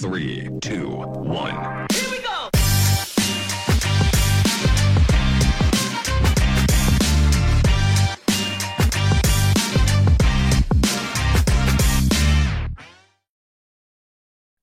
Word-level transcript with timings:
Three, 0.00 0.48
two, 0.62 0.88
one. 0.88 1.86
Here 1.92 2.10
we 2.10 2.22
go. 2.22 2.48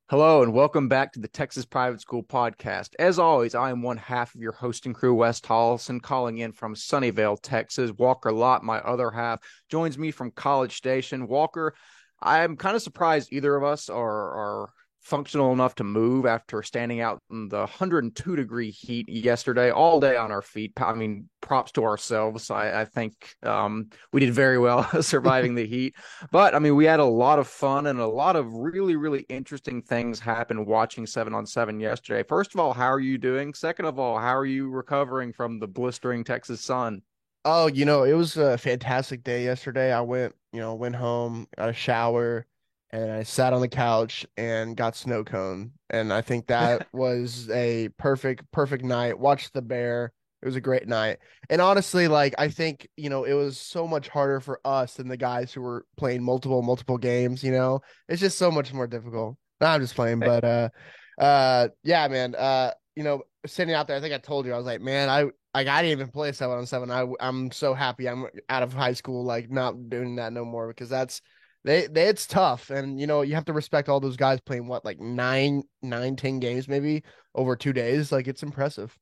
Hello 0.10 0.42
and 0.42 0.54
welcome 0.54 0.88
back 0.88 1.14
to 1.14 1.20
the 1.20 1.28
Texas 1.28 1.66
Private 1.66 2.02
School 2.02 2.24
Podcast. 2.24 2.96
As 2.98 3.20
always, 3.20 3.54
I 3.54 3.70
am 3.70 3.84
one 3.84 3.98
half 3.98 4.34
of 4.34 4.42
your 4.42 4.54
hosting 4.54 4.94
crew, 4.94 5.14
Wes 5.14 5.40
Tolleson, 5.40 6.02
calling 6.02 6.40
in 6.40 6.52
from 6.52 6.74
Sunnyvale, 6.74 7.38
Texas. 7.44 7.92
Walker 7.96 8.32
Lott, 8.32 8.64
my 8.64 8.80
other 8.80 9.12
half, 9.12 9.40
joins 9.70 10.00
me 10.00 10.10
from 10.10 10.32
College 10.32 10.76
Station. 10.76 11.28
Walker, 11.28 11.76
I'm 12.20 12.58
kind 12.58 12.76
of 12.76 12.82
surprised 12.82 13.32
either 13.32 13.56
of 13.56 13.64
us 13.64 13.88
are, 13.88 14.02
are 14.02 14.70
functional 15.08 15.54
enough 15.54 15.74
to 15.76 15.86
move 15.86 16.26
after 16.26 16.62
standing 16.62 17.00
out 17.00 17.22
in 17.32 17.48
the 17.48 17.60
102 17.60 18.36
degree 18.36 18.70
heat 18.70 19.08
yesterday, 19.08 19.72
all 19.72 20.02
day 20.02 20.18
on 20.18 20.32
our 20.34 20.42
feet. 20.42 20.74
I 20.78 20.94
mean, 20.94 21.30
props 21.40 21.72
to 21.74 21.86
ourselves. 21.86 22.52
I, 22.52 22.82
I 22.82 22.86
think 22.86 23.14
um, 23.42 23.90
we 24.12 24.20
did 24.20 24.34
very 24.34 24.60
well 24.60 24.84
surviving 25.02 25.56
the 25.56 25.66
heat. 25.66 25.96
But 26.30 26.54
I 26.54 26.60
mean, 26.60 26.76
we 26.76 26.84
had 26.84 27.00
a 27.00 27.06
lot 27.06 27.40
of 27.40 27.48
fun 27.48 27.88
and 27.88 28.00
a 28.00 28.08
lot 28.08 28.36
of 28.36 28.54
really, 28.54 28.98
really 28.98 29.26
interesting 29.30 29.82
things 29.82 30.20
happen 30.20 30.66
watching 30.66 31.08
seven 31.08 31.34
on 31.34 31.46
seven 31.46 31.80
yesterday. 31.80 32.24
First 32.28 32.54
of 32.54 32.60
all, 32.60 32.74
how 32.74 32.92
are 32.92 33.00
you 33.00 33.18
doing? 33.18 33.54
Second 33.54 33.86
of 33.86 33.98
all, 33.98 34.20
how 34.20 34.36
are 34.36 34.46
you 34.46 34.70
recovering 34.70 35.32
from 35.32 35.60
the 35.60 35.68
blistering 35.68 36.26
Texas 36.26 36.60
sun? 36.60 37.02
Oh, 37.46 37.68
you 37.68 37.86
know, 37.86 38.04
it 38.04 38.14
was 38.14 38.36
a 38.36 38.58
fantastic 38.58 39.24
day 39.24 39.46
yesterday. 39.46 39.94
I 39.94 40.02
went, 40.02 40.36
you 40.52 40.60
know, 40.60 40.76
went 40.76 40.98
home, 40.98 41.48
got 41.56 41.70
a 41.70 41.74
shower, 41.74 42.46
and 42.92 43.12
I 43.12 43.24
sat 43.24 43.54
on 43.54 43.62
the 43.62 43.68
couch 43.68 44.26
and 44.38 44.76
got 44.76 44.96
snow 44.96 45.24
cone. 45.24 45.72
And 45.90 46.14
I 46.14 46.22
think 46.22 46.48
that 46.48 46.88
was 46.94 47.50
a 47.50 47.90
perfect, 47.98 48.50
perfect 48.52 48.84
night. 48.84 49.20
Watched 49.20 49.54
the 49.54 49.62
bear. 49.62 50.14
It 50.42 50.46
was 50.46 50.56
a 50.56 50.62
great 50.62 50.88
night. 50.88 51.18
And 51.50 51.62
honestly, 51.62 52.08
like 52.08 52.36
I 52.38 52.50
think, 52.50 52.88
you 52.96 53.10
know, 53.10 53.24
it 53.24 53.34
was 53.34 53.58
so 53.58 53.88
much 53.88 54.08
harder 54.08 54.40
for 54.40 54.62
us 54.64 54.94
than 54.94 55.08
the 55.08 55.18
guys 55.18 55.52
who 55.52 55.62
were 55.62 55.86
playing 55.98 56.24
multiple, 56.24 56.62
multiple 56.62 56.98
games, 56.98 57.44
you 57.44 57.52
know. 57.52 57.82
It's 58.08 58.22
just 58.22 58.38
so 58.38 58.52
much 58.52 58.72
more 58.72 58.88
difficult. 58.88 59.38
No, 59.60 59.68
I'm 59.68 59.82
just 59.82 59.96
playing, 59.96 60.20
but 60.20 60.44
uh 60.44 60.70
uh 61.18 61.70
yeah, 61.84 62.08
man. 62.08 62.36
Uh, 62.36 62.72
you 62.96 63.04
know, 63.04 63.24
sitting 63.46 63.74
out 63.74 63.88
there, 63.88 63.98
I 63.98 64.00
think 64.00 64.14
I 64.14 64.20
told 64.20 64.46
you, 64.46 64.54
I 64.54 64.58
was 64.58 64.66
like, 64.66 64.82
man, 64.82 65.10
I 65.10 65.24
like 65.54 65.68
I 65.68 65.82
didn't 65.82 66.00
even 66.00 66.12
play 66.12 66.32
seven 66.32 66.58
on 66.58 66.66
seven. 66.68 66.92
I 66.92 67.06
I'm 67.20 67.52
so 67.52 67.74
happy 67.74 68.08
I'm 68.08 68.28
out 68.48 68.64
of 68.64 68.74
high 68.74 68.94
school, 68.94 69.26
like 69.26 69.50
not 69.50 69.90
doing 69.90 70.18
that 70.18 70.34
no 70.34 70.46
more 70.46 70.68
because 70.68 70.90
that's 70.90 71.22
they, 71.68 71.88
they 71.88 72.08
it's 72.08 72.26
tough 72.26 72.70
and 72.70 73.00
you 73.00 73.08
know 73.08 73.22
you 73.22 73.36
have 73.36 73.46
to 73.46 73.54
respect 73.54 73.90
all 73.90 74.00
those 74.00 74.18
guys 74.18 74.40
playing 74.42 74.68
what 74.68 74.86
like 74.86 75.00
nine 75.00 75.64
nine 75.82 76.16
ten 76.16 76.40
games 76.40 76.68
maybe 76.68 77.04
over 77.36 77.56
two 77.56 77.74
days 77.74 78.12
like 78.12 78.28
it's 78.28 78.44
impressive 78.44 78.98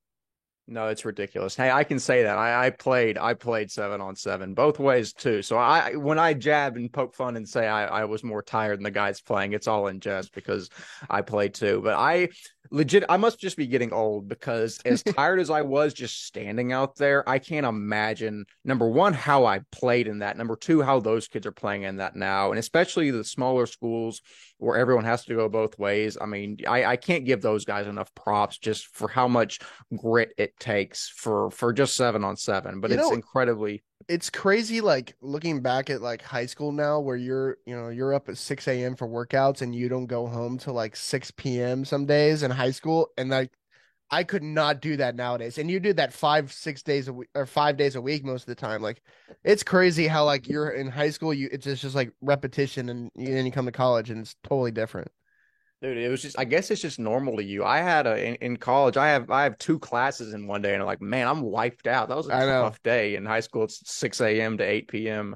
no, 0.68 0.88
it's 0.88 1.06
ridiculous. 1.06 1.56
Hey, 1.56 1.70
I 1.70 1.84
can 1.84 2.00
say 2.00 2.24
that. 2.24 2.40
I, 2.40 2.66
I 2.66 2.70
played 2.72 3.20
I 3.20 3.36
played 3.36 3.70
seven 3.70 4.02
on 4.02 4.16
seven 4.16 4.56
both 4.56 4.80
ways 4.80 5.14
too. 5.14 5.44
So 5.44 5.58
I 5.58 5.96
when 5.96 6.18
I 6.18 6.34
jab 6.34 6.76
and 6.76 6.92
poke 6.92 7.14
fun 7.14 7.38
and 7.38 7.48
say 7.48 7.68
I, 7.68 7.86
I 7.86 8.06
was 8.06 8.24
more 8.24 8.42
tired 8.42 8.80
than 8.80 8.84
the 8.84 8.92
guys 8.92 9.22
playing, 9.22 9.54
it's 9.54 9.68
all 9.68 9.88
in 9.88 10.00
jest 10.00 10.34
because 10.34 10.72
I 11.08 11.22
played 11.22 11.54
too. 11.54 11.82
But 11.84 11.94
I 11.94 12.30
legit 12.72 13.04
I 13.10 13.18
must 13.18 13.40
just 13.40 13.58
be 13.58 13.68
getting 13.68 13.94
old 13.94 14.28
because 14.28 14.80
as 14.86 15.04
tired 15.16 15.40
as 15.40 15.50
I 15.50 15.62
was 15.62 15.94
just 15.94 16.26
standing 16.26 16.72
out 16.72 16.96
there, 16.96 17.28
I 17.28 17.40
can't 17.40 17.66
imagine 17.66 18.46
number 18.64 18.88
one 18.90 19.14
how 19.14 19.46
I 19.46 19.62
played 19.72 20.08
in 20.08 20.20
that, 20.20 20.38
number 20.38 20.56
two 20.56 20.82
how 20.82 21.00
those 21.00 21.28
kids 21.28 21.46
are 21.46 21.52
playing 21.52 21.84
in 21.84 21.98
that 21.98 22.16
now, 22.16 22.52
and 22.52 22.60
especially 22.60 23.12
the 23.12 23.24
smaller 23.24 23.66
schools 23.66 24.22
where 24.58 24.78
everyone 24.78 25.06
has 25.06 25.26
to 25.26 25.36
go 25.36 25.50
both 25.50 25.78
ways. 25.78 26.18
I 26.20 26.26
mean, 26.26 26.58
I, 26.68 26.86
I 26.86 26.96
can't 26.96 27.26
give 27.26 27.42
those 27.42 27.66
guys 27.66 27.88
enough 27.88 28.14
props 28.16 28.58
just 28.58 28.88
for 28.88 29.08
how 29.08 29.28
much 29.28 29.60
grit 29.96 30.34
it 30.38 30.58
takes 30.60 31.10
for 31.10 31.52
for 31.52 31.74
just 31.74 31.96
seven 31.96 32.24
on 32.24 32.38
seven. 32.38 32.80
But 32.80 32.92
you 32.92 32.98
it's 32.98 33.08
know, 33.08 33.14
incredibly 33.14 33.84
it's 34.08 34.30
crazy 34.30 34.82
like 34.82 35.16
looking 35.22 35.62
back 35.62 35.90
at 35.90 36.02
like 36.02 36.22
high 36.22 36.46
school 36.46 36.72
now 36.72 37.00
where 37.00 37.16
you're 37.16 37.58
you 37.66 37.76
know 37.76 37.90
you're 37.90 38.14
up 38.14 38.30
at 38.30 38.38
6 38.38 38.68
a.m 38.68 38.96
for 38.96 39.08
workouts 39.08 39.62
and 39.62 39.76
you 39.76 39.90
don't 39.90 40.06
go 40.06 40.28
home 40.28 40.58
till 40.58 40.74
like 40.74 40.96
6 40.96 41.32
p.m 41.32 41.86
some 41.86 42.06
days 42.06 42.44
in 42.44 42.52
high 42.52 42.72
school 42.72 43.10
and 43.18 43.30
like 43.30 43.52
i 44.12 44.24
could 44.24 44.44
not 44.44 44.82
do 44.82 44.98
that 44.98 45.16
nowadays 45.16 45.58
and 45.58 45.72
you 45.72 45.80
do 45.80 45.94
that 45.94 46.14
five 46.14 46.52
six 46.54 46.84
days 46.84 47.08
a 47.08 47.14
week 47.14 47.30
or 47.36 47.46
five 47.46 47.78
days 47.78 47.96
a 47.96 48.02
week 48.02 48.24
most 48.24 48.44
of 48.44 48.48
the 48.48 48.56
time 48.56 48.82
like 48.82 49.02
it's 49.44 49.64
crazy 49.64 50.08
how 50.08 50.26
like 50.26 50.48
you're 50.48 50.70
in 50.70 50.88
high 50.88 51.10
school 51.10 51.34
you 51.34 51.50
it's 51.52 51.66
just, 51.66 51.82
just 51.82 51.96
like 51.96 52.12
repetition 52.22 52.90
and 52.90 53.12
then 53.16 53.46
you 53.46 53.52
come 53.52 53.66
to 53.66 53.72
college 53.72 54.10
and 54.10 54.20
it's 54.20 54.36
totally 54.44 54.72
different 54.72 55.10
Dude, 55.86 55.98
it 55.98 56.10
was 56.10 56.24
just 56.24 56.40
I 56.40 56.46
guess 56.46 56.72
it's 56.72 56.82
just 56.82 56.98
normal 56.98 57.38
to 57.38 57.44
you. 57.44 57.64
I 57.64 57.78
had 57.78 58.08
a 58.08 58.30
in, 58.30 58.36
in, 58.36 58.58
college, 58.58 58.98
I 58.98 59.10
have 59.10 59.30
I 59.30 59.44
have 59.44 59.56
two 59.60 59.78
classes 59.78 60.34
in 60.34 60.48
one 60.48 60.64
day, 60.64 60.74
and 60.74 60.82
I'm 60.82 60.88
like, 60.88 61.00
man, 61.00 61.28
I'm 61.28 61.42
wiped 61.42 61.86
out. 61.86 62.10
That 62.10 62.18
was 62.18 62.28
a 62.28 62.36
I 62.36 62.46
tough 62.46 62.74
know. 62.74 62.92
day. 62.92 63.16
In 63.16 63.24
high 63.24 63.42
school, 63.42 63.66
it's 63.66 63.88
six 63.88 64.20
AM 64.20 64.58
to 64.58 64.64
eight 64.64 64.88
PM. 64.88 65.36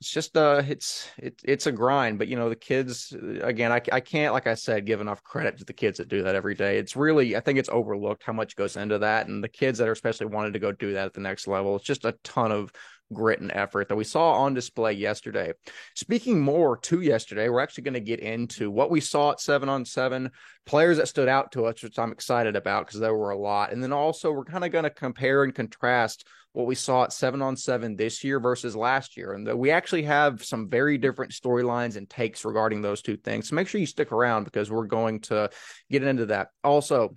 It's 0.00 0.10
just 0.10 0.34
uh 0.34 0.62
it's 0.66 1.10
it, 1.18 1.38
it's 1.44 1.66
a 1.66 1.72
grind, 1.72 2.18
but 2.18 2.28
you 2.28 2.36
know, 2.36 2.48
the 2.48 2.56
kids 2.56 3.14
again, 3.42 3.70
I 3.70 3.82
I 3.92 4.00
can't, 4.00 4.32
like 4.32 4.46
I 4.46 4.54
said, 4.54 4.86
give 4.86 5.02
enough 5.02 5.22
credit 5.22 5.58
to 5.58 5.66
the 5.66 5.74
kids 5.74 5.98
that 5.98 6.08
do 6.08 6.22
that 6.22 6.36
every 6.36 6.54
day. 6.54 6.78
It's 6.78 6.96
really 6.96 7.36
I 7.36 7.40
think 7.40 7.58
it's 7.58 7.68
overlooked 7.68 8.22
how 8.24 8.32
much 8.32 8.56
goes 8.56 8.78
into 8.78 8.98
that. 9.00 9.26
And 9.26 9.44
the 9.44 9.48
kids 9.48 9.78
that 9.78 9.88
are 9.88 9.92
especially 9.92 10.26
wanted 10.26 10.54
to 10.54 10.58
go 10.58 10.72
do 10.72 10.94
that 10.94 11.04
at 11.04 11.12
the 11.12 11.20
next 11.20 11.46
level, 11.46 11.76
it's 11.76 11.84
just 11.84 12.06
a 12.06 12.16
ton 12.24 12.50
of 12.50 12.72
grit 13.12 13.40
and 13.40 13.52
effort 13.54 13.88
that 13.88 13.96
we 13.96 14.04
saw 14.04 14.32
on 14.32 14.54
display 14.54 14.92
yesterday. 14.92 15.52
Speaking 15.94 16.40
more 16.40 16.76
to 16.78 17.00
yesterday, 17.00 17.48
we're 17.48 17.60
actually 17.60 17.84
going 17.84 17.94
to 17.94 18.00
get 18.00 18.20
into 18.20 18.70
what 18.70 18.90
we 18.90 19.00
saw 19.00 19.32
at 19.32 19.40
seven 19.40 19.68
on 19.68 19.84
seven, 19.84 20.30
players 20.66 20.96
that 20.96 21.08
stood 21.08 21.28
out 21.28 21.52
to 21.52 21.66
us, 21.66 21.82
which 21.82 21.98
I'm 21.98 22.12
excited 22.12 22.56
about 22.56 22.86
because 22.86 23.00
there 23.00 23.14
were 23.14 23.30
a 23.30 23.38
lot. 23.38 23.72
And 23.72 23.82
then 23.82 23.92
also, 23.92 24.32
we're 24.32 24.44
kind 24.44 24.64
of 24.64 24.72
going 24.72 24.84
to 24.84 24.90
compare 24.90 25.44
and 25.44 25.54
contrast 25.54 26.26
what 26.52 26.66
we 26.66 26.74
saw 26.74 27.04
at 27.04 27.12
seven 27.12 27.40
on 27.40 27.56
seven 27.56 27.96
this 27.96 28.22
year 28.22 28.38
versus 28.38 28.76
last 28.76 29.16
year. 29.16 29.32
And 29.32 29.50
we 29.54 29.70
actually 29.70 30.02
have 30.02 30.44
some 30.44 30.68
very 30.68 30.98
different 30.98 31.32
storylines 31.32 31.96
and 31.96 32.08
takes 32.08 32.44
regarding 32.44 32.82
those 32.82 33.02
two 33.02 33.16
things. 33.16 33.48
So 33.48 33.54
make 33.54 33.68
sure 33.68 33.80
you 33.80 33.86
stick 33.86 34.12
around 34.12 34.44
because 34.44 34.70
we're 34.70 34.86
going 34.86 35.20
to 35.20 35.50
get 35.90 36.02
into 36.02 36.26
that. 36.26 36.48
Also, 36.62 37.14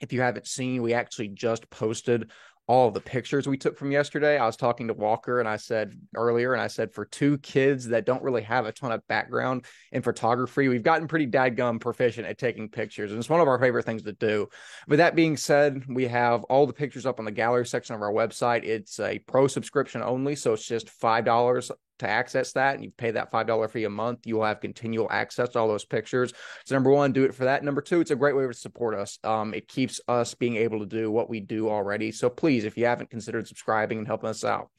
if 0.00 0.12
you 0.12 0.20
haven't 0.20 0.46
seen, 0.46 0.82
we 0.82 0.94
actually 0.94 1.28
just 1.28 1.68
posted 1.68 2.30
all 2.70 2.88
the 2.88 3.00
pictures 3.00 3.48
we 3.48 3.58
took 3.58 3.76
from 3.76 3.90
yesterday. 3.90 4.38
I 4.38 4.46
was 4.46 4.56
talking 4.56 4.86
to 4.86 4.94
Walker 4.94 5.40
and 5.40 5.48
I 5.48 5.56
said 5.56 5.92
earlier, 6.14 6.52
and 6.52 6.62
I 6.62 6.68
said 6.68 6.94
for 6.94 7.04
two 7.04 7.36
kids 7.38 7.88
that 7.88 8.06
don't 8.06 8.22
really 8.22 8.42
have 8.42 8.64
a 8.64 8.70
ton 8.70 8.92
of 8.92 9.04
background 9.08 9.64
in 9.90 10.02
photography, 10.02 10.68
we've 10.68 10.84
gotten 10.84 11.08
pretty 11.08 11.26
dadgum 11.26 11.80
proficient 11.80 12.28
at 12.28 12.38
taking 12.38 12.68
pictures. 12.68 13.10
And 13.10 13.18
it's 13.18 13.28
one 13.28 13.40
of 13.40 13.48
our 13.48 13.58
favorite 13.58 13.86
things 13.86 14.02
to 14.02 14.12
do. 14.12 14.46
But 14.86 14.98
that 14.98 15.16
being 15.16 15.36
said, 15.36 15.82
we 15.88 16.06
have 16.06 16.44
all 16.44 16.64
the 16.64 16.72
pictures 16.72 17.06
up 17.06 17.18
on 17.18 17.24
the 17.24 17.32
gallery 17.32 17.66
section 17.66 17.96
of 17.96 18.02
our 18.02 18.12
website. 18.12 18.62
It's 18.62 19.00
a 19.00 19.18
pro 19.18 19.48
subscription 19.48 20.00
only, 20.00 20.36
so 20.36 20.52
it's 20.52 20.64
just 20.64 20.86
$5 20.86 21.72
to 22.00 22.08
access 22.08 22.52
that 22.52 22.74
and 22.74 22.84
you 22.84 22.90
pay 22.90 23.12
that 23.12 23.32
$5 23.32 23.70
fee 23.70 23.84
a 23.84 23.90
month, 23.90 24.26
you 24.26 24.36
will 24.36 24.44
have 24.44 24.60
continual 24.60 25.08
access 25.10 25.48
to 25.50 25.58
all 25.58 25.68
those 25.68 25.84
pictures. 25.84 26.32
So 26.66 26.74
number 26.74 26.90
one, 26.90 27.12
do 27.12 27.24
it 27.24 27.34
for 27.34 27.44
that. 27.44 27.64
Number 27.64 27.80
two, 27.80 28.00
it's 28.00 28.10
a 28.10 28.16
great 28.16 28.36
way 28.36 28.46
to 28.46 28.52
support 28.52 28.94
us. 28.94 29.18
Um, 29.24 29.54
it 29.54 29.68
keeps 29.68 30.00
us 30.08 30.34
being 30.34 30.56
able 30.56 30.80
to 30.80 30.86
do 30.86 31.10
what 31.10 31.30
we 31.30 31.40
do 31.40 31.70
already. 31.70 32.12
So 32.12 32.28
please, 32.28 32.64
if 32.64 32.76
you 32.76 32.86
haven't 32.86 33.10
considered 33.10 33.48
subscribing 33.48 33.98
and 33.98 34.06
helping 34.06 34.30
us 34.30 34.44
out. 34.44 34.70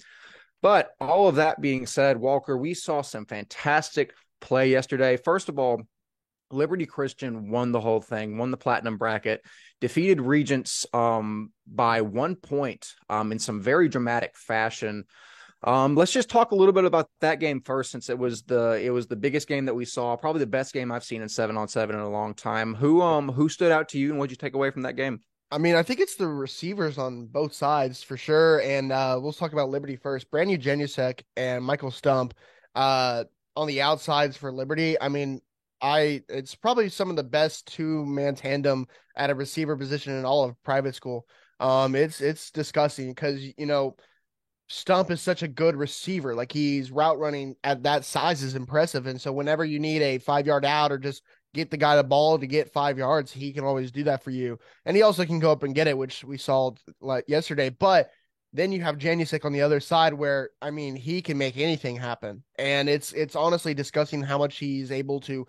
But 0.61 0.91
all 0.99 1.27
of 1.27 1.35
that 1.35 1.59
being 1.59 1.85
said, 1.85 2.17
Walker, 2.17 2.55
we 2.55 2.73
saw 2.73 3.01
some 3.01 3.25
fantastic 3.25 4.13
play 4.41 4.69
yesterday. 4.69 5.17
First 5.17 5.49
of 5.49 5.57
all, 5.57 5.81
Liberty 6.51 6.85
Christian 6.85 7.49
won 7.49 7.71
the 7.71 7.79
whole 7.79 8.01
thing, 8.01 8.37
won 8.37 8.51
the 8.51 8.57
platinum 8.57 8.97
bracket, 8.97 9.41
defeated 9.79 10.21
Regents 10.21 10.85
um, 10.93 11.51
by 11.65 12.01
one 12.01 12.35
point 12.35 12.93
um, 13.09 13.31
in 13.31 13.39
some 13.39 13.61
very 13.61 13.89
dramatic 13.89 14.35
fashion. 14.35 15.05
Um, 15.63 15.95
let's 15.95 16.11
just 16.11 16.29
talk 16.29 16.51
a 16.51 16.55
little 16.55 16.73
bit 16.73 16.85
about 16.85 17.09
that 17.19 17.39
game 17.39 17.61
first, 17.61 17.91
since 17.91 18.09
it 18.09 18.17
was 18.17 18.41
the 18.44 18.81
it 18.83 18.89
was 18.89 19.07
the 19.07 19.16
biggest 19.16 19.47
game 19.47 19.66
that 19.66 19.75
we 19.75 19.85
saw, 19.85 20.16
probably 20.16 20.39
the 20.39 20.47
best 20.47 20.73
game 20.73 20.91
I've 20.91 21.03
seen 21.03 21.22
in 21.22 21.29
seven 21.29 21.55
on 21.57 21.67
seven 21.67 21.95
in 21.95 22.01
a 22.01 22.09
long 22.09 22.33
time. 22.33 22.73
Who 22.73 23.01
um 23.01 23.29
who 23.29 23.47
stood 23.47 23.72
out 23.72 23.90
to 23.90 23.99
you, 23.99 24.09
and 24.09 24.17
what 24.17 24.29
did 24.29 24.31
you 24.31 24.37
take 24.37 24.55
away 24.55 24.72
from 24.72 24.81
that 24.84 24.96
game? 24.96 25.22
I 25.52 25.58
mean, 25.58 25.75
I 25.75 25.84
think 25.84 25.99
it's 25.99 26.16
the 26.16 26.28
receivers 26.28 26.97
on 26.97 27.28
both 27.28 27.53
sides 27.53 28.02
for 28.02 28.17
sure, 28.17 28.61
and 28.61 28.91
uh, 28.91 29.19
we'll 29.22 29.34
talk 29.34 29.52
about 29.52 29.69
Liberty 29.69 29.97
first. 29.97 30.31
Brandon 30.31 30.59
Janusek 30.59 31.22
and 31.35 31.63
Michael 31.63 31.91
Stump 31.91 32.34
uh, 32.73 33.25
on 33.55 33.67
the 33.67 33.81
outsides 33.81 34.37
for 34.37 34.52
Liberty. 34.52 34.99
I 34.99 35.09
mean, 35.09 35.41
I 35.81 36.23
it's 36.29 36.55
probably 36.55 36.90
some 36.90 37.09
of 37.09 37.17
the 37.17 37.23
best 37.23 37.67
two 37.67 38.05
man 38.05 38.34
tandem 38.34 38.87
at 39.16 39.29
a 39.29 39.35
receiver 39.35 39.75
position 39.75 40.17
in 40.17 40.25
all 40.25 40.43
of 40.43 40.61
private 40.63 40.96
school. 40.96 41.28
Um, 41.59 41.96
it's 41.96 42.22
it's 42.22 42.49
disgusting 42.49 43.09
because 43.09 43.43
you 43.58 43.66
know 43.66 43.96
Stump 44.72 45.12
is 45.12 45.22
such 45.22 45.44
a 45.44 45.50
good 45.50 45.76
receiver. 45.76 46.34
Like 46.34 46.50
he's 46.50 46.91
route 46.91 47.20
running 47.20 47.56
at 47.62 47.84
that 47.84 48.06
size 48.06 48.41
is 48.41 48.56
impressive. 48.56 49.06
And 49.06 49.20
so 49.20 49.34
whenever 49.34 49.66
you 49.66 49.79
need 49.79 50.02
a 50.02 50.18
five 50.18 50.47
yard 50.47 50.64
out 50.64 50.94
or 50.94 50.97
just 50.97 51.23
get 51.53 51.70
the 51.70 51.76
guy 51.76 51.97
the 51.97 52.06
ball 52.06 52.40
to 52.40 52.47
get 52.47 52.72
five 52.72 52.97
yards, 52.97 53.34
he 53.34 53.52
can 53.52 53.66
always 53.66 53.91
do 53.91 54.06
that 54.06 54.23
for 54.23 54.29
you. 54.29 54.58
And 54.85 54.96
he 54.96 55.03
also 55.03 55.26
can 55.26 55.40
go 55.40 55.52
up 55.52 55.64
and 55.64 55.76
get 55.76 55.88
it, 55.88 55.97
which 55.97 56.23
we 56.23 56.38
saw 56.38 56.72
like 57.02 57.26
yesterday. 57.28 57.70
But 57.70 58.12
then 58.53 58.72
you 58.72 58.82
have 58.82 58.97
Janusik 58.97 59.44
on 59.44 59.52
the 59.52 59.62
other 59.62 59.82
side 59.82 60.14
where 60.14 60.52
I 60.62 60.72
mean 60.72 60.96
he 60.96 61.22
can 61.22 61.38
make 61.38 61.58
anything 61.58 61.97
happen. 61.97 62.41
And 62.58 62.88
it's 62.88 63.12
it's 63.12 63.35
honestly 63.35 63.73
disgusting 63.73 64.22
how 64.23 64.38
much 64.38 64.58
he's 64.58 64.90
able 64.90 65.20
to 65.22 65.46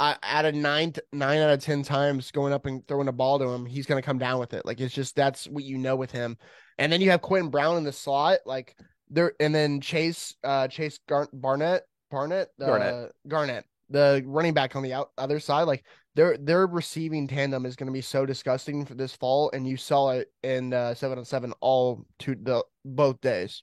I, 0.00 0.16
out 0.22 0.46
of 0.46 0.54
nine 0.54 0.94
nine 1.12 1.40
out 1.40 1.50
of 1.50 1.62
ten 1.62 1.82
times 1.82 2.30
going 2.30 2.54
up 2.54 2.64
and 2.64 2.86
throwing 2.88 3.08
a 3.08 3.12
ball 3.12 3.38
to 3.38 3.48
him, 3.48 3.66
he's 3.66 3.84
gonna 3.86 4.00
come 4.00 4.18
down 4.18 4.40
with 4.40 4.54
it. 4.54 4.64
Like 4.64 4.80
it's 4.80 4.94
just 4.94 5.14
that's 5.14 5.46
what 5.46 5.64
you 5.64 5.76
know 5.76 5.94
with 5.94 6.10
him. 6.10 6.38
And 6.82 6.92
then 6.92 7.00
you 7.00 7.10
have 7.10 7.22
Quentin 7.22 7.48
Brown 7.48 7.76
in 7.76 7.84
the 7.84 7.92
slot, 7.92 8.40
like 8.44 8.76
there, 9.08 9.34
and 9.38 9.54
then 9.54 9.80
Chase 9.80 10.34
uh 10.42 10.66
Chase 10.66 10.98
Gar- 11.08 11.28
Barnett 11.32 11.84
Barnett 12.10 12.48
uh, 12.60 12.64
Garnett 12.66 13.12
Garnett 13.28 13.64
the 13.88 14.22
running 14.26 14.52
back 14.52 14.74
on 14.74 14.82
the 14.82 14.92
out, 14.92 15.10
other 15.16 15.38
side. 15.38 15.64
Like 15.64 15.84
their 16.16 16.36
their 16.36 16.66
receiving 16.66 17.28
tandem 17.28 17.66
is 17.66 17.76
going 17.76 17.86
to 17.86 17.92
be 17.92 18.00
so 18.00 18.26
disgusting 18.26 18.84
for 18.84 18.94
this 18.94 19.14
fall, 19.14 19.52
and 19.54 19.64
you 19.64 19.76
saw 19.76 20.10
it 20.10 20.32
in 20.42 20.74
uh, 20.74 20.94
seven 20.94 21.18
on 21.18 21.24
seven 21.24 21.52
all 21.60 22.04
two 22.18 22.34
the 22.42 22.64
both 22.84 23.20
days. 23.20 23.62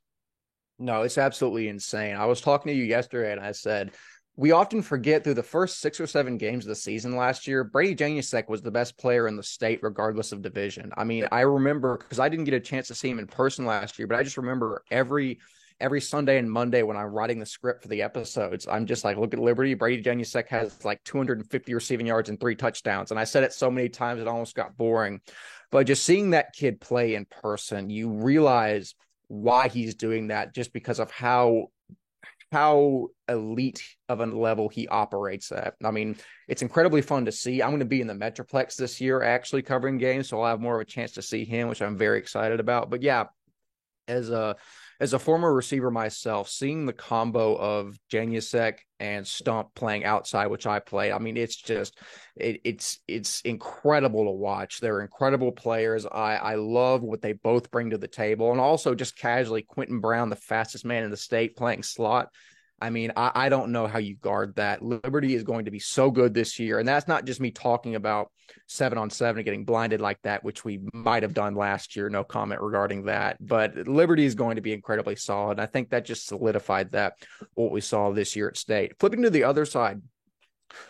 No, 0.77 1.01
it's 1.01 1.17
absolutely 1.17 1.67
insane. 1.67 2.15
I 2.15 2.25
was 2.25 2.39
talking 2.39 2.71
to 2.71 2.77
you 2.77 2.85
yesterday, 2.85 3.33
and 3.33 3.41
I 3.41 3.51
said 3.51 3.91
we 4.39 4.51
often 4.51 4.81
forget 4.81 5.21
through 5.21 5.33
the 5.33 5.43
first 5.43 5.81
six 5.81 5.99
or 5.99 6.07
seven 6.07 6.37
games 6.37 6.63
of 6.63 6.69
the 6.69 6.75
season 6.75 7.17
last 7.17 7.45
year, 7.45 7.65
Brady 7.65 7.93
Janusek 7.93 8.47
was 8.47 8.61
the 8.61 8.71
best 8.71 8.97
player 8.97 9.27
in 9.27 9.35
the 9.35 9.43
state, 9.43 9.83
regardless 9.83 10.31
of 10.31 10.41
division. 10.41 10.93
I 10.95 11.03
mean, 11.03 11.27
I 11.29 11.41
remember 11.41 11.97
because 11.97 12.21
I 12.21 12.29
didn't 12.29 12.45
get 12.45 12.53
a 12.53 12.59
chance 12.61 12.87
to 12.87 12.95
see 12.95 13.09
him 13.09 13.19
in 13.19 13.27
person 13.27 13.65
last 13.65 13.99
year, 13.99 14.07
but 14.07 14.17
I 14.17 14.23
just 14.23 14.37
remember 14.37 14.81
every 14.89 15.39
every 15.81 15.99
Sunday 15.99 16.37
and 16.37 16.49
Monday 16.49 16.83
when 16.83 16.95
I'm 16.95 17.07
writing 17.07 17.39
the 17.39 17.45
script 17.45 17.81
for 17.81 17.89
the 17.89 18.01
episodes, 18.01 18.65
I'm 18.65 18.85
just 18.85 19.03
like, 19.03 19.17
look 19.17 19.33
at 19.33 19.41
Liberty. 19.41 19.73
Brady 19.73 20.01
Janusek 20.01 20.47
has 20.47 20.85
like 20.85 21.03
250 21.03 21.73
receiving 21.73 22.07
yards 22.07 22.29
and 22.29 22.39
three 22.39 22.55
touchdowns. 22.55 23.11
And 23.11 23.19
I 23.19 23.25
said 23.25 23.43
it 23.43 23.51
so 23.51 23.69
many 23.69 23.89
times 23.89 24.21
it 24.21 24.27
almost 24.29 24.55
got 24.55 24.77
boring. 24.77 25.19
But 25.69 25.85
just 25.85 26.05
seeing 26.05 26.29
that 26.29 26.53
kid 26.53 26.79
play 26.79 27.15
in 27.15 27.25
person, 27.25 27.89
you 27.89 28.09
realize 28.09 28.95
why 29.27 29.67
he's 29.67 29.95
doing 29.95 30.27
that 30.27 30.55
just 30.55 30.71
because 30.71 30.99
of 30.99 31.11
how 31.11 31.67
how 32.51 33.07
elite 33.27 33.83
of 34.07 34.19
a 34.21 34.25
level 34.25 34.69
he 34.69 34.87
operates 34.87 35.51
at. 35.51 35.75
I 35.83 35.91
mean, 35.91 36.17
it's 36.47 36.61
incredibly 36.61 37.01
fun 37.01 37.25
to 37.25 37.31
see. 37.31 37.61
I'm 37.61 37.69
going 37.69 37.79
to 37.79 37.85
be 37.85 38.01
in 38.01 38.07
the 38.07 38.13
Metroplex 38.13 38.75
this 38.75 38.99
year 38.99 39.21
actually 39.21 39.61
covering 39.61 39.97
games, 39.97 40.29
so 40.29 40.41
I'll 40.41 40.49
have 40.49 40.61
more 40.61 40.75
of 40.75 40.81
a 40.81 40.85
chance 40.85 41.11
to 41.13 41.21
see 41.21 41.45
him, 41.45 41.67
which 41.67 41.81
I'm 41.81 41.97
very 41.97 42.17
excited 42.17 42.59
about. 42.59 42.89
But 42.89 43.03
yeah, 43.03 43.25
as 44.07 44.29
a 44.29 44.55
as 44.99 45.13
a 45.13 45.19
former 45.19 45.53
receiver 45.53 45.89
myself, 45.89 46.49
seeing 46.49 46.85
the 46.85 46.93
combo 46.93 47.55
of 47.55 47.97
Janusek 48.11 48.79
and 48.99 49.25
Stump 49.25 49.73
playing 49.73 50.03
outside, 50.03 50.47
which 50.47 50.67
I 50.67 50.79
play, 50.79 51.13
I 51.13 51.19
mean, 51.19 51.37
it's 51.37 51.55
just 51.55 51.97
it, 52.35 52.59
it's 52.65 52.99
it's 53.07 53.39
incredible 53.41 54.25
to 54.25 54.31
watch. 54.31 54.79
They're 54.79 55.01
incredible 55.01 55.53
players. 55.53 56.05
I 56.05 56.35
I 56.35 56.55
love 56.55 57.01
what 57.01 57.21
they 57.21 57.33
both 57.33 57.71
bring 57.71 57.91
to 57.91 57.97
the 57.97 58.09
table, 58.09 58.51
and 58.51 58.59
also 58.59 58.93
just 58.93 59.17
casually 59.17 59.61
Quentin 59.61 60.01
Brown, 60.01 60.29
the 60.29 60.35
fastest 60.35 60.85
man 60.85 61.03
in 61.03 61.11
the 61.11 61.17
state, 61.17 61.55
playing 61.55 61.83
slot. 61.83 62.29
I 62.81 62.89
mean, 62.89 63.11
I, 63.15 63.31
I 63.35 63.49
don't 63.49 63.71
know 63.71 63.87
how 63.87 63.99
you 63.99 64.15
guard 64.15 64.55
that. 64.55 64.81
Liberty 64.81 65.35
is 65.35 65.43
going 65.43 65.65
to 65.65 65.71
be 65.71 65.79
so 65.79 66.11
good 66.11 66.33
this 66.33 66.59
year. 66.59 66.79
And 66.79 66.87
that's 66.87 67.07
not 67.07 67.25
just 67.25 67.39
me 67.39 67.51
talking 67.51 67.95
about 67.95 68.31
seven 68.67 68.97
on 68.97 69.09
seven 69.09 69.39
and 69.39 69.45
getting 69.45 69.65
blinded 69.65 70.01
like 70.01 70.21
that, 70.23 70.43
which 70.43 70.63
we 70.63 70.79
might 70.93 71.23
have 71.23 71.33
done 71.33 71.55
last 71.55 71.95
year. 71.95 72.09
No 72.09 72.23
comment 72.23 72.61
regarding 72.61 73.05
that. 73.05 73.37
But 73.39 73.87
Liberty 73.87 74.25
is 74.25 74.35
going 74.35 74.55
to 74.55 74.61
be 74.61 74.73
incredibly 74.73 75.15
solid. 75.15 75.59
I 75.59 75.65
think 75.65 75.89
that 75.89 76.05
just 76.05 76.27
solidified 76.27 76.91
that 76.91 77.13
what 77.53 77.71
we 77.71 77.81
saw 77.81 78.11
this 78.11 78.35
year 78.35 78.49
at 78.49 78.57
state. 78.57 78.93
Flipping 78.99 79.23
to 79.23 79.29
the 79.29 79.43
other 79.43 79.65
side, 79.65 80.01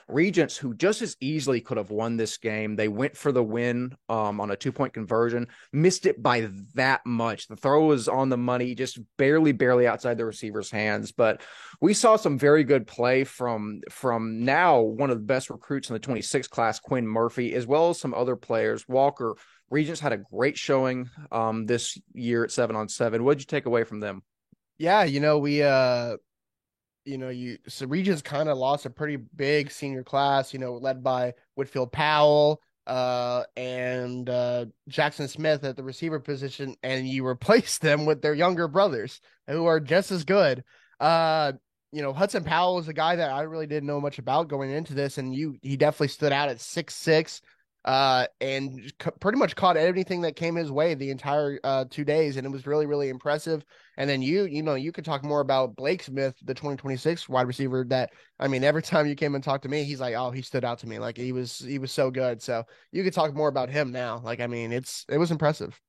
Regents, 0.07 0.57
who 0.57 0.73
just 0.73 1.01
as 1.01 1.15
easily 1.19 1.61
could 1.61 1.77
have 1.77 1.91
won 1.91 2.17
this 2.17 2.37
game, 2.37 2.75
they 2.75 2.87
went 2.87 3.15
for 3.15 3.31
the 3.31 3.43
win 3.43 3.95
um, 4.07 4.39
on 4.41 4.51
a 4.51 4.55
two 4.55 4.71
point 4.71 4.93
conversion, 4.93 5.47
missed 5.71 6.05
it 6.05 6.21
by 6.21 6.49
that 6.75 7.05
much. 7.05 7.47
The 7.47 7.55
throw 7.55 7.85
was 7.85 8.07
on 8.07 8.29
the 8.29 8.37
money, 8.37 8.75
just 8.75 8.99
barely, 9.17 9.51
barely 9.51 9.87
outside 9.87 10.17
the 10.17 10.25
receiver's 10.25 10.71
hands. 10.71 11.11
But 11.11 11.41
we 11.81 11.93
saw 11.93 12.15
some 12.15 12.37
very 12.37 12.63
good 12.63 12.87
play 12.87 13.23
from 13.23 13.81
from 13.89 14.43
now 14.45 14.81
one 14.81 15.09
of 15.09 15.17
the 15.17 15.23
best 15.23 15.49
recruits 15.49 15.89
in 15.89 15.93
the 15.93 15.99
26 15.99 16.47
class, 16.47 16.79
Quinn 16.79 17.07
Murphy, 17.07 17.53
as 17.53 17.67
well 17.67 17.89
as 17.89 17.99
some 17.99 18.13
other 18.13 18.35
players. 18.35 18.87
Walker 18.87 19.35
Regents 19.69 20.01
had 20.01 20.13
a 20.13 20.17
great 20.17 20.57
showing 20.57 21.09
um, 21.31 21.67
this 21.67 21.97
year 22.13 22.43
at 22.43 22.51
seven 22.51 22.75
on 22.75 22.89
seven. 22.89 23.23
What 23.23 23.37
did 23.37 23.43
you 23.43 23.45
take 23.45 23.67
away 23.67 23.83
from 23.83 23.99
them? 23.99 24.23
Yeah, 24.79 25.03
you 25.03 25.19
know 25.19 25.37
we 25.37 25.61
uh 25.61 26.15
you 27.09 27.17
know, 27.17 27.29
you 27.29 27.57
so 27.67 27.88
Regents 27.88 28.21
kind 28.21 28.50
of 28.50 28.57
lost 28.57 28.85
a 28.85 28.89
pretty 28.89 29.17
big 29.17 29.71
senior 29.71 30.03
class, 30.03 30.53
you 30.53 30.59
know, 30.59 30.75
led 30.75 31.03
by 31.03 31.33
Whitfield 31.56 31.91
Powell 31.91 32.61
uh, 32.85 33.44
and 33.57 34.29
uh, 34.29 34.65
Jackson 34.88 35.27
Smith 35.27 35.63
at 35.63 35.75
the 35.75 35.83
receiver 35.83 36.19
position, 36.19 36.75
and 36.83 37.07
you 37.07 37.25
replace 37.35 37.79
them 37.79 38.06
with 38.06 38.21
their 38.21 38.35
younger 38.35 38.67
brothers 38.67 39.21
who 39.47 39.65
are 39.65 39.79
just 39.79 40.11
as 40.11 40.23
good. 40.23 40.63
Uh, 41.00 41.53
you 41.91 42.03
know, 42.03 42.13
Hudson 42.13 42.44
Powell 42.44 42.77
is 42.77 42.88
a 42.88 42.94
guy 42.94 43.15
that 43.15 43.31
I 43.31 43.41
really 43.41 43.65
didn't 43.65 43.88
know 43.88 44.00
much 44.00 44.19
about 44.19 44.47
going 44.47 44.69
into 44.69 44.94
this, 44.94 45.17
and 45.17 45.33
you 45.33 45.57
he 45.63 45.77
definitely 45.77 46.09
stood 46.09 46.31
out 46.31 46.50
at 46.50 46.61
six 46.61 46.94
six, 46.94 47.41
uh, 47.89 48.27
and 48.39 48.94
c- 49.01 49.09
pretty 49.19 49.39
much 49.39 49.56
caught 49.56 49.75
anything 49.75 50.21
that 50.21 50.36
came 50.36 50.53
his 50.53 50.69
way 50.69 50.94
the 50.94 51.09
entire 51.09 51.59
uh, 51.63 51.86
two 51.89 52.06
days, 52.06 52.38
and 52.38 52.45
it 52.45 52.51
was 52.51 52.68
really 52.68 52.86
really 52.86 53.09
impressive. 53.09 53.65
And 53.97 54.07
then 54.07 54.21
you, 54.21 54.44
you 54.44 54.62
know, 54.62 54.75
you 54.75 54.91
could 54.91 55.03
talk 55.03 55.24
more 55.25 55.39
about 55.39 55.75
Blake 55.75 56.03
Smith, 56.03 56.36
the 56.44 56.53
2026 56.53 57.27
wide 57.27 57.47
receiver. 57.47 57.83
That 57.86 58.12
I 58.39 58.47
mean, 58.47 58.63
every 58.63 58.83
time 58.83 59.07
you 59.07 59.15
came 59.15 59.33
and 59.33 59.44
talked 59.44 59.63
to 59.63 59.69
me, 59.69 59.86
he's 59.86 60.00
like, 60.00 60.13
oh, 60.13 60.30
he 60.30 60.44
stood 60.44 60.63
out 60.63 60.77
to 60.80 60.88
me, 60.88 61.00
like 61.00 61.18
he 61.18 61.31
was 61.31 61.57
he 61.57 61.80
was 61.80 61.91
so 61.91 62.12
good. 62.12 62.44
So 62.44 62.63
you 62.91 63.03
could 63.03 63.13
talk 63.13 63.33
more 63.33 63.50
about 63.50 63.71
him 63.71 63.92
now. 63.92 64.21
Like 64.24 64.39
I 64.39 64.45
mean, 64.45 64.71
it's 64.71 65.03
it 65.09 65.18
was 65.18 65.31
impressive. 65.31 65.81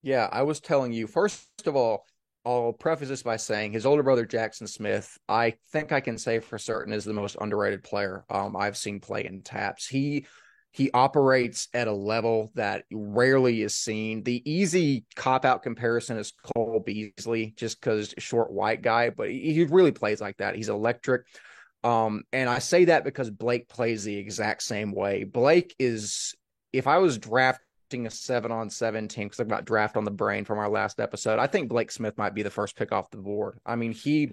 Yeah, 0.00 0.30
I 0.32 0.44
was 0.44 0.58
telling 0.58 0.92
you 0.92 1.06
first 1.06 1.46
of 1.66 1.76
all. 1.76 2.06
I'll 2.44 2.72
preface 2.72 3.08
this 3.08 3.22
by 3.22 3.36
saying 3.36 3.70
his 3.70 3.86
older 3.86 4.02
brother 4.02 4.26
Jackson 4.26 4.66
Smith, 4.66 5.16
I 5.28 5.54
think 5.70 5.92
I 5.92 6.00
can 6.00 6.18
say 6.18 6.40
for 6.40 6.58
certain 6.58 6.92
is 6.92 7.04
the 7.04 7.12
most 7.12 7.36
underrated 7.40 7.84
player 7.84 8.24
um, 8.28 8.56
I've 8.56 8.76
seen 8.76 8.98
play 8.98 9.26
in 9.26 9.42
TAPPS. 9.42 9.86
He 9.86 10.26
he 10.72 10.90
operates 10.92 11.68
at 11.74 11.86
a 11.86 11.92
level 11.92 12.50
that 12.54 12.84
rarely 12.90 13.60
is 13.60 13.74
seen. 13.74 14.22
The 14.22 14.42
easy 14.50 15.04
cop 15.14 15.44
out 15.44 15.62
comparison 15.62 16.16
is 16.16 16.32
Cole 16.54 16.82
Beasley, 16.84 17.52
just 17.56 17.78
because 17.78 18.14
short 18.16 18.50
white 18.50 18.80
guy, 18.80 19.10
but 19.10 19.30
he 19.30 19.64
really 19.64 19.92
plays 19.92 20.20
like 20.20 20.38
that. 20.38 20.56
He's 20.56 20.70
electric. 20.70 21.26
Um, 21.84 22.22
and 22.32 22.48
I 22.48 22.58
say 22.58 22.86
that 22.86 23.04
because 23.04 23.30
Blake 23.30 23.68
plays 23.68 24.02
the 24.04 24.16
exact 24.16 24.62
same 24.62 24.92
way. 24.92 25.24
Blake 25.24 25.74
is, 25.78 26.34
if 26.72 26.86
I 26.86 26.98
was 26.98 27.18
drafting 27.18 28.06
a 28.06 28.10
seven 28.10 28.50
on 28.50 28.70
seven 28.70 29.08
team, 29.08 29.26
because 29.26 29.40
I've 29.40 29.48
got 29.48 29.66
draft 29.66 29.98
on 29.98 30.04
the 30.04 30.10
brain 30.10 30.46
from 30.46 30.58
our 30.58 30.70
last 30.70 31.00
episode, 31.00 31.38
I 31.38 31.48
think 31.48 31.68
Blake 31.68 31.90
Smith 31.90 32.16
might 32.16 32.34
be 32.34 32.42
the 32.42 32.50
first 32.50 32.76
pick 32.76 32.92
off 32.92 33.10
the 33.10 33.18
board. 33.18 33.58
I 33.66 33.76
mean, 33.76 33.92
he 33.92 34.30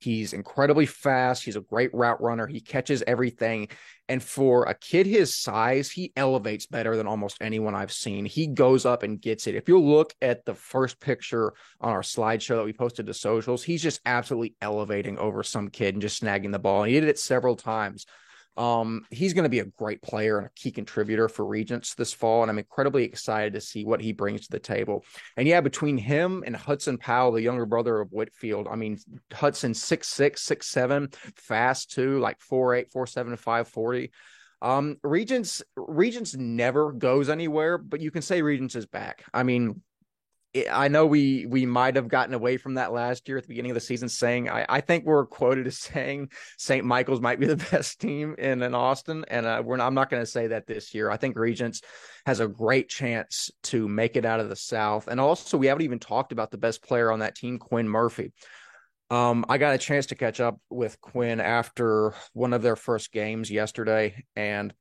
He's 0.00 0.32
incredibly 0.32 0.86
fast. 0.86 1.44
He's 1.44 1.56
a 1.56 1.60
great 1.60 1.92
route 1.92 2.22
runner. 2.22 2.46
He 2.46 2.60
catches 2.60 3.02
everything. 3.06 3.68
And 4.08 4.22
for 4.22 4.64
a 4.64 4.74
kid 4.74 5.06
his 5.06 5.36
size, 5.36 5.90
he 5.90 6.12
elevates 6.16 6.66
better 6.66 6.96
than 6.96 7.06
almost 7.06 7.36
anyone 7.40 7.74
I've 7.74 7.92
seen. 7.92 8.24
He 8.24 8.46
goes 8.46 8.86
up 8.86 9.02
and 9.02 9.20
gets 9.20 9.46
it. 9.46 9.54
If 9.54 9.68
you 9.68 9.78
look 9.78 10.14
at 10.22 10.46
the 10.46 10.54
first 10.54 11.00
picture 11.00 11.52
on 11.82 11.92
our 11.92 12.00
slideshow 12.00 12.56
that 12.56 12.64
we 12.64 12.72
posted 12.72 13.06
to 13.06 13.14
socials, 13.14 13.62
he's 13.62 13.82
just 13.82 14.00
absolutely 14.06 14.56
elevating 14.62 15.18
over 15.18 15.42
some 15.42 15.68
kid 15.68 15.94
and 15.94 16.02
just 16.02 16.22
snagging 16.22 16.50
the 16.50 16.58
ball. 16.58 16.82
And 16.82 16.92
he 16.92 16.98
did 16.98 17.08
it 17.08 17.18
several 17.18 17.54
times. 17.54 18.06
Um, 18.56 19.06
he's 19.10 19.32
going 19.32 19.44
to 19.44 19.48
be 19.48 19.60
a 19.60 19.64
great 19.64 20.02
player 20.02 20.36
and 20.38 20.46
a 20.46 20.50
key 20.54 20.70
contributor 20.70 21.28
for 21.28 21.46
Regents 21.46 21.94
this 21.94 22.12
fall, 22.12 22.42
and 22.42 22.50
I'm 22.50 22.58
incredibly 22.58 23.04
excited 23.04 23.54
to 23.54 23.60
see 23.60 23.84
what 23.84 24.02
he 24.02 24.12
brings 24.12 24.42
to 24.42 24.50
the 24.50 24.58
table. 24.58 25.04
And 25.36 25.48
yeah, 25.48 25.60
between 25.60 25.96
him 25.96 26.42
and 26.44 26.54
Hudson 26.54 26.98
Powell, 26.98 27.32
the 27.32 27.42
younger 27.42 27.64
brother 27.64 28.00
of 28.00 28.12
Whitfield, 28.12 28.68
I 28.70 28.76
mean, 28.76 28.98
Hudson 29.32 29.72
six 29.72 30.08
six, 30.08 30.42
six 30.42 30.66
seven, 30.66 31.08
fast 31.36 31.92
too, 31.92 32.18
like 32.18 32.40
four 32.40 32.74
eight, 32.74 32.92
four 32.92 33.06
seven, 33.06 33.36
five 33.36 33.68
forty. 33.68 34.10
Um, 34.60 34.98
Regents 35.02 35.62
Regents 35.76 36.36
never 36.36 36.92
goes 36.92 37.30
anywhere, 37.30 37.78
but 37.78 38.00
you 38.00 38.10
can 38.10 38.20
say 38.20 38.42
Regents 38.42 38.74
is 38.74 38.84
back. 38.84 39.24
I 39.32 39.42
mean, 39.42 39.80
I 40.70 40.88
know 40.88 41.06
we 41.06 41.46
we 41.46 41.64
might 41.64 41.94
have 41.94 42.08
gotten 42.08 42.34
away 42.34 42.56
from 42.56 42.74
that 42.74 42.92
last 42.92 43.28
year 43.28 43.38
at 43.38 43.44
the 43.44 43.48
beginning 43.48 43.70
of 43.70 43.76
the 43.76 43.80
season, 43.80 44.08
saying 44.08 44.48
I, 44.48 44.66
I 44.68 44.80
think 44.80 45.04
we're 45.04 45.26
quoted 45.26 45.66
as 45.68 45.78
saying 45.78 46.30
St. 46.58 46.84
Michael's 46.84 47.20
might 47.20 47.38
be 47.38 47.46
the 47.46 47.56
best 47.70 48.00
team 48.00 48.34
in, 48.36 48.62
in 48.62 48.74
Austin, 48.74 49.24
and 49.28 49.46
uh, 49.46 49.62
we're 49.64 49.76
not, 49.76 49.86
I'm 49.86 49.94
not 49.94 50.10
going 50.10 50.22
to 50.22 50.30
say 50.30 50.48
that 50.48 50.66
this 50.66 50.92
year. 50.92 51.10
I 51.10 51.16
think 51.16 51.36
Regents 51.36 51.82
has 52.26 52.40
a 52.40 52.48
great 52.48 52.88
chance 52.88 53.50
to 53.64 53.86
make 53.86 54.16
it 54.16 54.24
out 54.24 54.40
of 54.40 54.48
the 54.48 54.56
South, 54.56 55.06
and 55.06 55.20
also 55.20 55.56
we 55.56 55.68
haven't 55.68 55.84
even 55.84 56.00
talked 56.00 56.32
about 56.32 56.50
the 56.50 56.58
best 56.58 56.82
player 56.82 57.12
on 57.12 57.20
that 57.20 57.36
team, 57.36 57.58
Quinn 57.58 57.88
Murphy. 57.88 58.32
Um, 59.08 59.44
I 59.48 59.58
got 59.58 59.74
a 59.74 59.78
chance 59.78 60.06
to 60.06 60.14
catch 60.14 60.40
up 60.40 60.60
with 60.68 61.00
Quinn 61.00 61.40
after 61.40 62.14
one 62.32 62.52
of 62.52 62.62
their 62.62 62.76
first 62.76 63.12
games 63.12 63.50
yesterday, 63.50 64.24
and 64.34 64.74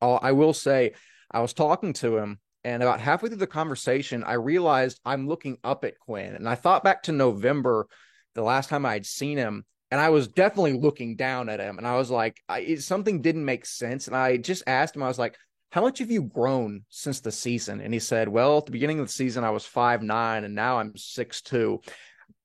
I'll, 0.00 0.18
I 0.22 0.32
will 0.32 0.54
say 0.54 0.92
I 1.30 1.40
was 1.40 1.52
talking 1.52 1.92
to 1.94 2.16
him 2.16 2.40
and 2.68 2.82
about 2.82 3.00
halfway 3.00 3.28
through 3.28 3.38
the 3.38 3.46
conversation, 3.46 4.24
I 4.24 4.34
realized 4.34 5.00
I'm 5.04 5.26
looking 5.26 5.58
up 5.64 5.84
at 5.84 5.98
Quinn. 5.98 6.34
And 6.34 6.48
I 6.48 6.54
thought 6.54 6.84
back 6.84 7.04
to 7.04 7.12
November, 7.12 7.86
the 8.34 8.42
last 8.42 8.68
time 8.68 8.84
I 8.84 8.92
had 8.92 9.06
seen 9.06 9.38
him, 9.38 9.64
and 9.90 10.00
I 10.00 10.10
was 10.10 10.28
definitely 10.28 10.74
looking 10.74 11.16
down 11.16 11.48
at 11.48 11.60
him. 11.60 11.78
And 11.78 11.86
I 11.86 11.96
was 11.96 12.10
like, 12.10 12.36
I, 12.48 12.74
something 12.76 13.22
didn't 13.22 13.44
make 13.44 13.64
sense. 13.64 14.06
And 14.06 14.14
I 14.14 14.36
just 14.36 14.62
asked 14.66 14.94
him, 14.94 15.02
I 15.02 15.08
was 15.08 15.18
like, 15.18 15.36
how 15.70 15.80
much 15.80 15.98
have 15.98 16.10
you 16.10 16.22
grown 16.22 16.84
since 16.90 17.20
the 17.20 17.32
season? 17.32 17.80
And 17.80 17.92
he 17.92 18.00
said, 18.00 18.28
well, 18.28 18.58
at 18.58 18.66
the 18.66 18.72
beginning 18.72 19.00
of 19.00 19.06
the 19.06 19.12
season, 19.12 19.44
I 19.44 19.50
was 19.50 19.64
five 19.64 20.02
nine, 20.02 20.44
and 20.44 20.54
now 20.54 20.78
I'm 20.78 20.96
six 20.96 21.40
two. 21.40 21.80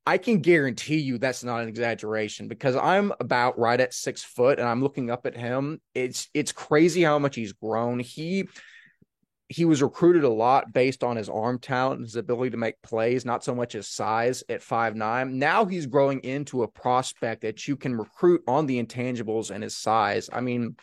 I 0.05 0.17
can 0.17 0.39
guarantee 0.39 0.99
you 0.99 1.17
that's 1.17 1.43
not 1.43 1.61
an 1.61 1.69
exaggeration 1.69 2.49
because 2.49 2.75
I'm 2.75 3.13
about 3.21 3.57
right 3.57 3.79
at 3.79 3.93
six 3.93 4.21
foot 4.21 4.59
and 4.59 4.67
I'm 4.67 4.83
looking 4.83 5.09
up 5.09 5.25
at 5.25 5.37
him. 5.37 5.79
It's 5.93 6.27
it's 6.33 6.51
crazy 6.51 7.03
how 7.03 7.19
much 7.19 7.35
he's 7.35 7.53
grown. 7.53 7.99
He 7.99 8.49
he 9.49 9.65
was 9.65 9.83
recruited 9.83 10.23
a 10.23 10.29
lot 10.29 10.73
based 10.73 11.03
on 11.03 11.17
his 11.17 11.29
arm 11.29 11.59
talent 11.59 11.99
and 11.99 12.05
his 12.05 12.15
ability 12.15 12.51
to 12.51 12.57
make 12.57 12.81
plays, 12.81 13.25
not 13.25 13.43
so 13.43 13.53
much 13.53 13.73
his 13.73 13.87
size 13.87 14.43
at 14.49 14.63
five 14.63 14.95
nine. 14.95 15.37
Now 15.37 15.65
he's 15.65 15.85
growing 15.85 16.21
into 16.21 16.63
a 16.63 16.67
prospect 16.67 17.41
that 17.41 17.67
you 17.67 17.75
can 17.75 17.95
recruit 17.95 18.41
on 18.47 18.65
the 18.65 18.81
intangibles 18.81 19.51
and 19.51 19.63
his 19.63 19.75
size. 19.75 20.29
I 20.31 20.41
mean, 20.41 20.75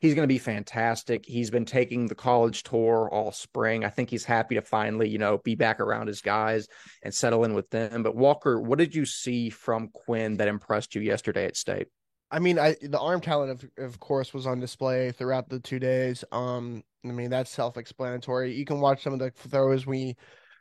he's 0.00 0.14
going 0.14 0.26
to 0.26 0.32
be 0.32 0.38
fantastic. 0.38 1.24
He's 1.26 1.50
been 1.50 1.64
taking 1.64 2.06
the 2.06 2.14
college 2.14 2.62
tour 2.62 3.08
all 3.12 3.32
spring. 3.32 3.84
I 3.84 3.90
think 3.90 4.10
he's 4.10 4.24
happy 4.24 4.54
to 4.54 4.62
finally, 4.62 5.08
you 5.08 5.18
know, 5.18 5.38
be 5.38 5.54
back 5.54 5.80
around 5.80 6.06
his 6.06 6.20
guys 6.20 6.66
and 7.02 7.12
settle 7.12 7.44
in 7.44 7.54
with 7.54 7.70
them. 7.70 8.02
But 8.02 8.16
Walker, 8.16 8.60
what 8.60 8.78
did 8.78 8.94
you 8.94 9.04
see 9.04 9.50
from 9.50 9.88
Quinn 9.88 10.38
that 10.38 10.48
impressed 10.48 10.94
you 10.94 11.02
yesterday 11.02 11.46
at 11.46 11.56
State? 11.56 11.88
I 12.34 12.40
mean, 12.40 12.58
I 12.58 12.74
the 12.82 12.98
arm 12.98 13.20
talent 13.20 13.52
of 13.52 13.70
of 13.78 14.00
course 14.00 14.34
was 14.34 14.44
on 14.44 14.58
display 14.58 15.12
throughout 15.12 15.48
the 15.48 15.60
two 15.60 15.78
days. 15.78 16.24
Um, 16.32 16.82
I 17.04 17.12
mean 17.12 17.30
that's 17.30 17.48
self-explanatory. 17.50 18.52
You 18.52 18.64
can 18.64 18.80
watch 18.80 19.04
some 19.04 19.12
of 19.12 19.20
the 19.20 19.30
throws 19.30 19.86
we 19.86 20.16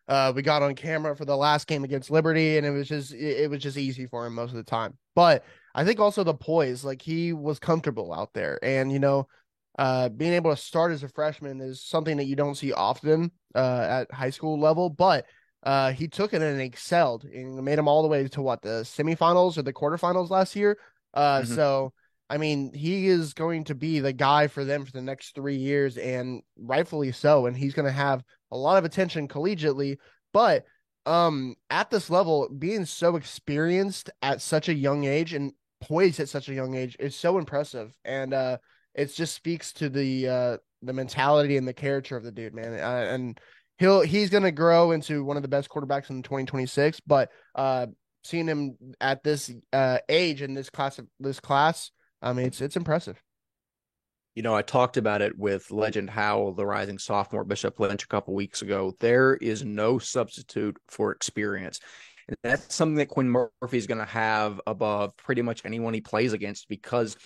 uh 0.08 0.32
we 0.36 0.44
got 0.44 0.62
on 0.62 0.75
camera 0.75 1.15
for 1.15 1.25
the 1.25 1.36
last 1.36 1.65
game 1.65 1.84
against 1.84 2.12
Liberty, 2.12 2.58
and 2.58 2.65
it 2.68 2.70
was 2.70 2.88
just 2.88 3.12
it, 3.12 3.44
it 3.44 3.50
was 3.50 3.60
just 3.63 3.77
easy 3.77 4.06
for 4.06 4.27
him 4.27 4.36
most 4.36 4.51
of 4.51 4.58
the 4.58 4.63
time. 4.63 4.96
But 5.15 5.46
I 5.74 5.84
think 5.84 6.00
also 6.00 6.24
the 6.24 6.36
poise, 6.36 6.84
like 6.84 7.01
he 7.01 7.34
was 7.34 7.58
comfortable 7.58 8.13
out 8.13 8.34
there, 8.34 8.60
and 8.62 8.92
you 8.92 9.00
know, 9.00 9.27
uh, 9.80 10.10
being 10.10 10.34
able 10.34 10.51
to 10.51 10.62
start 10.62 10.92
as 10.92 11.01
a 11.01 11.10
freshman 11.10 11.60
is 11.60 11.82
something 11.82 12.18
that 12.18 12.25
you 12.25 12.36
don't 12.36 12.56
see 12.56 12.72
often 12.72 13.32
uh, 13.56 13.88
at 13.89 14.12
high 14.12 14.30
school 14.30 14.60
level. 14.60 14.92
But 14.92 15.25
uh, 15.63 15.92
he 15.94 16.08
took 16.08 16.34
it 16.34 16.42
and 16.44 16.62
excelled, 16.62 17.24
and 17.24 17.63
made 17.63 17.80
him 17.80 17.88
all 17.88 18.03
the 18.03 18.10
way 18.10 18.27
to 18.27 18.42
what 18.44 18.62
the 18.62 18.84
semifinals 18.84 19.58
or 19.58 19.63
the 19.63 19.74
quarterfinals 19.74 20.30
last 20.30 20.56
year. 20.56 20.77
Uh, 21.13 21.41
mm-hmm. 21.41 21.53
So, 21.53 21.93
I 22.29 22.38
mean, 22.38 22.74
he 22.74 23.08
is 23.08 23.34
going 23.34 23.65
to 23.65 23.75
be 23.75 24.00
the 24.00 24.13
guy 24.13 24.48
for 24.48 24.65
them 24.65 24.86
for 24.86 24.91
the 24.91 25.01
next 25.01 25.36
three 25.36 25.58
years, 25.58 25.98
and 25.98 26.41
rightfully 26.58 27.12
so. 27.12 27.46
And 27.46 27.55
he's 27.55 27.74
going 27.74 27.86
to 27.86 27.91
have 27.91 28.24
a 28.51 28.58
lot 28.58 28.77
of 28.77 28.86
attention 28.86 29.27
collegiately, 29.27 29.98
but 30.32 30.65
um 31.05 31.53
at 31.70 31.89
this 31.89 32.10
level 32.10 32.48
being 32.60 32.86
so 32.86 33.17
experienced 33.17 34.10
at 34.22 34.41
such 34.41 34.70
a 34.70 34.74
young 34.74 35.03
age 35.03 35.34
and 35.34 35.51
poised 35.84 36.20
at 36.20 36.29
such 36.29 36.50
a 36.50 36.53
young 36.53 36.75
age 36.75 36.96
is 37.00 37.15
so 37.15 37.38
impressive, 37.38 37.93
and 38.05 38.34
uh, 38.34 38.58
it 38.96 39.13
just 39.13 39.36
speaks 39.36 39.74
to 39.74 39.89
the 39.89 40.27
uh, 40.27 40.58
the 40.82 40.93
mentality 40.93 41.58
and 41.58 41.67
the 41.67 41.74
character 41.74 42.15
of 42.15 42.24
the 42.24 42.32
dude, 42.32 42.53
man. 42.53 42.74
Uh, 42.74 43.08
and 43.10 43.39
he'll 43.77 44.01
he's 44.01 44.29
gonna 44.29 44.51
grow 44.51 44.91
into 44.91 45.24
one 45.24 45.38
of 45.38 45.43
the 45.43 45.50
best 45.50 45.70
quarterbacks 45.70 46.10
in 46.10 46.24
2026. 46.24 47.01
But 47.01 47.29
uh, 47.55 47.88
seeing 48.24 48.48
him 48.48 48.77
at 49.01 49.24
this 49.24 49.51
uh, 49.72 50.00
age 50.10 50.42
in 50.42 50.53
this 50.53 50.70
class 50.70 51.00
of 51.00 51.08
this 51.20 51.39
class, 51.39 51.92
I 52.22 52.34
mean, 52.34 52.48
it's 52.48 52.62
it's 52.62 52.75
impressive. 52.75 53.22
You 54.36 54.42
know, 54.42 54.56
I 54.56 54.63
talked 54.63 54.98
about 54.98 55.22
it 55.22 55.38
with 55.38 55.70
legend 55.70 56.10
Howell, 56.10 56.56
the 56.56 56.65
rising 56.65 56.98
sophomore 56.98 57.44
Bishop 57.44 57.80
Lynch, 57.80 58.03
a 58.03 58.08
couple 58.08 58.34
weeks 58.34 58.63
ago. 58.63 58.94
There 59.00 59.36
is 59.36 59.63
no 59.63 60.00
substitute 60.00 60.75
for 60.88 61.12
experience. 61.12 61.80
And 62.27 62.38
that's 62.42 62.74
something 62.74 62.96
that 62.96 63.10
Quinn 63.10 63.30
Murphy 63.30 63.77
is 63.77 63.86
going 63.86 64.00
to 64.00 64.06
have 64.06 64.60
above 64.65 65.15
pretty 65.18 65.42
much 65.42 65.62
anyone 65.65 65.94
he 65.94 66.01
plays 66.01 66.34
against 66.34 66.68
because 66.68 67.18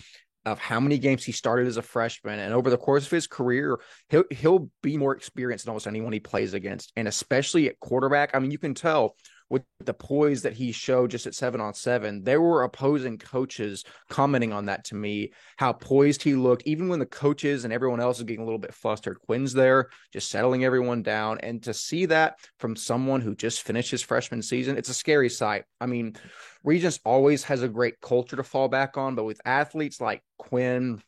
of 0.44 0.58
how 0.58 0.80
many 0.80 0.98
games 0.98 1.24
he 1.24 1.32
started 1.32 1.66
as 1.66 1.76
a 1.76 1.82
freshman 1.82 2.38
and 2.38 2.54
over 2.54 2.70
the 2.70 2.76
course 2.76 3.04
of 3.04 3.10
his 3.10 3.26
career 3.26 3.78
he'll 4.08 4.24
he'll 4.30 4.70
be 4.82 4.96
more 4.96 5.14
experienced 5.14 5.64
than 5.64 5.70
almost 5.70 5.86
anyone 5.86 6.12
he 6.12 6.20
plays 6.20 6.54
against 6.54 6.92
and 6.96 7.08
especially 7.08 7.68
at 7.68 7.78
quarterback 7.80 8.30
I 8.34 8.38
mean 8.38 8.50
you 8.50 8.58
can 8.58 8.72
tell 8.72 9.14
with 9.50 9.62
the 9.80 9.94
poise 9.94 10.42
that 10.42 10.52
he 10.52 10.72
showed 10.72 11.10
just 11.10 11.26
at 11.26 11.34
seven 11.34 11.60
on 11.60 11.74
seven, 11.74 12.22
there 12.22 12.40
were 12.40 12.64
opposing 12.64 13.18
coaches 13.18 13.84
commenting 14.10 14.52
on 14.52 14.66
that 14.66 14.84
to 14.84 14.94
me, 14.94 15.32
how 15.56 15.72
poised 15.72 16.22
he 16.22 16.34
looked, 16.34 16.62
even 16.66 16.88
when 16.88 16.98
the 16.98 17.06
coaches 17.06 17.64
and 17.64 17.72
everyone 17.72 18.00
else 18.00 18.18
is 18.18 18.24
getting 18.24 18.42
a 18.42 18.44
little 18.44 18.58
bit 18.58 18.74
flustered. 18.74 19.18
Quinn's 19.20 19.52
there, 19.52 19.88
just 20.12 20.30
settling 20.30 20.64
everyone 20.64 21.02
down. 21.02 21.38
And 21.40 21.62
to 21.62 21.72
see 21.72 22.06
that 22.06 22.38
from 22.58 22.76
someone 22.76 23.20
who 23.20 23.34
just 23.34 23.62
finished 23.62 23.90
his 23.90 24.02
freshman 24.02 24.42
season, 24.42 24.76
it's 24.76 24.90
a 24.90 24.94
scary 24.94 25.30
sight. 25.30 25.64
I 25.80 25.86
mean, 25.86 26.16
Regents 26.64 27.00
always 27.04 27.44
has 27.44 27.62
a 27.62 27.68
great 27.68 28.00
culture 28.00 28.36
to 28.36 28.42
fall 28.42 28.68
back 28.68 28.96
on, 28.96 29.14
but 29.14 29.24
with 29.24 29.40
athletes 29.44 30.00
like 30.00 30.22
Quinn, 30.38 31.00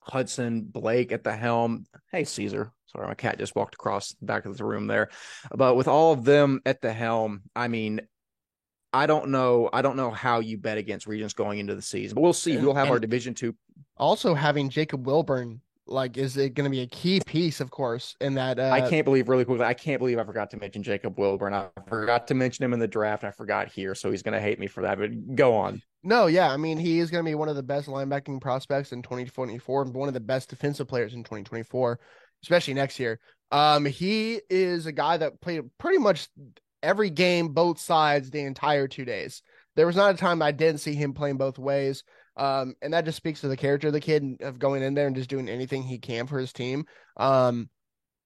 Hudson, 0.00 0.62
Blake 0.62 1.12
at 1.12 1.24
the 1.24 1.34
helm. 1.34 1.86
Hey, 2.12 2.24
Caesar. 2.24 2.72
Sorry, 2.86 3.06
my 3.06 3.14
cat 3.14 3.38
just 3.38 3.56
walked 3.56 3.74
across 3.74 4.12
the 4.14 4.26
back 4.26 4.46
of 4.46 4.56
the 4.56 4.64
room 4.64 4.86
there. 4.86 5.10
But 5.54 5.76
with 5.76 5.88
all 5.88 6.12
of 6.12 6.24
them 6.24 6.60
at 6.64 6.80
the 6.80 6.92
helm, 6.92 7.42
I 7.54 7.68
mean, 7.68 8.00
I 8.92 9.06
don't 9.06 9.30
know. 9.30 9.68
I 9.72 9.82
don't 9.82 9.96
know 9.96 10.10
how 10.10 10.40
you 10.40 10.56
bet 10.56 10.78
against 10.78 11.06
Regents 11.06 11.34
going 11.34 11.58
into 11.58 11.74
the 11.74 11.82
season, 11.82 12.14
but 12.14 12.22
we'll 12.22 12.32
see. 12.32 12.56
We'll 12.56 12.74
have 12.74 12.84
and 12.84 12.92
our 12.92 13.00
Division 13.00 13.34
two. 13.34 13.54
Also, 13.96 14.34
having 14.34 14.70
Jacob 14.70 15.06
Wilburn 15.06 15.60
like 15.86 16.16
is 16.16 16.36
it 16.36 16.54
going 16.54 16.64
to 16.64 16.70
be 16.70 16.80
a 16.80 16.86
key 16.86 17.20
piece 17.26 17.60
of 17.60 17.70
course 17.70 18.16
in 18.20 18.34
that 18.34 18.58
uh... 18.58 18.70
i 18.70 18.80
can't 18.80 19.04
believe 19.04 19.28
really 19.28 19.44
quickly 19.44 19.64
i 19.64 19.74
can't 19.74 20.00
believe 20.00 20.18
i 20.18 20.24
forgot 20.24 20.50
to 20.50 20.56
mention 20.56 20.82
jacob 20.82 21.18
wilburn 21.18 21.54
i 21.54 21.68
forgot 21.88 22.26
to 22.26 22.34
mention 22.34 22.64
him 22.64 22.72
in 22.72 22.78
the 22.78 22.88
draft 22.88 23.24
i 23.24 23.30
forgot 23.30 23.68
here 23.68 23.94
so 23.94 24.10
he's 24.10 24.22
going 24.22 24.34
to 24.34 24.40
hate 24.40 24.58
me 24.58 24.66
for 24.66 24.82
that 24.82 24.98
but 24.98 25.10
go 25.34 25.54
on 25.54 25.80
no 26.02 26.26
yeah 26.26 26.52
i 26.52 26.56
mean 26.56 26.76
he 26.78 26.98
is 26.98 27.10
going 27.10 27.24
to 27.24 27.28
be 27.28 27.34
one 27.34 27.48
of 27.48 27.56
the 27.56 27.62
best 27.62 27.88
linebacking 27.88 28.40
prospects 28.40 28.92
in 28.92 29.02
2024 29.02 29.82
and 29.82 29.94
one 29.94 30.08
of 30.08 30.14
the 30.14 30.20
best 30.20 30.50
defensive 30.50 30.88
players 30.88 31.14
in 31.14 31.22
2024 31.22 32.00
especially 32.42 32.74
next 32.74 32.98
year 32.98 33.18
um 33.52 33.84
he 33.84 34.40
is 34.50 34.86
a 34.86 34.92
guy 34.92 35.16
that 35.16 35.40
played 35.40 35.62
pretty 35.78 35.98
much 35.98 36.28
every 36.82 37.10
game 37.10 37.48
both 37.48 37.78
sides 37.78 38.30
the 38.30 38.40
entire 38.40 38.88
two 38.88 39.04
days 39.04 39.42
there 39.74 39.86
was 39.86 39.96
not 39.96 40.14
a 40.14 40.18
time 40.18 40.42
i 40.42 40.52
didn't 40.52 40.80
see 40.80 40.94
him 40.94 41.12
playing 41.12 41.36
both 41.36 41.58
ways 41.58 42.04
um, 42.36 42.74
and 42.82 42.92
that 42.92 43.04
just 43.04 43.16
speaks 43.16 43.40
to 43.40 43.48
the 43.48 43.56
character 43.56 43.86
of 43.86 43.92
the 43.92 44.00
kid 44.00 44.36
of 44.40 44.58
going 44.58 44.82
in 44.82 44.94
there 44.94 45.06
and 45.06 45.16
just 45.16 45.30
doing 45.30 45.48
anything 45.48 45.82
he 45.82 45.98
can 45.98 46.26
for 46.26 46.38
his 46.38 46.52
team. 46.52 46.84
Um, 47.16 47.70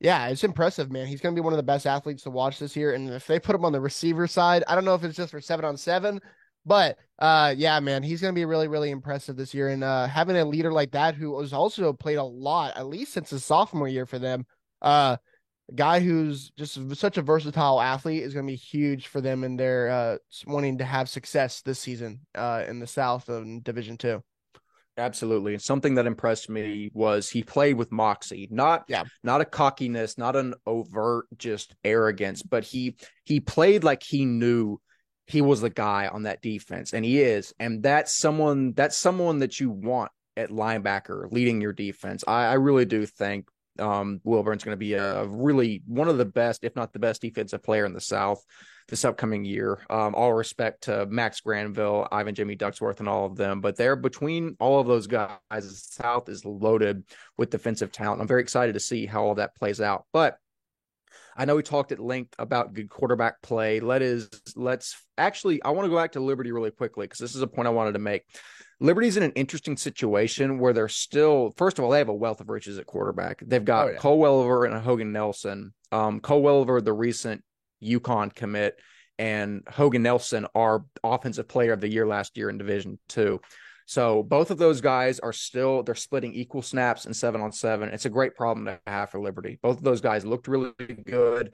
yeah, 0.01 0.29
it's 0.29 0.45
impressive, 0.45 0.91
man. 0.91 1.07
He's 1.07 1.21
going 1.21 1.35
to 1.35 1.41
be 1.41 1.45
one 1.45 1.53
of 1.53 1.59
the 1.59 1.63
best 1.63 1.87
athletes 1.87 2.25
to 2.25 2.31
watch 2.31 2.59
this 2.59 2.75
year. 2.75 2.95
And 2.95 3.09
if 3.11 3.27
they 3.27 3.39
put 3.39 3.55
him 3.55 3.65
on 3.65 3.73
the 3.73 3.81
receiver 3.81 4.27
side, 4.27 4.65
I 4.67 4.75
don't 4.75 4.85
know 4.85 4.95
if 4.95 5.05
it's 5.05 5.17
just 5.17 5.31
for 5.31 5.41
seven 5.41 5.65
on 5.65 5.77
seven, 5.77 6.21
but 6.65 6.99
uh, 7.19 7.55
yeah, 7.57 7.79
man, 7.81 8.03
he's 8.03 8.21
going 8.21 8.35
to 8.35 8.39
be 8.39 8.45
really, 8.45 8.69
really 8.69 8.91
impressive 8.91 9.37
this 9.37 9.53
year. 9.55 9.69
And 9.69 9.85
uh, 9.85 10.07
having 10.07 10.37
a 10.37 10.45
leader 10.45 10.73
like 10.73 10.93
that 10.93 11.15
who 11.15 11.31
was 11.33 11.53
also 11.53 11.93
played 11.93 12.17
a 12.17 12.25
lot, 12.25 12.77
at 12.77 12.87
least 12.87 13.13
since 13.13 13.31
his 13.31 13.45
sophomore 13.45 13.89
year 13.89 14.07
for 14.07 14.19
them, 14.19 14.47
uh, 14.83 15.17
a 15.69 15.75
guy 15.75 16.01
who's 16.01 16.51
just 16.51 16.97
such 16.97 17.19
a 17.19 17.23
versatile 17.23 17.81
athlete 17.81 18.23
is 18.23 18.35
going 18.35 18.47
to 18.47 18.53
be 18.53 18.57
huge 18.57 19.07
for 19.07 19.21
them 19.21 19.45
in 19.45 19.57
their 19.57 19.89
uh, 19.91 20.17
wanting 20.47 20.79
to 20.79 20.85
have 20.85 21.09
success 21.09 21.63
this 21.63 21.79
season 21.79 22.21
uh, 22.35 22.65
in 22.67 22.81
the 22.81 22.87
South 22.87 23.29
of 23.29 23.63
Division 23.63 23.97
Two. 23.97 24.23
Absolutely. 24.97 25.57
Something 25.59 25.95
that 25.95 26.07
impressed 26.07 26.51
me 26.51 26.91
was 26.93 27.31
he 27.31 27.43
played 27.43 27.77
with 27.77 27.93
moxie, 27.93 28.49
not 28.51 28.85
yeah. 28.89 29.05
not 29.23 29.41
a 29.41 29.45
cockiness, 29.45 30.19
not 30.19 30.37
an 30.37 30.55
overt 30.67 31.27
just 31.39 31.75
arrogance, 31.85 32.43
but 32.43 32.65
he 32.65 32.97
he 33.25 33.41
played 33.41 33.85
like 33.85 34.03
he 34.03 34.25
knew 34.25 34.81
he 35.27 35.41
was 35.41 35.61
the 35.61 35.71
guy 35.71 36.09
on 36.09 36.25
that 36.25 36.43
defense 36.43 36.93
and 36.93 37.05
he 37.05 37.21
is. 37.21 37.55
And 37.59 37.83
that's 37.83 38.13
someone 38.13 38.73
that's 38.73 38.97
someone 38.97 39.41
that 39.41 39.61
you 39.61 39.71
want 39.71 40.11
at 40.37 40.51
linebacker 40.51 41.31
leading 41.31 41.61
your 41.61 41.73
defense. 41.73 42.25
I, 42.27 42.47
I 42.47 42.55
really 42.55 42.85
do 42.85 43.07
think 43.07 43.49
um, 43.79 44.21
Wilburn's 44.25 44.65
going 44.65 44.75
to 44.75 44.79
be 44.79 44.95
a 44.95 45.25
really 45.25 45.83
one 45.87 46.09
of 46.09 46.19
the 46.19 46.25
best, 46.25 46.65
if 46.65 46.77
not 46.77 46.93
the 46.93 46.99
best, 46.99 47.23
defensive 47.23 47.63
player 47.63 47.87
in 47.87 47.95
the 47.95 48.01
South 48.01 48.45
this 48.89 49.05
upcoming 49.05 49.45
year. 49.45 49.81
Um, 49.89 50.15
all 50.15 50.35
respect 50.35 50.83
to 50.83 51.07
Max 51.07 51.41
Granville, 51.41 52.09
Ivan 52.11 52.35
Jimmy 52.35 52.57
Ducksworth, 52.57 52.99
and 52.99 53.09
all 53.09 53.25
of 53.27 53.37
them, 53.37 53.61
but 53.61 53.77
they're 53.77 53.97
between 53.97 54.57
all 54.61 54.81
of 54.81 54.87
those 54.87 55.07
guys. 55.07 55.39
The 55.51 55.63
South 55.63 56.29
is 56.29 56.45
loaded 56.45 57.05
with 57.39 57.51
defensive 57.51 57.93
talent. 57.93 58.21
I'm 58.21 58.29
very 58.29 58.43
excited 58.43 58.75
to 58.75 58.81
see 58.81 59.07
how 59.07 59.25
all 59.25 59.37
that 59.37 59.57
plays 59.57 59.81
out. 59.81 60.05
But 60.13 60.37
I 61.37 61.45
know 61.45 61.57
we 61.57 61.63
talked 61.63 61.93
at 61.93 62.01
length 62.01 62.35
about 62.39 62.75
good 62.75 62.91
quarterback 62.91 63.43
play. 63.43 63.81
Let 63.81 64.03
is 64.03 64.29
let's 64.57 64.97
actually 65.19 65.63
I 65.63 65.71
want 65.71 65.87
to 65.87 65.91
go 65.91 65.97
back 65.97 66.13
to 66.13 66.21
Liberty 66.21 66.53
really 66.53 66.71
quickly 66.71 67.07
because 67.07 67.19
this 67.19 67.35
is 67.35 67.43
a 67.43 67.47
point 67.47 67.69
I 67.69 67.73
wanted 67.73 67.93
to 67.93 67.99
make. 67.99 68.25
Liberty's 68.81 69.17
in 69.19 69.23
an 69.23 69.33
interesting 69.33 69.77
situation 69.77 70.59
where 70.59 70.73
they're 70.73 70.89
still, 70.89 71.53
first 71.59 71.79
of 71.79 71.85
all, 71.85 71.91
they 71.91 71.99
have 71.99 72.09
a 72.09 72.15
wealth 72.15 72.41
of 72.41 72.49
riches 72.49 72.79
at 72.79 72.87
quarterback. 72.87 73.43
They've 73.47 73.65
got 73.65 73.89
oh, 73.89 73.91
yeah. 73.91 73.99
Cole 73.99 74.19
Welliver 74.19 74.65
and 74.65 74.75
Hogan 74.83 75.13
Nelson. 75.13 75.75
Um, 75.93 76.21
Cole 76.21 76.43
Welliver, 76.43 76.83
the 76.83 76.93
recent 76.93 77.45
UConn 77.83 78.35
commit, 78.35 78.81
and 79.19 79.63
Hogan 79.69 80.03
Nelson 80.03 80.47
are 80.55 80.85
offensive 81.05 81.47
player 81.47 81.75
of 81.75 81.83
the 81.83 81.91
year 81.91 82.07
last 82.07 82.39
year 82.39 82.49
in 82.49 82.57
Division 82.57 82.99
Two. 83.07 83.41
So 83.91 84.23
both 84.23 84.53
of 84.53 84.59
those 84.59 84.81
guys 84.81 85.19
are 85.19 85.33
still 85.33 85.83
they're 85.83 85.97
splitting 85.97 86.33
equal 86.33 86.63
snaps 86.63 87.07
and 87.07 87.17
seven 87.17 87.41
on 87.41 87.51
seven. 87.51 87.89
It's 87.89 88.05
a 88.05 88.09
great 88.09 88.37
problem 88.37 88.67
to 88.67 88.79
have 88.87 89.11
for 89.11 89.21
Liberty. 89.21 89.59
Both 89.61 89.79
of 89.79 89.83
those 89.83 90.01
guys 90.01 90.25
looked 90.25 90.47
really 90.47 90.71
good. 91.05 91.53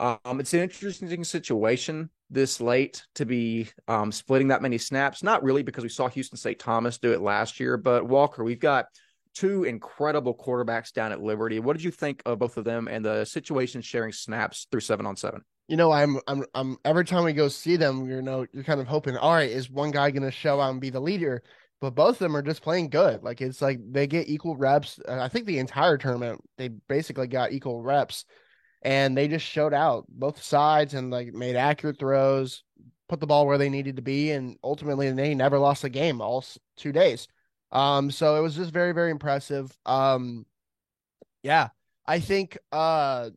Um, 0.00 0.40
it's 0.40 0.52
an 0.52 0.62
interesting 0.62 1.22
situation 1.22 2.10
this 2.28 2.60
late 2.60 3.06
to 3.14 3.24
be 3.24 3.68
um, 3.86 4.10
splitting 4.10 4.48
that 4.48 4.62
many 4.62 4.78
snaps. 4.78 5.22
Not 5.22 5.44
really 5.44 5.62
because 5.62 5.84
we 5.84 5.90
saw 5.90 6.08
Houston 6.08 6.36
St. 6.36 6.58
Thomas 6.58 6.98
do 6.98 7.12
it 7.12 7.20
last 7.20 7.60
year, 7.60 7.76
but 7.76 8.04
Walker, 8.04 8.42
we've 8.42 8.58
got 8.58 8.86
two 9.34 9.62
incredible 9.62 10.34
quarterbacks 10.34 10.92
down 10.92 11.12
at 11.12 11.22
Liberty. 11.22 11.60
What 11.60 11.76
did 11.76 11.84
you 11.84 11.92
think 11.92 12.20
of 12.26 12.40
both 12.40 12.56
of 12.56 12.64
them 12.64 12.88
and 12.88 13.04
the 13.04 13.24
situation 13.24 13.80
sharing 13.80 14.10
snaps 14.10 14.66
through 14.72 14.80
seven 14.80 15.06
on 15.06 15.14
seven? 15.14 15.42
you 15.70 15.76
know, 15.76 15.92
I'm 15.92 16.18
I'm 16.26 16.44
I'm 16.52 16.76
every 16.84 17.04
time 17.04 17.22
we 17.22 17.32
go 17.32 17.46
see 17.46 17.76
them, 17.76 18.10
you 18.10 18.20
know, 18.20 18.44
you're 18.52 18.64
kind 18.64 18.80
of 18.80 18.88
hoping, 18.88 19.16
all 19.16 19.32
right, 19.32 19.48
is 19.48 19.70
one 19.70 19.92
guy 19.92 20.10
going 20.10 20.24
to 20.24 20.32
show 20.32 20.60
out 20.60 20.72
and 20.72 20.80
be 20.80 20.90
the 20.90 20.98
leader? 20.98 21.44
But 21.80 21.94
both 21.94 22.16
of 22.16 22.18
them 22.18 22.36
are 22.36 22.42
just 22.42 22.62
playing 22.62 22.90
good. 22.90 23.22
Like 23.22 23.40
it's 23.40 23.62
like 23.62 23.80
they 23.90 24.06
get 24.06 24.28
equal 24.28 24.56
reps. 24.56 25.00
I 25.08 25.28
think 25.28 25.46
the 25.46 25.58
entire 25.58 25.96
tournament 25.96 26.40
they 26.58 26.68
basically 26.68 27.26
got 27.26 27.52
equal 27.52 27.82
reps, 27.82 28.26
and 28.82 29.16
they 29.16 29.28
just 29.28 29.46
showed 29.46 29.72
out 29.72 30.04
both 30.08 30.42
sides 30.42 30.94
and 30.94 31.10
like 31.10 31.32
made 31.32 31.56
accurate 31.56 31.98
throws, 31.98 32.64
put 33.08 33.20
the 33.20 33.26
ball 33.26 33.46
where 33.46 33.58
they 33.58 33.70
needed 33.70 33.96
to 33.96 34.02
be, 34.02 34.30
and 34.30 34.56
ultimately 34.62 35.10
they 35.10 35.34
never 35.34 35.58
lost 35.58 35.84
a 35.84 35.88
game 35.88 36.20
all 36.20 36.44
two 36.76 36.92
days. 36.92 37.28
Um, 37.72 38.10
so 38.10 38.36
it 38.36 38.40
was 38.40 38.56
just 38.56 38.72
very 38.72 38.92
very 38.92 39.10
impressive. 39.10 39.74
Um, 39.86 40.44
yeah, 41.42 41.68
I 42.06 42.20
think. 42.20 42.58
Uh, 42.72 43.30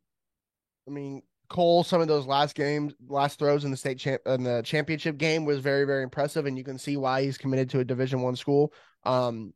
I 0.85 0.91
mean, 0.91 1.21
Cole, 1.49 1.83
some 1.83 2.01
of 2.01 2.07
those 2.07 2.25
last 2.25 2.55
games, 2.55 2.93
last 3.07 3.39
throws 3.39 3.65
in 3.65 3.71
the 3.71 3.77
state 3.77 3.99
champ 3.99 4.21
in 4.25 4.43
the 4.43 4.61
championship 4.63 5.17
game 5.17 5.45
was 5.45 5.59
very, 5.59 5.85
very 5.85 6.03
impressive, 6.03 6.45
and 6.45 6.57
you 6.57 6.63
can 6.63 6.77
see 6.77 6.97
why 6.97 7.23
he's 7.23 7.37
committed 7.37 7.69
to 7.71 7.79
a 7.79 7.85
Division 7.85 8.21
One 8.21 8.35
school. 8.35 8.73
Um, 9.03 9.53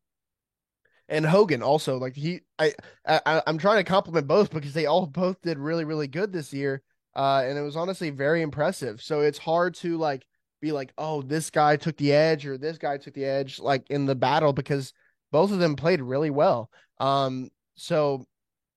and 1.10 1.26
Hogan 1.26 1.64
also, 1.64 1.98
like 1.98 2.16
he, 2.16 2.42
I, 2.60 2.74
I, 3.06 3.42
I'm 3.48 3.58
trying 3.58 3.78
to 3.78 3.90
compliment 3.90 4.28
both 4.28 4.52
because 4.52 4.74
they 4.74 4.86
all 4.86 5.06
both 5.08 5.42
did 5.42 5.58
really, 5.58 5.86
really 5.86 6.08
good 6.08 6.32
this 6.32 6.54
year, 6.54 6.82
uh, 7.16 7.44
and 7.46 7.58
it 7.58 7.62
was 7.62 7.76
honestly 7.76 8.10
very 8.10 8.42
impressive. 8.42 9.02
So 9.02 9.22
it's 9.22 9.38
hard 9.38 9.74
to 9.76 9.98
like 9.98 10.26
be 10.62 10.72
like, 10.72 10.94
oh, 10.98 11.22
this 11.22 11.50
guy 11.50 11.78
took 11.78 11.98
the 11.98 12.14
edge 12.14 12.46
or 12.46 12.58
this 12.58 12.78
guy 12.78 12.98
took 12.98 13.14
the 13.14 13.26
edge, 13.26 13.60
like 13.60 13.90
in 13.90 14.06
the 14.06 14.16
battle 14.16 14.54
because 14.54 14.94
both 15.32 15.52
of 15.52 15.60
them 15.60 15.76
played 15.76 16.02
really 16.02 16.30
well. 16.30 16.70
Um, 17.00 17.50
so 17.76 18.26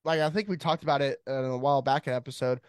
like 0.05 0.21
I 0.21 0.31
think 0.31 0.49
we 0.49 0.57
talked 0.57 0.83
about 0.83 1.02
it 1.02 1.19
uh, 1.29 1.33
a 1.33 1.59
while 1.59 1.83
back 1.83 2.07
in 2.07 2.14
episode 2.14 2.61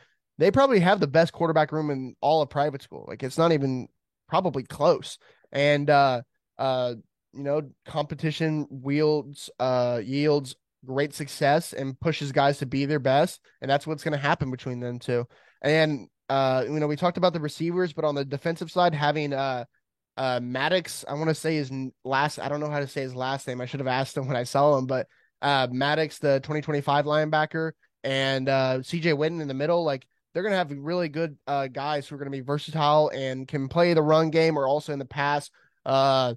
they 0.41 0.50
probably 0.50 0.79
have 0.79 1.00
the 1.00 1.07
best 1.07 1.33
quarterback 1.33 1.71
room 1.71 1.91
in 1.91 2.15
all 2.19 2.41
of 2.41 2.50
private 2.50 2.81
school. 2.81 3.05
Like 3.07 3.21
it's 3.21 3.38
not 3.38 3.51
even 3.51 3.88
probably 4.27 4.63
close. 4.63 5.19
And 5.51 5.88
uh 5.88 6.24
uh 6.57 6.95
you 7.33 7.43
know, 7.43 7.69
competition 7.86 8.65
wields 8.71 9.51
uh 9.60 10.01
yields 10.03 10.55
great 10.83 11.13
success 11.13 11.74
and 11.74 12.00
pushes 12.00 12.31
guys 12.31 12.57
to 12.57 12.65
be 12.65 12.86
their 12.86 13.00
best. 13.00 13.39
And 13.62 13.69
that's 13.69 13.86
what's 13.86 14.03
gonna 14.03 14.17
happen 14.17 14.50
between 14.50 14.79
them 14.79 14.98
two. 14.98 15.27
And 15.62 16.07
uh, 16.27 16.63
you 16.65 16.79
know, 16.79 16.88
we 16.88 16.95
talked 16.95 17.17
about 17.17 17.33
the 17.33 17.41
receivers, 17.41 17.91
but 17.91 18.05
on 18.05 18.15
the 18.15 18.24
defensive 18.25 18.71
side, 18.71 18.95
having 18.95 19.33
uh 19.33 19.65
uh 20.17 20.39
Maddox, 20.41 21.05
I 21.07 21.13
want 21.13 21.29
to 21.29 21.36
say 21.36 21.55
his 21.55 21.71
last 22.03 22.39
I 22.39 22.50
don't 22.50 22.62
know 22.62 22.71
how 22.71 22.79
to 22.79 22.88
say 22.88 23.01
his 23.01 23.13
last 23.13 23.48
name. 23.48 23.62
I 23.62 23.67
should 23.67 23.79
have 23.79 23.88
asked 23.88 24.17
him 24.17 24.25
when 24.25 24.38
I 24.38 24.43
saw 24.43 24.75
him, 24.75 24.88
but 24.88 25.05
uh 25.43 25.67
Maddox, 25.69 26.17
the 26.17 26.39
2025 26.39 27.05
linebacker, 27.05 27.74
and 28.03 28.50
uh 28.50 28.79
CJ 28.79 29.13
Witten 29.13 29.39
in 29.39 29.48
the 29.48 29.53
middle, 29.53 29.83
like 29.83 30.07
they're 30.33 30.43
going 30.43 30.53
to 30.53 30.57
have 30.57 30.71
really 30.71 31.09
good 31.09 31.38
uh, 31.47 31.67
guys 31.67 32.07
who 32.07 32.15
are 32.15 32.17
going 32.17 32.31
to 32.31 32.38
be 32.38 32.41
versatile 32.41 33.11
and 33.13 33.47
can 33.47 33.67
play 33.67 33.93
the 33.93 34.01
run 34.01 34.29
game 34.29 34.57
or 34.57 34.67
also 34.67 34.93
in 34.93 35.00
the 35.00 35.05
pass. 35.05 35.50
Uh, 35.85 36.35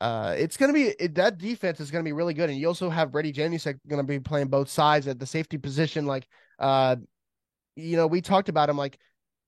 uh, 0.00 0.34
it's 0.38 0.56
going 0.56 0.68
to 0.68 0.74
be 0.74 0.94
it, 0.98 1.14
that 1.14 1.38
defense 1.38 1.80
is 1.80 1.90
going 1.90 2.04
to 2.04 2.08
be 2.08 2.12
really 2.12 2.34
good, 2.34 2.50
and 2.50 2.58
you 2.58 2.66
also 2.66 2.90
have 2.90 3.12
Brady 3.12 3.32
Janusik 3.32 3.78
going 3.88 4.00
to 4.00 4.06
be 4.06 4.20
playing 4.20 4.48
both 4.48 4.68
sides 4.68 5.06
at 5.06 5.18
the 5.18 5.26
safety 5.26 5.58
position. 5.58 6.06
Like, 6.06 6.26
uh, 6.58 6.96
you 7.76 7.96
know, 7.96 8.06
we 8.06 8.20
talked 8.20 8.48
about 8.48 8.68
him. 8.68 8.76
Like, 8.76 8.98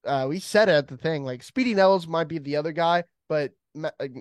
uh, 0.06 0.26
we 0.28 0.40
said 0.40 0.68
at 0.68 0.88
the 0.88 0.96
thing. 0.96 1.24
Like, 1.24 1.42
Speedy 1.42 1.74
Nells 1.74 2.08
might 2.08 2.28
be 2.28 2.38
the 2.38 2.56
other 2.56 2.72
guy, 2.72 3.04
but 3.28 3.52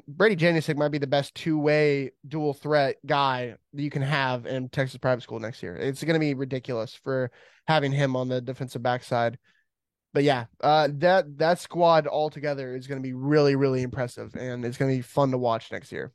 Brady 0.07 0.36
Janusik 0.36 0.75
might 0.75 0.89
be 0.89 0.97
the 0.97 1.07
best 1.07 1.33
two 1.33 1.57
way 1.57 2.12
dual 2.27 2.53
threat 2.53 2.97
guy 3.05 3.55
that 3.74 3.81
you 3.81 3.89
can 3.89 4.01
have 4.01 4.45
in 4.45 4.69
Texas 4.69 4.97
private 4.97 5.24
school 5.24 5.39
next 5.39 5.63
year. 5.63 5.75
It's 5.75 6.03
going 6.03 6.13
to 6.13 6.19
be 6.19 6.33
ridiculous 6.33 6.93
for 6.93 7.31
having 7.67 7.91
him 7.91 8.15
on 8.15 8.27
the 8.27 8.41
defensive 8.41 8.83
backside 8.83 9.38
but 10.13 10.23
yeah, 10.23 10.45
uh, 10.61 10.89
that 10.93 11.37
that 11.37 11.59
squad 11.59 12.07
altogether 12.07 12.75
is 12.75 12.87
going 12.87 13.01
to 13.01 13.07
be 13.07 13.13
really 13.13 13.55
really 13.55 13.81
impressive, 13.81 14.35
and 14.35 14.65
it's 14.65 14.77
going 14.77 14.91
to 14.91 14.97
be 14.97 15.01
fun 15.01 15.31
to 15.31 15.37
watch 15.37 15.71
next 15.71 15.91
year. 15.91 16.11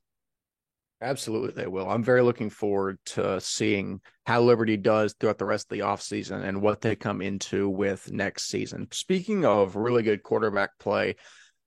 Absolutely, 1.01 1.51
they 1.51 1.67
will. 1.67 1.91
I'm 1.91 2.05
very 2.05 2.23
looking 2.23 2.49
forward 2.49 2.99
to 3.07 3.41
seeing 3.41 4.01
how 4.25 4.41
Liberty 4.41 4.77
does 4.77 5.15
throughout 5.19 5.39
the 5.39 5.45
rest 5.45 5.67
of 5.67 5.77
the 5.77 5.85
offseason 5.85 6.45
and 6.45 6.63
what 6.63 6.81
they 6.81 6.95
come 6.95 7.21
into 7.21 7.69
with 7.69 8.13
next 8.13 8.49
season. 8.49 8.87
Speaking 8.93 9.45
of 9.45 9.75
really 9.75 10.05
good 10.05 10.23
quarterback 10.23 10.79
play, 10.79 11.17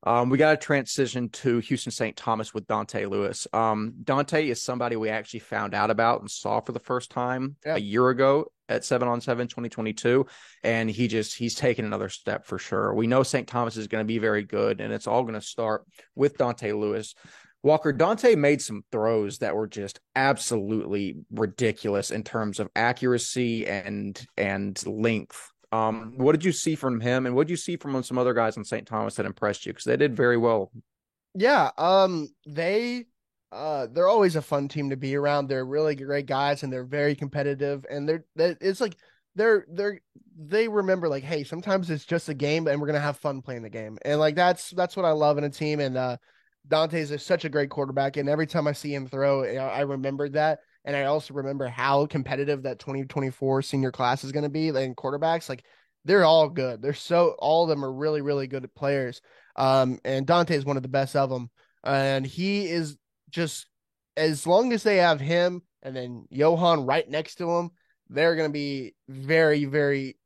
um, 0.05 0.29
we 0.29 0.37
got 0.37 0.51
to 0.51 0.57
transition 0.57 1.29
to 1.29 1.59
Houston 1.59 1.91
St. 1.91 2.15
Thomas 2.15 2.53
with 2.53 2.67
Dante 2.67 3.05
Lewis. 3.05 3.47
Um, 3.53 3.93
Dante 4.03 4.47
is 4.47 4.61
somebody 4.61 4.95
we 4.95 5.09
actually 5.09 5.39
found 5.39 5.73
out 5.73 5.89
about 5.89 6.21
and 6.21 6.29
saw 6.29 6.59
for 6.61 6.71
the 6.71 6.79
first 6.79 7.09
time 7.09 7.55
yeah. 7.65 7.75
a 7.75 7.79
year 7.79 8.09
ago 8.09 8.51
at 8.69 8.85
7 8.85 9.07
on 9.07 9.21
7 9.21 9.47
2022 9.47 10.25
and 10.63 10.89
he 10.89 11.07
just 11.07 11.35
he's 11.37 11.55
taken 11.55 11.85
another 11.85 12.09
step 12.09 12.45
for 12.45 12.57
sure 12.57 12.93
we 12.93 13.07
know 13.07 13.23
st 13.23 13.47
thomas 13.47 13.77
is 13.77 13.87
going 13.87 14.03
to 14.03 14.07
be 14.07 14.17
very 14.17 14.43
good 14.43 14.81
and 14.81 14.91
it's 14.91 15.07
all 15.07 15.21
going 15.21 15.35
to 15.35 15.41
start 15.41 15.85
with 16.15 16.37
dante 16.37 16.71
lewis 16.71 17.13
walker 17.61 17.93
dante 17.93 18.35
made 18.35 18.61
some 18.61 18.83
throws 18.91 19.39
that 19.39 19.55
were 19.55 19.67
just 19.67 19.99
absolutely 20.15 21.17
ridiculous 21.31 22.09
in 22.09 22.23
terms 22.23 22.59
of 22.59 22.69
accuracy 22.75 23.67
and 23.67 24.25
and 24.35 24.85
length 24.87 25.51
um 25.75 26.13
what 26.17 26.31
did 26.31 26.43
you 26.43 26.51
see 26.51 26.75
from 26.75 26.99
him 26.99 27.25
and 27.25 27.35
what 27.35 27.47
did 27.47 27.51
you 27.51 27.57
see 27.57 27.75
from 27.75 28.01
some 28.03 28.17
other 28.17 28.33
guys 28.33 28.57
on 28.57 28.63
st 28.63 28.87
thomas 28.87 29.15
that 29.15 29.25
impressed 29.25 29.65
you 29.65 29.73
because 29.73 29.85
they 29.85 29.97
did 29.97 30.15
very 30.15 30.37
well 30.37 30.71
yeah 31.33 31.69
um 31.77 32.27
they 32.45 33.05
uh, 33.55 33.87
they're 33.91 34.09
always 34.09 34.35
a 34.35 34.41
fun 34.41 34.67
team 34.67 34.89
to 34.89 34.97
be 34.97 35.15
around. 35.15 35.47
They're 35.47 35.65
really 35.65 35.95
great 35.95 36.25
guys 36.25 36.63
and 36.63 36.73
they're 36.73 36.83
very 36.83 37.15
competitive. 37.15 37.85
And 37.89 38.07
they're, 38.07 38.25
they're 38.35 38.57
it's 38.59 38.81
like 38.81 38.97
they're 39.35 39.65
they're 39.69 40.01
they 40.37 40.67
remember 40.67 41.07
like, 41.07 41.23
hey, 41.23 41.45
sometimes 41.45 41.89
it's 41.89 42.05
just 42.05 42.27
a 42.27 42.33
game 42.33 42.67
and 42.67 42.81
we're 42.81 42.87
gonna 42.87 42.99
have 42.99 43.17
fun 43.17 43.41
playing 43.41 43.61
the 43.63 43.69
game. 43.69 43.97
And 44.03 44.19
like 44.19 44.35
that's 44.35 44.71
that's 44.71 44.97
what 44.97 45.05
I 45.05 45.11
love 45.11 45.37
in 45.37 45.45
a 45.45 45.49
team. 45.49 45.79
And 45.79 45.95
uh, 45.97 46.17
Dante's 46.67 47.11
is 47.11 47.23
such 47.23 47.45
a 47.45 47.49
great 47.49 47.69
quarterback. 47.69 48.17
And 48.17 48.27
every 48.27 48.47
time 48.47 48.67
I 48.67 48.73
see 48.73 48.93
him 48.93 49.07
throw, 49.07 49.45
I 49.45 49.81
remember 49.81 50.27
that. 50.29 50.59
And 50.85 50.95
I 50.95 51.05
also 51.05 51.33
remember 51.33 51.67
how 51.67 52.05
competitive 52.05 52.63
that 52.63 52.79
2024 52.79 53.63
senior 53.63 53.91
class 53.91 54.23
is 54.23 54.31
going 54.31 54.43
to 54.43 54.49
be. 54.49 54.69
And 54.69 54.95
quarterbacks, 54.95 55.49
like 55.49 55.65
they're 56.05 56.23
all 56.23 56.47
good. 56.47 56.81
They're 56.81 56.93
so 56.93 57.35
all 57.39 57.63
of 57.63 57.69
them 57.69 57.83
are 57.83 57.91
really, 57.91 58.21
really 58.21 58.47
good 58.47 58.73
players. 58.75 59.19
Um, 59.55 59.99
and 60.05 60.27
Dante 60.27 60.55
is 60.55 60.63
one 60.63 60.77
of 60.77 60.83
the 60.83 60.89
best 60.89 61.15
of 61.15 61.29
them. 61.29 61.49
And 61.83 62.25
he 62.25 62.67
is 62.67 62.97
just 63.31 63.67
as 64.15 64.45
long 64.45 64.71
as 64.71 64.83
they 64.83 64.97
have 64.97 65.19
him 65.19 65.63
and 65.81 65.95
then 65.95 66.25
Johan 66.29 66.85
right 66.85 67.09
next 67.09 67.35
to 67.35 67.49
him, 67.49 67.71
they're 68.09 68.35
going 68.35 68.49
to 68.49 68.53
be 68.53 68.93
very, 69.09 69.65
very 69.65 70.17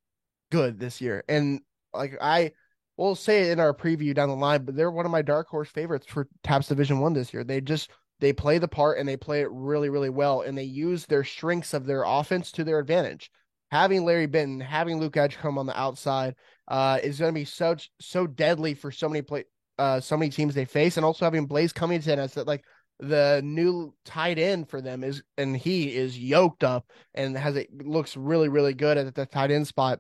good 0.52 0.80
this 0.80 1.00
year. 1.00 1.24
And 1.30 1.62
like 1.94 2.18
I 2.22 2.52
will 2.98 3.16
say 3.16 3.44
it 3.44 3.52
in 3.52 3.60
our 3.62 3.74
preview 3.74 4.14
down 4.14 4.30
the 4.30 4.36
line, 4.36 4.66
but 4.66 4.76
they're 4.76 4.92
one 4.92 5.06
of 5.06 5.12
my 5.12 5.22
dark 5.22 5.48
horse 5.48 5.70
favorites 5.70 6.06
for 6.08 6.28
TAPPS 6.44 6.68
Division 6.68 7.00
One 7.00 7.14
this 7.14 7.34
year. 7.34 7.46
They 7.46 7.62
just 7.62 7.90
they 8.20 8.34
play 8.34 8.58
the 8.58 8.68
part 8.68 8.98
and 8.98 9.08
they 9.08 9.18
play 9.18 9.42
it 9.42 9.50
really, 9.52 9.90
really 9.90 10.10
well, 10.10 10.42
and 10.42 10.58
they 10.58 10.64
use 10.64 11.06
their 11.06 11.24
strengths 11.24 11.74
of 11.74 11.86
their 11.86 12.04
offense 12.04 12.52
to 12.54 12.64
their 12.64 12.80
advantage. 12.80 13.32
Having 13.72 14.04
Larry 14.04 14.26
Benton, 14.26 14.60
having 14.60 15.00
Luke 15.00 15.16
Edgecombe 15.16 15.58
on 15.58 15.66
the 15.66 15.80
outside, 15.80 16.36
uh, 16.68 17.00
is 17.04 17.20
going 17.20 17.34
to 17.34 17.40
be 17.40 17.46
such 17.46 17.92
so 18.00 18.28
deadly 18.28 18.74
for 18.74 18.92
so 18.92 19.08
many 19.08 19.22
play, 19.22 19.46
uh, 19.78 20.00
so 20.00 20.18
many 20.18 20.32
teams 20.32 20.56
they 20.56 20.66
face, 20.66 20.98
and 20.98 21.06
also 21.06 21.26
having 21.26 21.46
Blaze 21.46 21.72
Cummington 21.72 22.20
as 22.20 22.34
that 22.34 22.48
like 22.48 22.64
the 23.00 23.42
new 23.44 23.94
tight 24.04 24.38
end 24.38 24.70
for 24.70 24.82
them 24.82 25.04
is 25.04 25.24
and 25.38 25.56
he 25.56 25.96
is 25.96 26.20
yoked 26.20 26.66
up 26.66 26.92
and 27.14 27.38
has 27.38 27.56
it 27.56 27.70
looks 27.86 28.18
really 28.18 28.50
really 28.50 28.74
good 28.74 28.98
at 28.98 29.16
the 29.16 29.26
tight 29.26 29.52
end 29.52 29.66
spot 29.66 30.00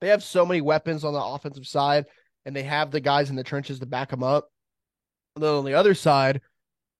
they 0.00 0.08
have 0.08 0.22
so 0.22 0.46
many 0.46 0.62
weapons 0.62 1.04
on 1.04 1.12
the 1.12 1.22
offensive 1.22 1.66
side 1.66 2.06
and 2.46 2.56
they 2.56 2.62
have 2.62 2.90
the 2.90 3.00
guys 3.00 3.28
in 3.28 3.36
the 3.36 3.44
trenches 3.44 3.80
to 3.80 3.86
back 3.86 4.08
them 4.08 4.22
up 4.22 4.48
and 5.34 5.44
then 5.44 5.52
on 5.52 5.64
the 5.66 5.74
other 5.74 5.94
side 5.94 6.40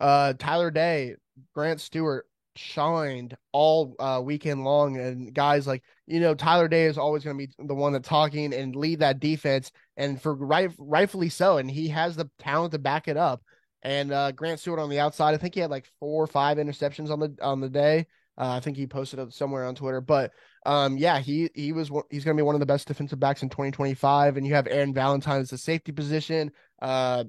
uh 0.00 0.32
tyler 0.38 0.70
day 0.70 1.14
grant 1.54 1.80
stewart 1.80 2.26
shined 2.56 3.36
all 3.52 3.94
uh, 3.98 4.18
weekend 4.24 4.64
long 4.64 4.96
and 4.96 5.34
guys 5.34 5.66
like 5.66 5.82
you 6.06 6.20
know 6.20 6.34
tyler 6.34 6.68
day 6.68 6.84
is 6.84 6.96
always 6.96 7.22
going 7.22 7.36
to 7.36 7.46
be 7.46 7.52
the 7.58 7.74
one 7.74 7.92
that's 7.92 8.08
talking 8.08 8.54
and 8.54 8.74
lead 8.74 9.00
that 9.00 9.20
defense 9.20 9.70
and 9.98 10.20
for 10.22 10.34
right 10.34 10.70
rightfully 10.78 11.28
so 11.28 11.58
and 11.58 11.70
he 11.70 11.88
has 11.88 12.16
the 12.16 12.30
talent 12.38 12.72
to 12.72 12.78
back 12.78 13.08
it 13.08 13.16
up 13.18 13.42
and 13.86 14.12
uh, 14.12 14.32
Grant 14.32 14.58
Stewart 14.58 14.80
on 14.80 14.90
the 14.90 14.98
outside. 14.98 15.32
I 15.32 15.36
think 15.36 15.54
he 15.54 15.60
had 15.60 15.70
like 15.70 15.88
four 16.00 16.24
or 16.24 16.26
five 16.26 16.58
interceptions 16.58 17.08
on 17.08 17.20
the 17.20 17.36
on 17.40 17.60
the 17.60 17.68
day. 17.68 18.06
Uh, 18.38 18.50
I 18.50 18.60
think 18.60 18.76
he 18.76 18.86
posted 18.86 19.20
it 19.20 19.32
somewhere 19.32 19.64
on 19.64 19.76
Twitter. 19.76 20.00
But 20.00 20.32
um, 20.66 20.96
yeah, 20.96 21.20
he 21.20 21.48
he 21.54 21.72
was 21.72 21.90
he's 22.10 22.24
going 22.24 22.36
to 22.36 22.40
be 22.40 22.44
one 22.44 22.56
of 22.56 22.60
the 22.60 22.66
best 22.66 22.88
defensive 22.88 23.20
backs 23.20 23.42
in 23.42 23.48
2025. 23.48 24.36
And 24.36 24.46
you 24.46 24.54
have 24.54 24.66
Aaron 24.66 24.92
Valentine 24.92 25.40
as 25.40 25.50
the 25.50 25.58
safety 25.58 25.92
position. 25.92 26.50
Uh, 26.82 27.24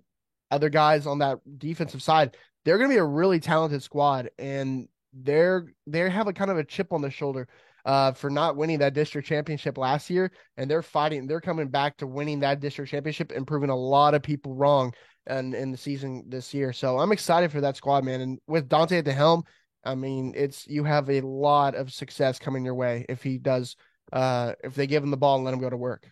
other 0.50 0.70
guys 0.70 1.06
on 1.06 1.20
that 1.20 1.40
defensive 1.58 2.02
side, 2.02 2.36
they're 2.68 2.78
going 2.78 2.90
to 2.90 2.94
be 2.94 3.00
a 3.00 3.06
really 3.06 3.40
talented 3.40 3.82
squad, 3.82 4.30
and 4.38 4.90
they're 5.14 5.68
they 5.88 6.10
have 6.10 6.28
a 6.28 6.34
kind 6.34 6.52
of 6.52 6.58
a 6.58 6.66
chip 6.66 6.92
on 6.92 7.02
their 7.02 7.12
shoulder. 7.12 7.48
Uh, 7.86 8.12
for 8.12 8.30
not 8.30 8.58
winning 8.58 8.80
that 8.80 8.94
district 8.94 9.26
championship 9.26 9.78
last 9.78 10.10
year, 10.10 10.30
and 10.58 10.70
they're 10.70 10.82
fighting. 10.82 11.26
They're 11.26 11.40
coming 11.40 11.70
back 11.70 11.96
to 11.98 12.06
winning 12.06 12.42
that 12.42 12.60
district 12.60 12.92
championship 12.92 13.32
and 13.32 13.48
proving 13.48 13.70
a 13.70 13.76
lot 13.78 14.14
of 14.14 14.22
people 14.22 14.54
wrong 14.56 14.92
and 15.26 15.56
in 15.56 15.72
the 15.72 15.78
season 15.78 16.26
this 16.28 16.54
year. 16.54 16.74
So 16.74 17.00
I'm 17.00 17.14
excited 17.14 17.50
for 17.50 17.62
that 17.62 17.78
squad, 17.78 18.04
man. 18.04 18.20
And 18.20 18.40
with 18.46 18.68
Dante 18.68 18.98
at 18.98 19.06
the 19.06 19.14
helm, 19.14 19.44
I 19.86 19.96
mean, 19.96 20.34
it's 20.36 20.68
you 20.68 20.84
have 20.84 21.10
a 21.10 21.22
lot 21.22 21.76
of 21.76 21.94
success 21.94 22.40
coming 22.40 22.66
your 22.66 22.76
way 22.76 23.06
if 23.08 23.24
he 23.24 23.38
does 23.38 23.78
uh 24.12 24.52
if 24.66 24.76
they 24.76 24.88
give 24.88 25.02
him 25.02 25.12
the 25.12 25.16
ball 25.16 25.38
and 25.38 25.46
let 25.46 25.54
him 25.54 25.62
go 25.62 25.70
to 25.70 25.78
work. 25.78 26.12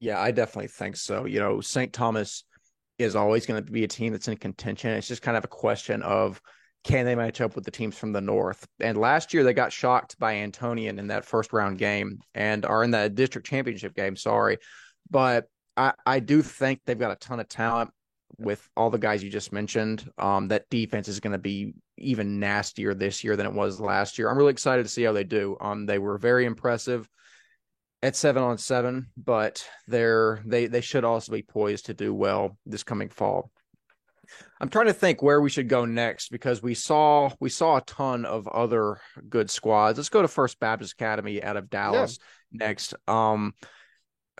Yeah, 0.00 0.20
I 0.20 0.32
definitely 0.32 0.68
think 0.68 0.96
so. 0.96 1.24
You 1.24 1.40
know, 1.40 1.62
St. 1.62 1.94
Thomas 1.94 2.44
is 3.00 3.16
always 3.16 3.46
going 3.46 3.64
to 3.64 3.72
be 3.72 3.84
a 3.84 3.88
team 3.88 4.12
that's 4.12 4.28
in 4.28 4.36
contention. 4.36 4.90
It's 4.90 5.08
just 5.08 5.22
kind 5.22 5.36
of 5.36 5.44
a 5.44 5.48
question 5.48 6.02
of 6.02 6.40
can 6.84 7.04
they 7.04 7.14
match 7.14 7.40
up 7.40 7.54
with 7.54 7.64
the 7.64 7.70
teams 7.70 7.96
from 7.96 8.12
the 8.12 8.20
north? 8.20 8.66
And 8.80 8.96
last 8.96 9.34
year 9.34 9.44
they 9.44 9.52
got 9.52 9.72
shocked 9.72 10.18
by 10.18 10.34
Antonian 10.36 10.98
in 10.98 11.08
that 11.08 11.24
first 11.24 11.52
round 11.52 11.78
game 11.78 12.20
and 12.34 12.64
are 12.64 12.82
in 12.82 12.92
that 12.92 13.14
district 13.14 13.46
championship 13.46 13.94
game. 13.94 14.16
Sorry, 14.16 14.58
but 15.10 15.46
I, 15.76 15.92
I 16.06 16.20
do 16.20 16.42
think 16.42 16.80
they've 16.84 16.98
got 16.98 17.12
a 17.12 17.16
ton 17.16 17.40
of 17.40 17.48
talent 17.48 17.90
with 18.38 18.66
all 18.76 18.90
the 18.90 18.98
guys 18.98 19.22
you 19.22 19.30
just 19.30 19.52
mentioned. 19.52 20.08
Um, 20.18 20.48
that 20.48 20.70
defense 20.70 21.08
is 21.08 21.20
going 21.20 21.32
to 21.32 21.38
be 21.38 21.74
even 21.98 22.40
nastier 22.40 22.94
this 22.94 23.22
year 23.22 23.36
than 23.36 23.46
it 23.46 23.52
was 23.52 23.80
last 23.80 24.18
year. 24.18 24.30
I'm 24.30 24.38
really 24.38 24.52
excited 24.52 24.82
to 24.84 24.88
see 24.88 25.02
how 25.02 25.12
they 25.12 25.24
do. 25.24 25.56
Um, 25.60 25.84
they 25.84 25.98
were 25.98 26.16
very 26.16 26.46
impressive 26.46 27.08
at 28.02 28.16
seven 28.16 28.42
on 28.42 28.58
seven, 28.58 29.08
but 29.16 29.66
they're 29.86 30.42
they 30.46 30.66
they 30.66 30.80
should 30.80 31.04
also 31.04 31.32
be 31.32 31.42
poised 31.42 31.86
to 31.86 31.94
do 31.94 32.14
well 32.14 32.56
this 32.66 32.82
coming 32.82 33.08
fall. 33.08 33.50
I'm 34.60 34.68
trying 34.68 34.86
to 34.86 34.92
think 34.92 35.22
where 35.22 35.40
we 35.40 35.50
should 35.50 35.68
go 35.68 35.84
next 35.84 36.30
because 36.30 36.62
we 36.62 36.74
saw 36.74 37.30
we 37.40 37.50
saw 37.50 37.78
a 37.78 37.82
ton 37.82 38.24
of 38.24 38.46
other 38.48 39.00
good 39.28 39.50
squads. 39.50 39.98
Let's 39.98 40.08
go 40.08 40.22
to 40.22 40.28
First 40.28 40.60
Baptist 40.60 40.92
Academy 40.92 41.42
out 41.42 41.56
of 41.56 41.70
Dallas 41.70 42.18
yeah. 42.52 42.66
next. 42.66 42.94
Um, 43.08 43.54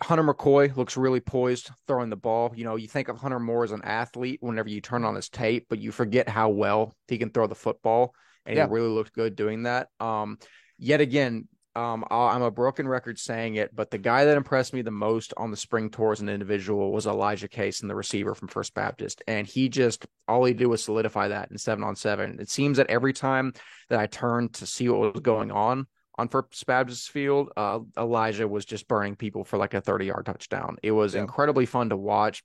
Hunter 0.01 0.23
McCoy 0.23 0.75
looks 0.75 0.97
really 0.97 1.19
poised 1.19 1.69
throwing 1.87 2.09
the 2.09 2.15
ball. 2.15 2.51
You 2.55 2.63
know, 2.63 2.75
you 2.75 2.87
think 2.87 3.07
of 3.07 3.17
Hunter 3.17 3.39
Moore 3.39 3.63
as 3.63 3.71
an 3.71 3.83
athlete 3.83 4.39
whenever 4.41 4.69
you 4.69 4.81
turn 4.81 5.05
on 5.05 5.15
his 5.15 5.29
tape, 5.29 5.67
but 5.69 5.79
you 5.79 5.91
forget 5.91 6.27
how 6.27 6.49
well 6.49 6.95
he 7.07 7.19
can 7.19 7.29
throw 7.29 7.45
the 7.45 7.55
football, 7.55 8.15
and 8.45 8.55
yeah. 8.55 8.65
he 8.65 8.73
really 8.73 8.89
looked 8.89 9.13
good 9.13 9.35
doing 9.35 9.63
that. 9.63 9.89
Um, 9.99 10.39
yet 10.79 11.01
again, 11.01 11.47
um, 11.75 12.03
I'm 12.11 12.41
a 12.41 12.51
broken 12.51 12.87
record 12.87 13.17
saying 13.17 13.55
it, 13.55 13.73
but 13.73 13.91
the 13.91 13.97
guy 13.97 14.25
that 14.25 14.35
impressed 14.35 14.73
me 14.73 14.81
the 14.81 14.91
most 14.91 15.33
on 15.37 15.51
the 15.51 15.57
spring 15.57 15.89
tour 15.89 16.11
as 16.11 16.19
an 16.19 16.27
individual 16.27 16.91
was 16.91 17.07
Elijah 17.07 17.47
Case 17.47 17.81
and 17.81 17.89
the 17.89 17.95
receiver 17.95 18.35
from 18.35 18.49
First 18.49 18.73
Baptist. 18.73 19.21
And 19.27 19.47
he 19.47 19.69
just, 19.69 20.05
all 20.27 20.43
he 20.43 20.53
did 20.53 20.67
was 20.67 20.83
solidify 20.83 21.29
that 21.29 21.49
in 21.49 21.57
seven 21.57 21.83
on 21.83 21.95
seven. 21.95 22.39
It 22.39 22.49
seems 22.49 22.77
that 22.77 22.89
every 22.89 23.13
time 23.13 23.53
that 23.89 23.99
I 23.99 24.07
turned 24.07 24.53
to 24.55 24.65
see 24.65 24.89
what 24.89 25.13
was 25.13 25.21
going 25.21 25.51
on 25.51 25.87
on 26.15 26.27
First 26.27 26.65
Baptist 26.65 27.09
field, 27.09 27.51
uh, 27.55 27.79
Elijah 27.97 28.47
was 28.47 28.65
just 28.65 28.89
burning 28.89 29.15
people 29.15 29.45
for 29.45 29.57
like 29.57 29.73
a 29.73 29.79
30 29.79 30.07
yard 30.07 30.25
touchdown. 30.25 30.77
It 30.83 30.91
was 30.91 31.15
yeah. 31.15 31.21
incredibly 31.21 31.65
fun 31.65 31.89
to 31.89 31.97
watch. 31.97 32.43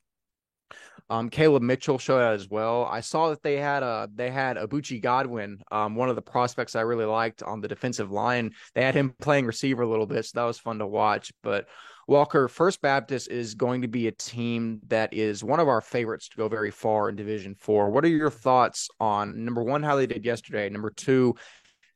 Um, 1.08 1.30
Caleb 1.30 1.62
Mitchell 1.62 1.98
showed 1.98 2.20
out 2.20 2.34
as 2.34 2.48
well. 2.48 2.84
I 2.84 3.00
saw 3.00 3.30
that 3.30 3.42
they 3.42 3.58
had 3.58 3.84
a 3.84 4.08
they 4.12 4.30
had 4.30 4.56
Abuchi 4.56 5.00
Godwin, 5.00 5.60
um, 5.70 5.94
one 5.94 6.08
of 6.08 6.16
the 6.16 6.22
prospects 6.22 6.74
I 6.74 6.80
really 6.80 7.04
liked 7.04 7.42
on 7.44 7.60
the 7.60 7.68
defensive 7.68 8.10
line. 8.10 8.52
They 8.74 8.82
had 8.82 8.94
him 8.94 9.14
playing 9.20 9.46
receiver 9.46 9.82
a 9.82 9.88
little 9.88 10.06
bit, 10.06 10.24
so 10.24 10.32
that 10.40 10.44
was 10.44 10.58
fun 10.58 10.80
to 10.80 10.86
watch. 10.86 11.32
But 11.44 11.68
Walker, 12.08 12.48
First 12.48 12.82
Baptist 12.82 13.28
is 13.30 13.54
going 13.54 13.82
to 13.82 13.88
be 13.88 14.08
a 14.08 14.12
team 14.12 14.80
that 14.88 15.12
is 15.14 15.44
one 15.44 15.60
of 15.60 15.68
our 15.68 15.80
favorites 15.80 16.28
to 16.30 16.36
go 16.36 16.48
very 16.48 16.72
far 16.72 17.08
in 17.08 17.14
Division 17.14 17.54
Four. 17.54 17.90
What 17.90 18.04
are 18.04 18.08
your 18.08 18.30
thoughts 18.30 18.88
on 18.98 19.44
number 19.44 19.62
one, 19.62 19.84
how 19.84 19.94
they 19.94 20.06
did 20.06 20.24
yesterday? 20.24 20.68
Number 20.68 20.90
two, 20.90 21.36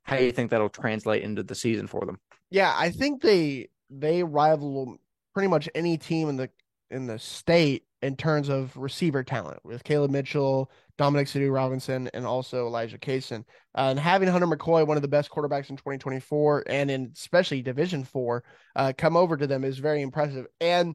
how 0.04 0.18
do 0.18 0.24
you 0.24 0.32
think 0.32 0.50
that'll 0.50 0.68
translate 0.68 1.22
into 1.22 1.42
the 1.42 1.54
season 1.56 1.88
for 1.88 2.06
them? 2.06 2.18
Yeah, 2.50 2.72
I 2.76 2.90
think 2.90 3.22
they 3.22 3.70
they 3.90 4.22
rival 4.22 4.98
pretty 5.34 5.48
much 5.48 5.68
any 5.74 5.98
team 5.98 6.28
in 6.28 6.36
the 6.36 6.50
in 6.90 7.06
the 7.06 7.18
state 7.18 7.84
in 8.02 8.16
terms 8.16 8.48
of 8.48 8.76
receiver 8.76 9.22
talent 9.22 9.60
with 9.64 9.84
Caleb 9.84 10.10
Mitchell, 10.10 10.70
Dominic 10.96 11.28
Sadu 11.28 11.50
Robinson, 11.50 12.08
and 12.14 12.26
also 12.26 12.66
Elijah 12.66 12.98
Kaysen. 12.98 13.44
Uh, 13.74 13.88
and 13.90 13.98
having 13.98 14.28
Hunter 14.28 14.46
McCoy, 14.46 14.86
one 14.86 14.96
of 14.96 15.02
the 15.02 15.08
best 15.08 15.30
quarterbacks 15.30 15.70
in 15.70 15.76
2024, 15.76 16.64
and 16.66 16.90
in 16.90 17.10
especially 17.14 17.62
Division 17.62 18.04
Four, 18.04 18.44
uh, 18.76 18.92
come 18.96 19.16
over 19.16 19.36
to 19.36 19.46
them 19.46 19.64
is 19.64 19.78
very 19.78 20.02
impressive. 20.02 20.46
And 20.60 20.94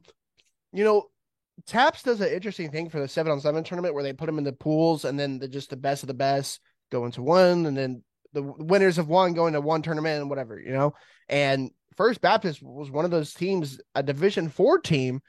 you 0.72 0.84
know, 0.84 1.06
TAPPS 1.66 2.02
does 2.02 2.20
an 2.20 2.32
interesting 2.32 2.70
thing 2.70 2.88
for 2.90 3.00
the 3.00 3.08
seven 3.08 3.32
on 3.32 3.40
seven 3.40 3.64
tournament 3.64 3.94
where 3.94 4.02
they 4.02 4.12
put 4.12 4.26
them 4.26 4.38
in 4.38 4.44
the 4.44 4.52
pools, 4.52 5.04
and 5.04 5.18
then 5.18 5.38
the, 5.38 5.48
just 5.48 5.70
the 5.70 5.76
best 5.76 6.02
of 6.02 6.08
the 6.08 6.14
best 6.14 6.60
go 6.90 7.04
into 7.04 7.22
one, 7.22 7.66
and 7.66 7.76
then 7.76 8.02
the 8.32 8.42
winners 8.42 8.98
of 8.98 9.08
one 9.08 9.32
go 9.32 9.46
into 9.46 9.60
one 9.60 9.82
tournament 9.82 10.20
and 10.20 10.28
whatever, 10.28 10.60
you 10.60 10.72
know. 10.72 10.92
And 11.28 11.70
First 11.96 12.20
Baptist 12.20 12.62
was 12.62 12.90
one 12.90 13.06
of 13.06 13.10
those 13.10 13.32
teams, 13.32 13.80
a 13.94 14.02
Division 14.02 14.50
Four 14.50 14.78
team 14.78 15.20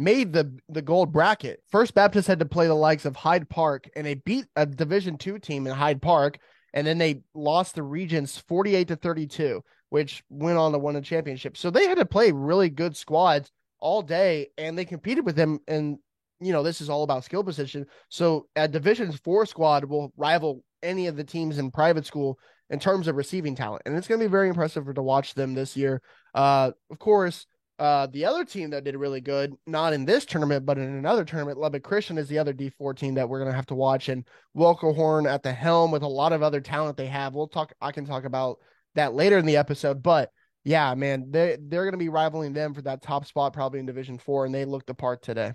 made 0.00 0.32
the 0.32 0.58
the 0.68 0.82
gold 0.82 1.12
bracket. 1.12 1.62
First 1.70 1.94
Baptist 1.94 2.26
had 2.26 2.40
to 2.40 2.46
play 2.46 2.66
the 2.66 2.74
likes 2.74 3.04
of 3.04 3.16
Hyde 3.16 3.48
Park, 3.48 3.88
and 3.94 4.06
they 4.06 4.14
beat 4.14 4.46
a 4.56 4.66
Division 4.66 5.18
two 5.18 5.38
team 5.38 5.66
in 5.66 5.74
Hyde 5.74 6.02
Park, 6.02 6.38
and 6.72 6.86
then 6.86 6.98
they 6.98 7.22
lost 7.34 7.74
the 7.74 7.82
Regents 7.82 8.38
forty 8.38 8.74
eight 8.74 8.88
to 8.88 8.96
thirty 8.96 9.26
two, 9.26 9.62
which 9.90 10.22
went 10.30 10.58
on 10.58 10.72
to 10.72 10.78
win 10.78 10.96
a 10.96 11.02
championship. 11.02 11.56
So 11.56 11.70
they 11.70 11.86
had 11.86 11.98
to 11.98 12.06
play 12.06 12.32
really 12.32 12.70
good 12.70 12.96
squads 12.96 13.52
all 13.78 14.02
day, 14.02 14.48
and 14.58 14.76
they 14.76 14.84
competed 14.84 15.24
with 15.24 15.36
them. 15.36 15.60
And 15.68 15.98
you 16.40 16.52
know 16.52 16.62
this 16.62 16.80
is 16.80 16.88
all 16.88 17.02
about 17.02 17.24
skill 17.24 17.44
position. 17.44 17.86
So 18.08 18.46
a 18.56 18.66
Division 18.66 19.12
four 19.12 19.46
squad 19.46 19.84
will 19.84 20.12
rival 20.16 20.64
any 20.82 21.06
of 21.06 21.16
the 21.16 21.24
teams 21.24 21.58
in 21.58 21.70
private 21.70 22.06
school 22.06 22.38
in 22.70 22.78
terms 22.78 23.08
of 23.08 23.16
receiving 23.16 23.54
talent, 23.54 23.82
and 23.84 23.96
it's 23.96 24.08
going 24.08 24.20
to 24.20 24.26
be 24.26 24.30
very 24.30 24.48
impressive 24.48 24.94
to 24.94 25.02
watch 25.02 25.34
them 25.34 25.54
this 25.54 25.76
year. 25.76 26.00
Uh, 26.34 26.70
of 26.90 26.98
course 26.98 27.46
uh, 27.80 28.06
the 28.08 28.26
other 28.26 28.44
team 28.44 28.70
that 28.70 28.84
did 28.84 28.94
really 28.94 29.22
good, 29.22 29.54
not 29.66 29.94
in 29.94 30.04
this 30.04 30.26
tournament, 30.26 30.66
but 30.66 30.76
in 30.76 30.84
another 30.84 31.24
tournament, 31.24 31.58
Lubbock 31.58 31.82
Christian 31.82 32.18
is 32.18 32.28
the 32.28 32.38
other 32.38 32.52
D4 32.52 32.94
team 32.94 33.14
that 33.14 33.26
we're 33.26 33.38
going 33.38 33.50
to 33.50 33.56
have 33.56 33.66
to 33.66 33.74
watch. 33.74 34.10
And 34.10 34.26
Wilco 34.54 34.94
Horn 34.94 35.26
at 35.26 35.42
the 35.42 35.52
helm 35.52 35.90
with 35.90 36.02
a 36.02 36.08
lot 36.08 36.34
of 36.34 36.42
other 36.42 36.60
talent 36.60 36.98
they 36.98 37.06
have. 37.06 37.34
We'll 37.34 37.48
talk, 37.48 37.72
I 37.80 37.90
can 37.90 38.04
talk 38.04 38.24
about 38.24 38.58
that 38.96 39.14
later 39.14 39.38
in 39.38 39.46
the 39.46 39.56
episode. 39.56 40.02
But 40.02 40.30
yeah, 40.62 40.94
man, 40.94 41.30
they, 41.30 41.56
they're 41.58 41.84
going 41.84 41.92
to 41.92 41.98
be 41.98 42.10
rivaling 42.10 42.52
them 42.52 42.74
for 42.74 42.82
that 42.82 43.00
top 43.00 43.24
spot 43.24 43.54
probably 43.54 43.80
in 43.80 43.86
Division 43.86 44.18
4, 44.18 44.44
and 44.44 44.54
they 44.54 44.66
looked 44.66 44.86
the 44.86 44.94
part 44.94 45.22
today. 45.22 45.54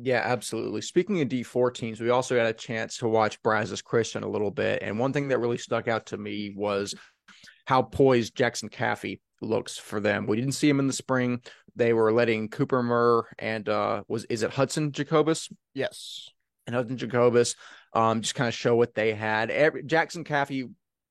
Yeah, 0.00 0.22
absolutely. 0.24 0.80
Speaking 0.80 1.20
of 1.20 1.28
D4 1.28 1.74
teams, 1.74 2.00
we 2.00 2.10
also 2.10 2.36
had 2.36 2.46
a 2.46 2.52
chance 2.52 2.98
to 2.98 3.08
watch 3.08 3.40
Brazos 3.44 3.82
Christian 3.82 4.24
a 4.24 4.28
little 4.28 4.50
bit. 4.50 4.82
And 4.82 4.98
one 4.98 5.12
thing 5.12 5.28
that 5.28 5.38
really 5.38 5.58
stuck 5.58 5.86
out 5.86 6.06
to 6.06 6.16
me 6.16 6.52
was 6.56 6.96
how 7.66 7.82
poised 7.82 8.34
Jackson 8.34 8.68
Caffey 8.68 9.20
looks 9.40 9.78
for 9.78 10.00
them. 10.00 10.26
We 10.26 10.36
didn't 10.36 10.52
see 10.52 10.68
him 10.68 10.80
in 10.80 10.86
the 10.86 10.92
spring. 10.92 11.40
They 11.76 11.92
were 11.92 12.12
letting 12.12 12.48
Cooper 12.48 12.82
Murr 12.82 13.24
and 13.38 13.68
uh 13.68 14.02
was 14.08 14.24
is 14.24 14.42
it 14.42 14.50
Hudson 14.50 14.92
Jacobus? 14.92 15.48
Yes. 15.74 16.28
And 16.66 16.74
Hudson 16.74 16.96
Jacobus 16.96 17.54
um 17.92 18.22
just 18.22 18.34
kind 18.34 18.48
of 18.48 18.54
show 18.54 18.76
what 18.76 18.94
they 18.94 19.14
had. 19.14 19.50
Every, 19.50 19.82
Jackson 19.84 20.24
Caffey 20.24 20.70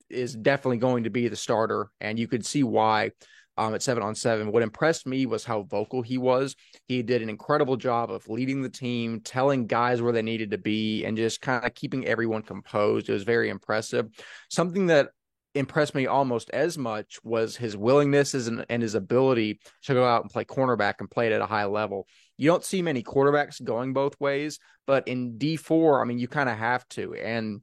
is 0.10 0.34
definitely 0.34 0.78
going 0.78 1.04
to 1.04 1.10
be 1.10 1.28
the 1.28 1.36
starter, 1.36 1.90
and 2.00 2.18
you 2.18 2.28
could 2.28 2.46
see 2.46 2.64
why. 2.64 3.12
Um, 3.60 3.74
at 3.74 3.82
seven 3.82 4.04
on 4.04 4.14
seven. 4.14 4.52
What 4.52 4.62
impressed 4.62 5.08
me 5.08 5.26
was 5.26 5.44
how 5.44 5.64
vocal 5.64 6.04
he 6.04 6.20
was. 6.20 6.56
He 6.88 7.02
did 7.02 7.24
an 7.24 7.30
incredible 7.30 7.76
job 7.76 8.12
of 8.12 8.30
leading 8.30 8.62
the 8.62 8.70
team, 8.70 9.20
telling 9.20 9.66
guys 9.66 10.00
where 10.00 10.14
they 10.14 10.22
needed 10.22 10.52
to 10.52 10.60
be, 10.60 11.04
and 11.06 11.18
just 11.18 11.42
kind 11.42 11.66
of 11.66 11.74
keeping 11.74 12.06
everyone 12.06 12.44
composed. 12.44 13.10
It 13.10 13.14
was 13.14 13.24
very 13.24 13.50
impressive. 13.50 14.10
Something 14.52 14.86
that 14.88 15.10
impressed 15.58 15.96
me 15.96 16.08
almost 16.08 16.50
as 16.52 16.78
much 16.78 17.20
was 17.24 17.56
his 17.56 17.76
willingness 17.76 18.34
and, 18.34 18.66
his 18.70 18.96
ability 18.96 19.60
to 19.84 19.94
go 19.94 20.06
out 20.06 20.24
and 20.24 20.32
play 20.32 20.46
cornerback 20.46 20.96
and 21.00 21.10
play 21.10 21.28
it 21.28 21.34
at 21.34 21.42
a 21.42 21.46
high 21.46 21.66
level. 21.66 22.08
You 22.38 22.50
don't 22.50 22.64
see 22.64 22.82
many 22.82 23.04
quarterbacks 23.04 23.64
going 23.64 23.94
both 23.94 24.20
ways, 24.20 24.60
but 24.86 25.08
in 25.08 25.38
D4, 25.38 26.02
I 26.02 26.06
mean, 26.06 26.20
you 26.20 26.28
kind 26.28 26.50
of 26.50 26.58
have 26.58 26.88
to. 26.90 27.14
And 27.16 27.62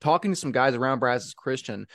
talking 0.00 0.32
to 0.32 0.36
some 0.36 0.52
guys 0.52 0.74
around 0.74 0.98
Brazos 0.98 1.34
Christian, 1.34 1.86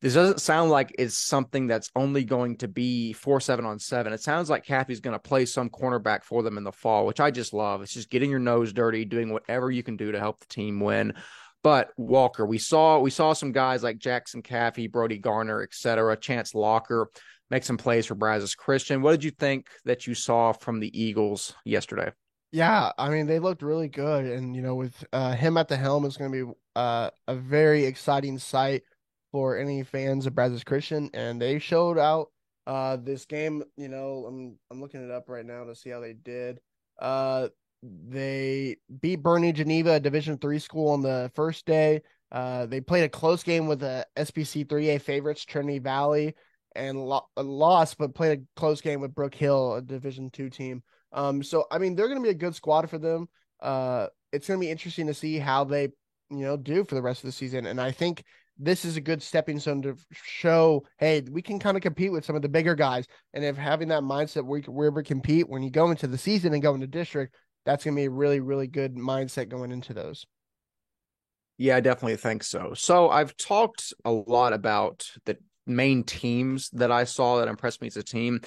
this 0.00 0.14
doesn't 0.14 0.40
sound 0.40 0.70
like 0.70 0.94
it's 0.98 1.16
something 1.16 1.66
that's 1.66 1.90
only 1.96 2.24
going 2.24 2.58
to 2.58 2.68
be 2.68 3.14
four 3.14 3.40
seven 3.40 3.64
on 3.64 3.78
seven. 3.78 4.12
It 4.12 4.20
sounds 4.20 4.50
like 4.50 4.64
Caffey's 4.64 5.00
going 5.00 5.14
to 5.14 5.18
play 5.18 5.46
some 5.46 5.70
cornerback 5.70 6.24
for 6.24 6.42
them 6.42 6.58
in 6.58 6.64
the 6.64 6.72
fall, 6.72 7.06
which 7.06 7.20
I 7.20 7.30
just 7.30 7.54
love. 7.54 7.82
It's 7.82 7.94
just 7.94 8.10
getting 8.10 8.30
your 8.30 8.38
nose 8.38 8.72
dirty, 8.72 9.04
doing 9.04 9.32
whatever 9.32 9.70
you 9.70 9.82
can 9.82 9.96
do 9.96 10.12
to 10.12 10.18
help 10.18 10.40
the 10.40 10.46
team 10.46 10.78
win. 10.78 11.14
But 11.64 11.92
Walker, 11.96 12.44
we 12.44 12.58
saw 12.58 12.98
we 13.00 13.08
saw 13.08 13.32
some 13.32 13.50
guys 13.50 13.82
like 13.82 13.98
Jackson 13.98 14.42
Caffey, 14.42 14.90
Brody 14.90 15.18
Garner, 15.18 15.62
etc. 15.62 16.14
Chance 16.18 16.54
Locker 16.54 17.08
make 17.50 17.64
some 17.64 17.78
plays 17.78 18.04
for 18.04 18.14
Brazos 18.14 18.54
Christian. 18.54 19.00
What 19.00 19.12
did 19.12 19.24
you 19.24 19.30
think 19.30 19.68
that 19.86 20.06
you 20.06 20.14
saw 20.14 20.52
from 20.52 20.78
the 20.78 20.92
Eagles 21.00 21.54
yesterday? 21.64 22.12
Yeah, 22.52 22.92
I 22.98 23.08
mean 23.08 23.26
they 23.26 23.38
looked 23.38 23.62
really 23.62 23.88
good, 23.88 24.26
and 24.26 24.54
you 24.54 24.60
know 24.60 24.74
with 24.74 25.04
uh, 25.14 25.34
him 25.34 25.56
at 25.56 25.68
the 25.68 25.76
helm, 25.78 26.04
it's 26.04 26.18
going 26.18 26.30
to 26.30 26.46
be 26.46 26.52
uh, 26.76 27.08
a 27.26 27.34
very 27.34 27.86
exciting 27.86 28.38
sight 28.38 28.82
for 29.32 29.56
any 29.58 29.82
fans 29.84 30.26
of 30.26 30.34
Brazos 30.34 30.64
Christian, 30.64 31.08
and 31.14 31.40
they 31.40 31.58
showed 31.58 31.98
out 31.98 32.28
uh, 32.66 32.96
this 32.96 33.24
game. 33.24 33.62
You 33.78 33.88
know, 33.88 34.26
I'm 34.28 34.58
I'm 34.70 34.82
looking 34.82 35.02
it 35.02 35.10
up 35.10 35.30
right 35.30 35.46
now 35.46 35.64
to 35.64 35.74
see 35.74 35.88
how 35.88 36.00
they 36.00 36.12
did. 36.12 36.60
Uh, 36.98 37.48
they 38.08 38.76
beat 39.00 39.22
Boerne 39.22 39.52
Geneva, 39.52 39.94
a 39.94 40.00
Division 40.00 40.38
three 40.38 40.58
school, 40.58 40.90
on 40.90 41.02
the 41.02 41.30
first 41.34 41.66
day. 41.66 42.02
Uh, 42.32 42.66
they 42.66 42.80
played 42.80 43.04
a 43.04 43.08
close 43.08 43.42
game 43.42 43.66
with 43.66 43.80
the 43.80 44.06
SPC 44.16 44.66
3A 44.66 45.00
favorites, 45.00 45.44
Trinity 45.44 45.78
Valley, 45.78 46.34
and 46.74 47.06
lo- 47.06 47.28
lost, 47.36 47.98
but 47.98 48.14
played 48.14 48.38
a 48.38 48.42
close 48.58 48.80
game 48.80 49.00
with 49.00 49.14
Brook 49.14 49.34
Hill, 49.34 49.74
a 49.74 49.82
Division 49.82 50.30
two 50.30 50.50
team. 50.50 50.82
Um, 51.12 51.42
so 51.42 51.66
I 51.70 51.78
mean, 51.78 51.94
they're 51.94 52.08
going 52.08 52.18
to 52.18 52.24
be 52.24 52.30
a 52.30 52.34
good 52.34 52.54
squad 52.54 52.90
for 52.90 52.98
them. 52.98 53.28
Uh, 53.60 54.08
it's 54.32 54.48
going 54.48 54.58
to 54.58 54.64
be 54.66 54.70
interesting 54.70 55.06
to 55.06 55.14
see 55.14 55.38
how 55.38 55.64
they, 55.64 55.84
you 56.30 56.38
know, 56.44 56.56
do 56.56 56.84
for 56.84 56.94
the 56.94 57.02
rest 57.02 57.22
of 57.22 57.28
the 57.28 57.32
season. 57.32 57.66
And 57.66 57.80
I 57.80 57.92
think 57.92 58.24
this 58.58 58.84
is 58.84 58.96
a 58.96 59.00
good 59.00 59.22
stepping 59.22 59.58
stone 59.58 59.82
to 59.82 59.96
show, 60.12 60.84
hey, 60.98 61.22
we 61.30 61.42
can 61.42 61.58
kind 61.58 61.76
of 61.76 61.82
compete 61.82 62.12
with 62.12 62.24
some 62.24 62.36
of 62.36 62.42
the 62.42 62.48
bigger 62.48 62.74
guys. 62.74 63.06
And 63.32 63.44
if 63.44 63.56
having 63.56 63.88
that 63.88 64.02
mindset 64.02 64.44
where 64.44 64.58
you 64.58 64.64
can 64.64 64.84
ever 64.84 65.02
compete 65.02 65.48
when 65.48 65.62
you 65.62 65.70
go 65.70 65.90
into 65.90 66.06
the 66.06 66.18
season 66.18 66.52
and 66.52 66.62
go 66.62 66.74
into 66.74 66.86
district, 66.86 67.34
that's 67.64 67.84
going 67.84 67.94
to 67.94 68.00
be 68.00 68.06
a 68.06 68.10
really, 68.10 68.40
really 68.40 68.66
good 68.66 68.94
mindset 68.94 69.48
going 69.48 69.72
into 69.72 69.94
those. 69.94 70.26
Yeah, 71.56 71.76
I 71.76 71.80
definitely 71.80 72.16
think 72.16 72.42
so. 72.42 72.74
So 72.74 73.10
I've 73.10 73.36
talked 73.36 73.92
a 74.04 74.10
lot 74.10 74.52
about 74.52 75.08
the 75.24 75.38
main 75.66 76.02
teams 76.02 76.68
that 76.70 76.90
I 76.90 77.04
saw 77.04 77.38
that 77.38 77.48
impressed 77.48 77.80
me 77.80 77.86
as 77.86 77.96
a 77.96 78.02
team. 78.02 78.40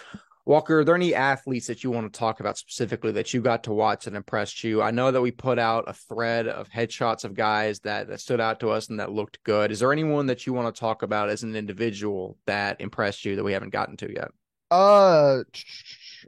Walker, 0.46 0.80
are 0.80 0.86
there 0.86 0.96
any 0.96 1.14
athletes 1.14 1.68
that 1.68 1.84
you 1.84 1.92
want 1.92 2.12
to 2.12 2.18
talk 2.18 2.40
about 2.40 2.58
specifically 2.58 3.12
that 3.14 3.34
you 3.34 3.42
got 3.42 3.66
to 3.66 3.74
watch 3.74 4.06
that 4.06 4.14
impressed 4.14 4.64
you? 4.64 4.82
I 4.82 4.92
know 4.92 5.12
that 5.12 5.22
we 5.22 5.32
put 5.32 5.60
out 5.60 5.86
a 5.88 5.94
thread 5.94 6.48
of 6.48 6.70
headshots 6.70 7.26
of 7.26 7.34
guys 7.34 7.82
that, 7.82 8.08
that 8.08 8.22
stood 8.22 8.40
out 8.40 8.62
to 8.62 8.70
us 8.70 8.88
and 8.88 9.00
that 9.02 9.12
looked 9.12 9.44
good. 9.44 9.72
Is 9.72 9.80
there 9.80 9.92
anyone 9.92 10.28
that 10.28 10.46
you 10.46 10.54
want 10.54 10.74
to 10.74 10.80
talk 10.80 11.04
about 11.04 11.30
as 11.30 11.44
an 11.44 11.56
individual 11.56 12.38
that 12.46 12.80
impressed 12.80 13.26
you 13.26 13.36
that 13.36 13.44
we 13.44 13.52
haven't 13.52 13.74
gotten 13.74 13.98
to 13.98 14.10
yet? 14.10 14.30
Uh, 14.72 15.44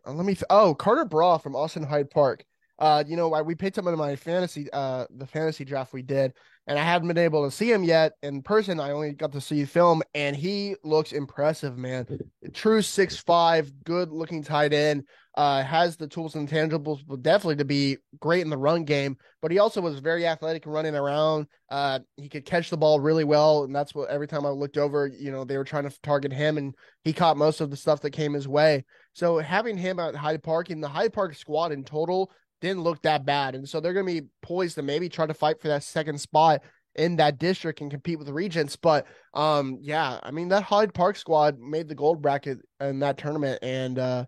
let 0.06 0.26
me. 0.26 0.36
Oh, 0.50 0.76
Carter 0.76 1.06
Bra 1.06 1.38
from 1.38 1.56
Austin 1.56 1.84
Hyde 1.84 2.10
Park. 2.10 2.44
Uh, 2.80 3.04
you 3.06 3.18
know, 3.18 3.34
I, 3.34 3.42
we 3.42 3.56
picked 3.56 3.78
him 3.78 3.88
in 3.88 3.98
my 3.98 4.16
fantasy, 4.16 4.70
uh, 4.72 5.06
the 5.10 5.28
fantasy 5.28 5.66
draft 5.66 5.92
we 5.92 6.02
did, 6.02 6.34
and 6.66 6.80
I 6.80 6.84
haven't 6.84 7.10
been 7.10 7.18
able 7.18 7.44
to 7.44 7.52
see 7.52 7.70
him 7.70 7.84
yet 7.84 8.14
in 8.24 8.42
person. 8.42 8.80
I 8.80 8.92
only 8.92 9.12
got 9.12 9.34
to 9.34 9.42
see 9.42 9.66
film, 9.66 10.02
and 10.14 10.36
he 10.36 10.76
looks 10.84 11.12
impressive, 11.12 11.78
man. 11.78 12.08
True 12.54 12.82
six 12.82 13.18
five, 13.18 13.72
good 13.84 14.12
looking 14.12 14.44
tight 14.44 14.74
end. 14.74 15.04
Uh, 15.36 15.64
has 15.64 15.96
the 15.96 16.08
tools 16.08 16.36
and 16.36 16.50
tangibles, 16.50 17.00
but 17.08 17.22
definitely 17.22 17.56
to 17.56 17.64
be 17.64 17.98
great 18.20 18.42
in 18.42 18.50
the 18.50 18.58
run 18.58 18.84
game. 18.84 19.16
But 19.42 19.52
he 19.52 19.60
also 19.60 19.80
was 19.80 20.00
very 20.00 20.28
athletic 20.28 20.64
running 20.66 20.96
around. 20.96 21.48
Uh, 21.70 22.00
he 22.18 22.28
could 22.28 22.46
catch 22.46 22.70
the 22.70 22.78
ball 22.78 23.00
really 23.00 23.24
well, 23.24 23.64
and 23.64 23.74
that's 23.74 23.96
what 23.96 24.10
every 24.10 24.28
time 24.28 24.46
I 24.46 24.50
looked 24.50 24.78
over, 24.78 25.08
you 25.08 25.32
know, 25.32 25.46
they 25.46 25.58
were 25.58 25.64
trying 25.64 25.88
to 25.90 26.02
target 26.02 26.34
him, 26.34 26.58
and 26.58 26.76
he 27.04 27.14
caught 27.14 27.38
most 27.38 27.62
of 27.62 27.70
the 27.70 27.78
stuff 27.78 28.02
that 28.02 28.10
came 28.10 28.34
his 28.34 28.48
way. 28.48 28.84
So 29.14 29.38
having 29.38 29.78
him 29.78 30.00
at 30.00 30.16
Hyde 30.16 30.44
Park 30.44 30.72
in 30.72 30.82
the 30.82 30.90
Hyde 30.90 31.14
Park 31.14 31.36
squad 31.36 31.72
in 31.72 31.84
total 31.84 32.32
didn't 32.62 32.84
look 32.84 33.02
that 33.04 33.26
bad. 33.26 33.56
And 33.56 33.68
so 33.68 33.80
they're 33.80 33.94
going 33.94 34.06
to 34.06 34.22
be 34.22 34.28
poised 34.42 34.76
to 34.76 34.82
maybe 34.82 35.10
try 35.10 35.26
to 35.26 35.34
fight 35.34 35.62
for 35.62 35.68
that 35.70 35.84
second 35.84 36.20
spot 36.20 36.62
in 36.96 37.16
that 37.18 37.40
district 37.40 37.82
and 37.82 37.92
compete 37.92 38.18
with 38.18 38.28
the 38.28 38.34
Regents. 38.34 38.76
But 38.76 39.08
um, 39.34 39.78
yeah, 39.82 40.20
I 40.24 40.32
mean 40.32 40.50
that 40.50 40.64
Hyde 40.64 40.94
Park 40.94 41.16
squad 41.16 41.60
made 41.60 41.88
the 41.88 41.96
gold 41.96 42.22
bracket 42.22 42.60
in 42.80 43.00
that 43.00 43.18
tournament, 43.18 43.60
and 43.62 43.98
uh, 43.98 44.26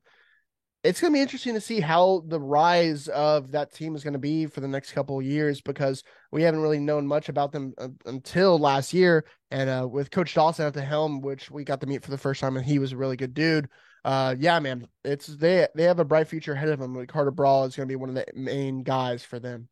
it's 0.84 1.00
going 1.00 1.12
to 1.14 1.18
be 1.18 1.22
interesting 1.22 1.54
to 1.54 1.62
see 1.62 1.80
how 1.80 2.24
the 2.28 2.40
rise 2.40 3.08
of 3.08 3.52
that 3.52 3.74
team 3.74 3.96
is 3.96 4.04
going 4.04 4.14
to 4.14 4.20
be 4.20 4.46
for 4.48 4.62
the 4.62 4.68
next 4.68 4.94
couple 4.94 5.20
of 5.20 5.26
years 5.26 5.62
because 5.62 6.04
we 6.32 6.44
haven't 6.44 6.62
really 6.62 6.80
known 6.80 7.06
much 7.06 7.30
about 7.30 7.52
them 7.52 7.74
uh, 7.78 7.90
until 8.06 8.58
last 8.58 8.94
year. 8.94 9.26
And 9.52 9.70
uh, 9.70 9.88
with 9.88 10.12
Coach 10.12 10.34
Dawson 10.34 10.66
at 10.66 10.74
the 10.74 10.82
helm, 10.82 11.22
which 11.22 11.52
we 11.52 11.64
got 11.64 11.82
to 11.82 11.88
meet 11.88 12.04
for 12.04 12.12
the 12.12 12.18
first 12.18 12.42
time, 12.42 12.58
and 12.58 12.66
he 12.66 12.80
was 12.80 12.94
a 12.94 12.98
really 12.98 13.18
good 13.18 13.34
dude 13.34 13.70
uh, 14.04 14.36
yeah, 14.40 14.60
man, 14.60 14.88
it's 15.04 15.28
they 15.28 15.68
they 15.76 15.84
have 15.84 16.00
a 16.00 16.06
bright 16.06 16.28
future 16.28 16.54
ahead 16.54 16.70
of 16.70 16.80
them. 16.80 16.96
Like 16.96 17.10
Carter 17.10 17.32
Brawl 17.32 17.66
is 17.66 17.76
going 17.76 17.88
to 17.88 17.92
be 17.92 17.96
one 17.96 18.10
of 18.10 18.16
the 18.16 18.26
main 18.34 18.84
guys 18.84 19.24
for 19.24 19.40
them. 19.40 19.68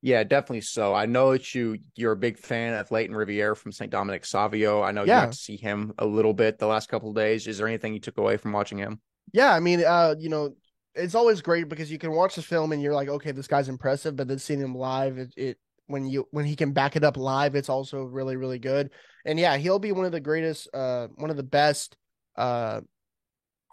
Yeah, 0.00 0.22
definitely 0.22 0.60
so. 0.60 0.94
I 0.94 1.06
know 1.06 1.32
that 1.32 1.54
you 1.54 1.78
you're 1.96 2.12
a 2.12 2.16
big 2.16 2.38
fan 2.38 2.74
of 2.74 2.90
Leighton 2.90 3.16
Riviere 3.16 3.54
from 3.54 3.72
St. 3.72 3.90
Dominic 3.90 4.26
Savio. 4.26 4.82
I 4.82 4.92
know 4.92 5.04
yeah. 5.04 5.20
you 5.20 5.26
got 5.26 5.32
to 5.32 5.38
see 5.38 5.56
him 5.56 5.94
a 5.98 6.06
little 6.06 6.34
bit 6.34 6.58
the 6.58 6.66
last 6.66 6.88
couple 6.88 7.08
of 7.08 7.16
days. 7.16 7.46
Is 7.46 7.58
there 7.58 7.66
anything 7.66 7.94
you 7.94 8.00
took 8.00 8.18
away 8.18 8.36
from 8.36 8.52
watching 8.52 8.78
him? 8.78 9.00
Yeah, 9.32 9.52
I 9.52 9.60
mean, 9.60 9.82
uh, 9.82 10.14
you 10.18 10.28
know, 10.28 10.54
it's 10.94 11.14
always 11.14 11.40
great 11.40 11.68
because 11.68 11.90
you 11.90 11.98
can 11.98 12.12
watch 12.12 12.36
the 12.36 12.42
film 12.42 12.72
and 12.72 12.82
you're 12.82 12.94
like, 12.94 13.08
okay, 13.08 13.32
this 13.32 13.46
guy's 13.46 13.68
impressive, 13.68 14.14
but 14.14 14.28
then 14.28 14.38
seeing 14.38 14.60
him 14.60 14.74
live, 14.74 15.18
it, 15.18 15.32
it 15.36 15.58
when 15.86 16.06
you 16.06 16.28
when 16.30 16.44
he 16.44 16.54
can 16.54 16.72
back 16.72 16.96
it 16.96 17.02
up 17.02 17.16
live, 17.16 17.54
it's 17.54 17.70
also 17.70 18.04
really 18.04 18.36
really 18.36 18.58
good. 18.58 18.90
And 19.24 19.40
yeah, 19.40 19.56
he'll 19.56 19.78
be 19.78 19.92
one 19.92 20.04
of 20.04 20.12
the 20.12 20.20
greatest, 20.20 20.68
uh, 20.74 21.08
one 21.16 21.30
of 21.30 21.36
the 21.36 21.42
best 21.42 21.96
uh 22.36 22.80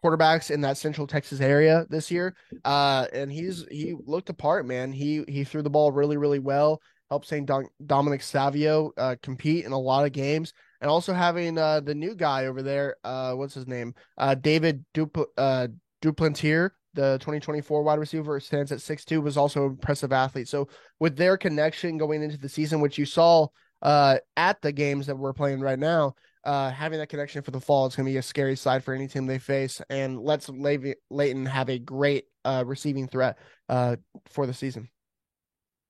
quarterbacks 0.04 0.52
in 0.52 0.62
that 0.62 0.78
central 0.78 1.08
Texas 1.08 1.42
area 1.42 1.86
this 1.90 2.10
year. 2.10 2.36
Uh, 2.66 3.06
and 3.14 3.32
he's 3.32 3.66
he 3.70 3.96
looked 4.06 4.30
apart, 4.30 4.66
man. 4.66 4.92
He 4.92 5.24
he 5.28 5.44
threw 5.44 5.62
the 5.62 5.70
ball 5.70 5.92
really, 5.92 6.18
really 6.18 6.40
well, 6.40 6.82
helped 7.10 7.28
St. 7.28 7.46
Don- 7.46 7.70
Dominic 7.86 8.22
Savio 8.22 8.92
uh, 8.98 9.16
compete 9.22 9.66
in 9.66 9.72
a 9.72 9.80
lot 9.80 10.06
of 10.06 10.12
games. 10.12 10.54
And 10.82 10.90
also 10.90 11.14
having 11.14 11.58
uh, 11.58 11.82
the 11.82 11.94
new 11.94 12.16
guy 12.16 12.48
over 12.48 12.64
there, 12.64 12.96
uh, 13.04 13.34
what's 13.34 13.54
his 13.54 13.68
name? 13.68 13.94
Uh, 14.18 14.34
David 14.34 14.84
Dupl- 14.96 15.28
uh, 15.38 15.68
Duplantier, 16.02 16.72
the 16.96 17.18
2024 17.20 17.84
wide 17.84 18.00
receiver, 18.00 18.40
stands 18.40 18.72
at 18.72 18.80
6'2, 18.80 19.22
was 19.22 19.38
also 19.38 19.66
an 19.66 19.72
impressive 19.72 20.12
athlete. 20.12 20.48
So 20.48 20.70
with 21.00 21.18
their 21.18 21.38
connection 21.38 22.00
going 22.00 22.24
into 22.24 22.38
the 22.38 22.50
season, 22.50 22.82
which 22.82 22.98
you 22.98 23.06
saw 23.06 23.48
uh, 23.84 24.18
at 24.36 24.60
the 24.64 24.72
games 24.72 25.06
that 25.06 25.16
we're 25.16 25.34
playing 25.34 25.60
right 25.60 25.78
now, 25.78 26.16
uh, 26.44 26.72
having 26.72 27.00
that 27.00 27.08
connection 27.08 27.42
for 27.42 27.52
the 27.52 27.60
fall 27.60 27.86
is 27.86 27.96
going 27.96 28.06
to 28.06 28.12
be 28.12 28.18
a 28.18 28.24
scary 28.24 28.56
side 28.56 28.84
for 28.84 28.94
any 28.94 29.08
team 29.08 29.26
they 29.26 29.40
face, 29.40 29.82
and 29.90 30.20
lets 30.20 30.50
Leighton 30.50 31.46
have 31.46 31.70
a 31.70 31.80
great 31.80 32.26
uh, 32.46 32.64
receiving 32.66 33.08
threat 33.08 33.38
uh, 33.70 33.96
for 34.28 34.46
the 34.46 34.54
season. 34.54 34.90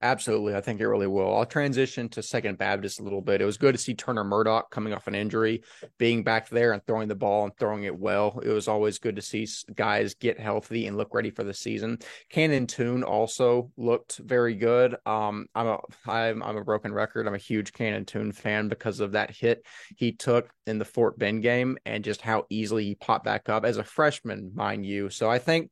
Absolutely. 0.03 0.55
I 0.55 0.61
think 0.61 0.81
it 0.81 0.87
really 0.87 1.05
will. 1.05 1.35
I'll 1.35 1.45
transition 1.45 2.09
to 2.09 2.23
Second 2.23 2.57
Baptist 2.57 2.99
a 2.99 3.03
little 3.03 3.21
bit. 3.21 3.39
It 3.39 3.45
was 3.45 3.57
good 3.57 3.73
to 3.73 3.77
see 3.77 3.93
Turner 3.93 4.23
Murdoch 4.23 4.71
coming 4.71 4.93
off 4.93 5.07
an 5.07 5.13
injury, 5.13 5.63
being 5.99 6.23
back 6.23 6.49
there 6.49 6.73
and 6.73 6.83
throwing 6.85 7.07
the 7.07 7.15
ball 7.15 7.43
and 7.43 7.55
throwing 7.57 7.83
it 7.83 7.95
well. 7.95 8.39
It 8.43 8.49
was 8.49 8.67
always 8.67 8.97
good 8.97 9.15
to 9.17 9.21
see 9.21 9.47
guys 9.75 10.15
get 10.15 10.39
healthy 10.39 10.87
and 10.87 10.97
look 10.97 11.13
ready 11.13 11.29
for 11.29 11.43
the 11.43 11.53
season. 11.53 11.99
Cannon 12.29 12.65
Toon 12.65 13.03
also 13.03 13.71
looked 13.77 14.17
very 14.17 14.55
good. 14.55 14.95
Um, 15.05 15.45
I'm 15.53 15.67
a 15.67 15.79
I'm 16.07 16.41
I'm 16.41 16.57
a 16.57 16.63
broken 16.63 16.93
record. 16.93 17.27
I'm 17.27 17.35
a 17.35 17.39
huge 17.39 17.71
Cannon 17.71 18.05
Toon 18.05 18.31
fan 18.31 18.69
because 18.69 19.01
of 19.01 19.11
that 19.11 19.29
hit 19.29 19.65
he 19.97 20.13
took 20.13 20.49
in 20.65 20.79
the 20.79 20.85
Fort 20.85 21.19
Bend 21.19 21.43
game 21.43 21.77
and 21.85 22.03
just 22.03 22.21
how 22.21 22.45
easily 22.49 22.85
he 22.85 22.95
popped 22.95 23.25
back 23.25 23.49
up 23.49 23.65
as 23.65 23.77
a 23.77 23.83
freshman, 23.83 24.51
mind 24.55 24.83
you. 24.83 25.11
So 25.11 25.29
I 25.29 25.37
think 25.37 25.69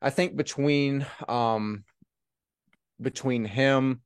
I 0.00 0.08
think 0.08 0.36
between 0.36 1.04
um 1.28 1.84
between 3.00 3.44
him, 3.44 4.02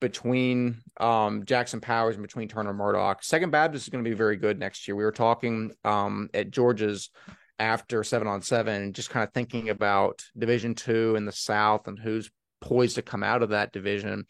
between 0.00 0.82
um, 0.98 1.44
Jackson 1.44 1.80
Powers, 1.80 2.16
and 2.16 2.22
between 2.22 2.48
Turner 2.48 2.72
Murdoch. 2.72 3.22
Second 3.22 3.50
Baptist 3.50 3.86
is 3.86 3.88
going 3.88 4.04
to 4.04 4.10
be 4.10 4.16
very 4.16 4.36
good 4.36 4.58
next 4.58 4.86
year. 4.86 4.96
We 4.96 5.04
were 5.04 5.12
talking 5.12 5.72
um, 5.84 6.28
at 6.34 6.50
George's 6.50 7.10
after 7.58 8.04
seven 8.04 8.28
on 8.28 8.42
seven, 8.42 8.92
just 8.92 9.10
kind 9.10 9.26
of 9.26 9.32
thinking 9.32 9.70
about 9.70 10.22
Division 10.36 10.74
two 10.74 11.16
in 11.16 11.24
the 11.24 11.32
South 11.32 11.88
and 11.88 11.98
who's 11.98 12.30
poised 12.60 12.96
to 12.96 13.02
come 13.02 13.22
out 13.22 13.42
of 13.42 13.50
that 13.50 13.72
division. 13.72 14.26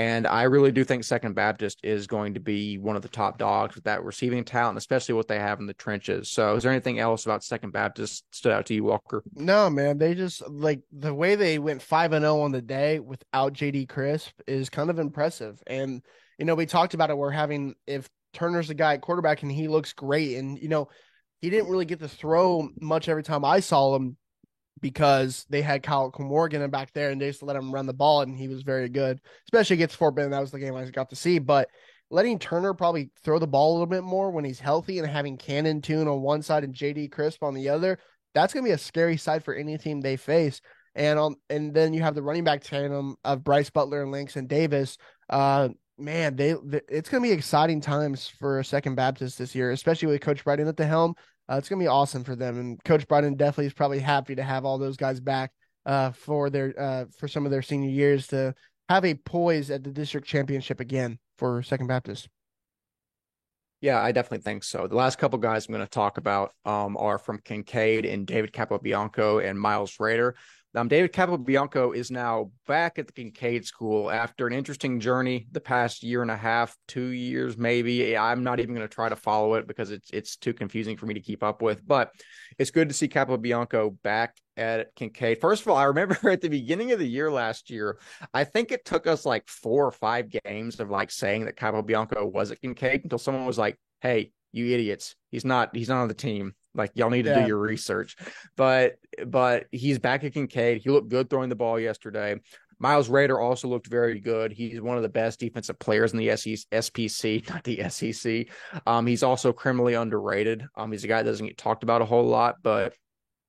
And 0.00 0.26
I 0.26 0.44
really 0.44 0.72
do 0.72 0.82
think 0.82 1.04
Second 1.04 1.34
Baptist 1.34 1.78
is 1.82 2.06
going 2.06 2.32
to 2.32 2.40
be 2.40 2.78
one 2.78 2.96
of 2.96 3.02
the 3.02 3.08
top 3.08 3.36
dogs 3.36 3.74
with 3.74 3.84
that 3.84 4.02
receiving 4.02 4.44
talent, 4.44 4.78
especially 4.78 5.14
what 5.14 5.28
they 5.28 5.38
have 5.38 5.60
in 5.60 5.66
the 5.66 5.74
trenches. 5.74 6.30
So, 6.30 6.56
is 6.56 6.62
there 6.62 6.72
anything 6.72 6.98
else 6.98 7.26
about 7.26 7.44
Second 7.44 7.74
Baptist 7.74 8.24
stood 8.30 8.50
out 8.50 8.64
to 8.66 8.74
you, 8.74 8.84
Walker? 8.84 9.22
No, 9.34 9.68
man. 9.68 9.98
They 9.98 10.14
just 10.14 10.48
like 10.48 10.80
the 10.90 11.12
way 11.12 11.34
they 11.34 11.58
went 11.58 11.82
five 11.82 12.14
and 12.14 12.22
zero 12.22 12.38
oh 12.38 12.40
on 12.40 12.50
the 12.50 12.62
day 12.62 12.98
without 12.98 13.52
JD 13.52 13.90
Crisp 13.90 14.32
is 14.46 14.70
kind 14.70 14.88
of 14.88 14.98
impressive. 14.98 15.62
And 15.66 16.00
you 16.38 16.46
know, 16.46 16.54
we 16.54 16.64
talked 16.64 16.94
about 16.94 17.10
it. 17.10 17.18
We're 17.18 17.30
having 17.30 17.74
if 17.86 18.08
Turner's 18.32 18.68
the 18.68 18.74
guy 18.74 18.94
at 18.94 19.02
quarterback 19.02 19.42
and 19.42 19.52
he 19.52 19.68
looks 19.68 19.92
great, 19.92 20.38
and 20.38 20.58
you 20.58 20.68
know, 20.68 20.88
he 21.42 21.50
didn't 21.50 21.68
really 21.68 21.84
get 21.84 22.00
to 22.00 22.08
throw 22.08 22.70
much 22.80 23.10
every 23.10 23.22
time 23.22 23.44
I 23.44 23.60
saw 23.60 23.94
him 23.96 24.16
because 24.80 25.46
they 25.50 25.62
had 25.62 25.82
Kyle 25.82 26.12
Morgan 26.18 26.68
back 26.70 26.92
there 26.92 27.10
and 27.10 27.20
they 27.20 27.28
just 27.28 27.42
let 27.42 27.56
him 27.56 27.72
run 27.72 27.86
the 27.86 27.92
ball 27.92 28.22
and 28.22 28.36
he 28.36 28.48
was 28.48 28.62
very 28.62 28.88
good, 28.88 29.20
especially 29.46 29.74
against 29.74 29.96
Fort 29.96 30.14
Bend. 30.14 30.32
That 30.32 30.40
was 30.40 30.50
the 30.50 30.58
game 30.58 30.74
I 30.74 30.84
got 30.86 31.10
to 31.10 31.16
see. 31.16 31.38
But 31.38 31.68
letting 32.10 32.38
Turner 32.38 32.74
probably 32.74 33.10
throw 33.22 33.38
the 33.38 33.46
ball 33.46 33.70
a 33.70 33.74
little 33.74 33.86
bit 33.86 34.02
more 34.02 34.30
when 34.30 34.44
he's 34.44 34.60
healthy 34.60 34.98
and 34.98 35.08
having 35.08 35.36
Cannon 35.36 35.80
Toon 35.80 36.08
on 36.08 36.22
one 36.22 36.42
side 36.42 36.64
and 36.64 36.74
JD 36.74 37.12
Crisp 37.12 37.42
on 37.42 37.54
the 37.54 37.68
other, 37.68 37.98
that's 38.34 38.52
gonna 38.52 38.64
be 38.64 38.72
a 38.72 38.78
scary 38.78 39.16
side 39.16 39.44
for 39.44 39.54
any 39.54 39.78
team 39.78 40.00
they 40.00 40.16
face. 40.16 40.60
And 40.94 41.18
on 41.18 41.36
and 41.48 41.72
then 41.72 41.92
you 41.92 42.02
have 42.02 42.14
the 42.14 42.22
running 42.22 42.44
back 42.44 42.62
tandem 42.62 43.16
of 43.24 43.44
Bryce 43.44 43.70
Butler 43.70 44.02
and 44.02 44.10
Langston 44.10 44.46
Davis. 44.46 44.98
Uh 45.28 45.70
man, 45.98 46.34
they, 46.34 46.54
they 46.64 46.80
it's 46.88 47.08
gonna 47.08 47.22
be 47.22 47.32
exciting 47.32 47.80
times 47.80 48.26
for 48.26 48.62
Second 48.62 48.96
Baptist 48.96 49.38
this 49.38 49.54
year, 49.54 49.70
especially 49.70 50.08
with 50.08 50.20
Coach 50.20 50.42
Bryden 50.44 50.68
at 50.68 50.76
the 50.76 50.86
helm. 50.86 51.14
Uh, 51.50 51.56
it's 51.56 51.68
gonna 51.68 51.80
be 51.80 51.88
awesome 51.88 52.22
for 52.22 52.36
them, 52.36 52.58
and 52.58 52.82
Coach 52.84 53.08
Bryden 53.08 53.34
definitely 53.34 53.66
is 53.66 53.72
probably 53.72 53.98
happy 53.98 54.34
to 54.34 54.42
have 54.42 54.64
all 54.64 54.78
those 54.78 54.96
guys 54.96 55.18
back 55.20 55.50
uh, 55.86 56.12
for 56.12 56.50
their 56.50 56.74
uh, 56.78 57.04
for 57.18 57.26
some 57.26 57.44
of 57.44 57.50
their 57.50 57.62
senior 57.62 57.90
years 57.90 58.28
to 58.28 58.54
have 58.88 59.04
a 59.04 59.14
poise 59.14 59.70
at 59.70 59.82
the 59.82 59.90
district 59.90 60.26
championship 60.26 60.80
again 60.80 61.18
for 61.38 61.62
Second 61.62 61.86
Baptist. 61.86 62.28
Yeah, 63.80 64.00
I 64.02 64.12
definitely 64.12 64.42
think 64.42 64.62
so. 64.62 64.86
The 64.86 64.94
last 64.94 65.18
couple 65.18 65.38
guys 65.38 65.66
I'm 65.66 65.72
going 65.72 65.84
to 65.84 65.90
talk 65.90 66.18
about 66.18 66.52
um, 66.66 66.98
are 66.98 67.18
from 67.18 67.38
Kincaid 67.38 68.04
and 68.04 68.26
David 68.26 68.52
Capobianco 68.52 69.42
and 69.42 69.58
Miles 69.58 69.98
Rader. 69.98 70.36
Um, 70.74 70.86
David 70.86 71.12
Capobianco 71.12 71.94
is 71.94 72.12
now 72.12 72.52
back 72.68 72.98
at 72.98 73.08
the 73.08 73.12
Kincaid 73.12 73.66
School 73.66 74.08
after 74.08 74.46
an 74.46 74.52
interesting 74.52 75.00
journey 75.00 75.48
the 75.50 75.60
past 75.60 76.04
year 76.04 76.22
and 76.22 76.30
a 76.30 76.36
half, 76.36 76.76
two 76.86 77.08
years 77.08 77.56
maybe. 77.56 78.16
I'm 78.16 78.44
not 78.44 78.60
even 78.60 78.74
going 78.74 78.86
to 78.86 78.94
try 78.94 79.08
to 79.08 79.16
follow 79.16 79.54
it 79.54 79.66
because 79.66 79.90
it's 79.90 80.10
it's 80.12 80.36
too 80.36 80.54
confusing 80.54 80.96
for 80.96 81.06
me 81.06 81.14
to 81.14 81.20
keep 81.20 81.42
up 81.42 81.60
with. 81.60 81.84
But 81.84 82.12
it's 82.56 82.70
good 82.70 82.88
to 82.88 82.94
see 82.94 83.08
Capobianco 83.08 83.96
back 84.04 84.36
at 84.56 84.94
Kincaid. 84.94 85.40
First 85.40 85.62
of 85.62 85.68
all, 85.68 85.76
I 85.76 85.84
remember 85.84 86.16
at 86.30 86.40
the 86.40 86.48
beginning 86.48 86.92
of 86.92 87.00
the 87.00 87.08
year 87.08 87.32
last 87.32 87.68
year, 87.68 87.98
I 88.32 88.44
think 88.44 88.70
it 88.70 88.84
took 88.84 89.08
us 89.08 89.26
like 89.26 89.48
four 89.48 89.86
or 89.86 89.92
five 89.92 90.28
games 90.44 90.78
of 90.78 90.88
like 90.88 91.10
saying 91.10 91.46
that 91.46 91.56
Capobianco 91.56 92.30
was 92.30 92.52
at 92.52 92.60
Kincaid 92.60 93.00
until 93.02 93.18
someone 93.18 93.44
was 93.44 93.58
like, 93.58 93.76
"Hey, 94.02 94.30
you 94.52 94.72
idiots, 94.72 95.16
he's 95.32 95.44
not 95.44 95.74
he's 95.74 95.88
not 95.88 96.02
on 96.02 96.08
the 96.08 96.14
team." 96.14 96.54
Like 96.74 96.92
y'all 96.94 97.10
need 97.10 97.22
to 97.24 97.30
yeah. 97.30 97.42
do 97.42 97.48
your 97.48 97.58
research. 97.58 98.16
But 98.56 98.96
but 99.26 99.66
he's 99.72 99.98
back 99.98 100.24
at 100.24 100.34
Kincaid. 100.34 100.82
He 100.82 100.90
looked 100.90 101.08
good 101.08 101.28
throwing 101.28 101.48
the 101.48 101.56
ball 101.56 101.78
yesterday. 101.78 102.40
Miles 102.80 103.10
Rader 103.10 103.38
also 103.38 103.68
looked 103.68 103.88
very 103.88 104.20
good. 104.20 104.52
He's 104.52 104.80
one 104.80 104.96
of 104.96 105.02
the 105.02 105.08
best 105.10 105.38
defensive 105.38 105.78
players 105.78 106.12
in 106.12 106.18
the 106.18 106.28
SPC, 106.28 107.48
not 107.50 107.62
the 107.62 107.88
SEC. 107.90 108.46
Um, 108.86 109.06
he's 109.06 109.22
also 109.22 109.52
criminally 109.52 109.94
underrated. 109.94 110.64
Um, 110.76 110.90
he's 110.90 111.04
a 111.04 111.08
guy 111.08 111.22
that 111.22 111.30
doesn't 111.30 111.46
get 111.46 111.58
talked 111.58 111.82
about 111.82 112.00
a 112.00 112.06
whole 112.06 112.26
lot, 112.26 112.56
but 112.62 112.94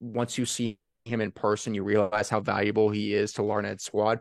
once 0.02 0.38
you 0.38 0.46
see 0.46 0.78
him 1.06 1.22
in 1.22 1.32
person, 1.32 1.74
you 1.74 1.84
realize 1.84 2.30
how 2.30 2.42
valuable 2.42 2.90
he 2.90 3.14
is 3.14 3.32
to 3.34 3.42
Larned's 3.42 3.86
squad. 3.86 4.20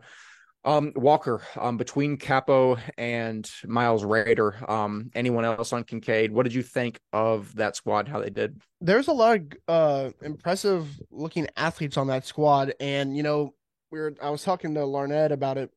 Um, 0.63 0.93
Walker, 0.95 1.41
um, 1.59 1.77
between 1.77 2.17
Capo 2.17 2.77
and 2.95 3.49
Miles 3.65 4.03
Rader. 4.03 4.55
um, 4.69 5.09
anyone 5.15 5.43
else 5.43 5.73
on 5.73 5.83
Kincaid, 5.83 6.31
what 6.31 6.43
did 6.43 6.53
you 6.53 6.61
think 6.61 6.99
of 7.11 7.55
that 7.55 7.75
squad? 7.75 8.07
How 8.07 8.19
they 8.19 8.29
did? 8.29 8.61
There's 8.79 9.07
a 9.07 9.13
lot 9.13 9.39
of 9.39 9.47
uh 9.67 10.11
impressive 10.21 10.87
looking 11.09 11.47
athletes 11.57 11.97
on 11.97 12.07
that 12.07 12.27
squad, 12.27 12.75
and 12.79 13.17
you 13.17 13.23
know, 13.23 13.55
we 13.91 13.99
are 13.99 14.13
I 14.21 14.29
was 14.29 14.43
talking 14.43 14.75
to 14.75 14.85
Larned 14.85 15.31
about 15.31 15.57
it, 15.57 15.71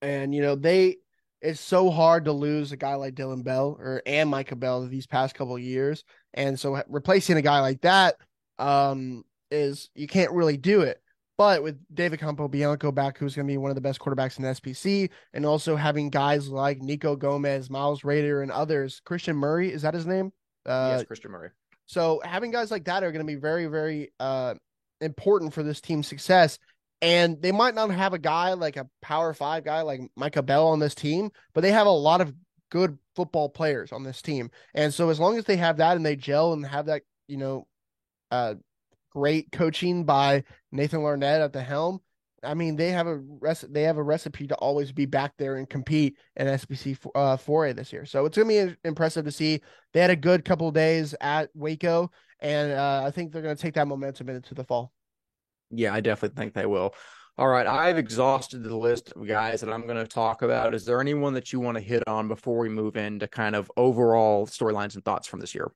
and 0.00 0.34
you 0.34 0.40
know, 0.40 0.54
they 0.54 0.96
it's 1.42 1.60
so 1.60 1.90
hard 1.90 2.24
to 2.24 2.32
lose 2.32 2.72
a 2.72 2.76
guy 2.76 2.94
like 2.94 3.14
Dylan 3.14 3.44
Bell 3.44 3.76
or 3.78 4.02
and 4.06 4.30
Micah 4.30 4.56
Bell 4.56 4.86
these 4.86 5.06
past 5.06 5.34
couple 5.34 5.58
years, 5.58 6.02
and 6.32 6.58
so 6.58 6.82
replacing 6.88 7.36
a 7.36 7.42
guy 7.42 7.60
like 7.60 7.82
that, 7.82 8.16
um, 8.58 9.22
is 9.50 9.90
you 9.94 10.06
can't 10.06 10.32
really 10.32 10.56
do 10.56 10.80
it. 10.80 10.98
But 11.38 11.62
with 11.62 11.78
David 11.94 12.20
Campo 12.20 12.48
Bianco 12.48 12.90
back, 12.90 13.18
who's 13.18 13.34
going 13.34 13.46
to 13.46 13.52
be 13.52 13.58
one 13.58 13.70
of 13.70 13.74
the 13.74 13.82
best 13.82 14.00
quarterbacks 14.00 14.38
in 14.38 14.44
the 14.44 14.50
SPC, 14.50 15.10
and 15.34 15.44
also 15.44 15.76
having 15.76 16.08
guys 16.08 16.48
like 16.48 16.80
Nico 16.80 17.14
Gomez, 17.14 17.68
Miles 17.68 18.04
Rader, 18.04 18.42
and 18.42 18.50
others, 18.50 19.00
Christian 19.04 19.36
Murray, 19.36 19.70
is 19.70 19.82
that 19.82 19.92
his 19.92 20.06
name? 20.06 20.32
Uh, 20.64 20.94
yes, 20.96 21.04
Christian 21.04 21.30
Murray. 21.30 21.50
So 21.86 22.20
having 22.24 22.50
guys 22.50 22.70
like 22.70 22.84
that 22.86 23.04
are 23.04 23.12
going 23.12 23.24
to 23.24 23.32
be 23.32 23.38
very, 23.38 23.66
very 23.66 24.12
uh, 24.18 24.54
important 25.00 25.52
for 25.52 25.62
this 25.62 25.80
team's 25.80 26.08
success. 26.08 26.58
And 27.02 27.40
they 27.42 27.52
might 27.52 27.74
not 27.74 27.90
have 27.90 28.14
a 28.14 28.18
guy 28.18 28.54
like 28.54 28.76
a 28.76 28.88
power 29.02 29.34
five 29.34 29.64
guy 29.64 29.82
like 29.82 30.00
Micah 30.16 30.42
Bell 30.42 30.68
on 30.68 30.78
this 30.78 30.94
team, 30.94 31.30
but 31.52 31.60
they 31.60 31.72
have 31.72 31.86
a 31.86 31.90
lot 31.90 32.22
of 32.22 32.32
good 32.70 32.98
football 33.14 33.48
players 33.48 33.92
on 33.92 34.02
this 34.02 34.22
team. 34.22 34.50
And 34.74 34.92
so 34.92 35.10
as 35.10 35.20
long 35.20 35.36
as 35.36 35.44
they 35.44 35.56
have 35.56 35.76
that 35.76 35.96
and 35.96 36.04
they 36.04 36.16
gel 36.16 36.54
and 36.54 36.66
have 36.66 36.86
that, 36.86 37.02
you 37.28 37.36
know, 37.36 37.66
uh, 38.30 38.54
great 39.16 39.50
coaching 39.50 40.04
by 40.04 40.44
Nathan 40.72 41.02
Larned 41.02 41.24
at 41.24 41.52
the 41.54 41.62
helm. 41.62 42.00
I 42.42 42.52
mean, 42.52 42.76
they 42.76 42.90
have 42.90 43.06
a 43.06 43.16
rec- 43.16 43.64
they 43.70 43.82
have 43.84 43.96
a 43.96 44.02
recipe 44.02 44.46
to 44.46 44.54
always 44.56 44.92
be 44.92 45.06
back 45.06 45.32
there 45.38 45.56
and 45.56 45.68
compete 45.68 46.18
in 46.36 46.46
SPC 46.46 46.98
uh, 47.14 47.38
4A 47.38 47.74
this 47.74 47.94
year. 47.94 48.04
So 48.04 48.26
it's 48.26 48.36
going 48.36 48.48
to 48.48 48.66
be 48.66 48.76
impressive 48.84 49.24
to 49.24 49.32
see. 49.32 49.62
They 49.94 50.00
had 50.00 50.10
a 50.10 50.16
good 50.16 50.44
couple 50.44 50.70
days 50.70 51.14
at 51.22 51.48
Waco, 51.54 52.10
and 52.40 52.72
uh, 52.72 53.04
I 53.06 53.10
think 53.10 53.32
they're 53.32 53.40
going 53.40 53.56
to 53.56 53.60
take 53.60 53.74
that 53.74 53.88
momentum 53.88 54.28
into 54.28 54.54
the 54.54 54.64
fall. 54.64 54.92
Yeah, 55.70 55.94
I 55.94 56.00
definitely 56.00 56.40
think 56.40 56.52
they 56.52 56.66
will. 56.66 56.94
All 57.38 57.48
right, 57.48 57.66
I've 57.66 57.98
exhausted 57.98 58.62
the 58.62 58.76
list 58.76 59.12
of 59.12 59.26
guys 59.26 59.62
that 59.62 59.72
I'm 59.72 59.86
going 59.86 59.96
to 59.96 60.06
talk 60.06 60.42
about. 60.42 60.74
Is 60.74 60.84
there 60.84 61.00
anyone 61.00 61.32
that 61.34 61.54
you 61.54 61.60
want 61.60 61.76
to 61.78 61.82
hit 61.82 62.02
on 62.06 62.28
before 62.28 62.58
we 62.58 62.68
move 62.68 62.96
into 62.96 63.28
kind 63.28 63.56
of 63.56 63.72
overall 63.78 64.46
storylines 64.46 64.94
and 64.94 65.04
thoughts 65.04 65.26
from 65.26 65.40
this 65.40 65.54
year? 65.54 65.72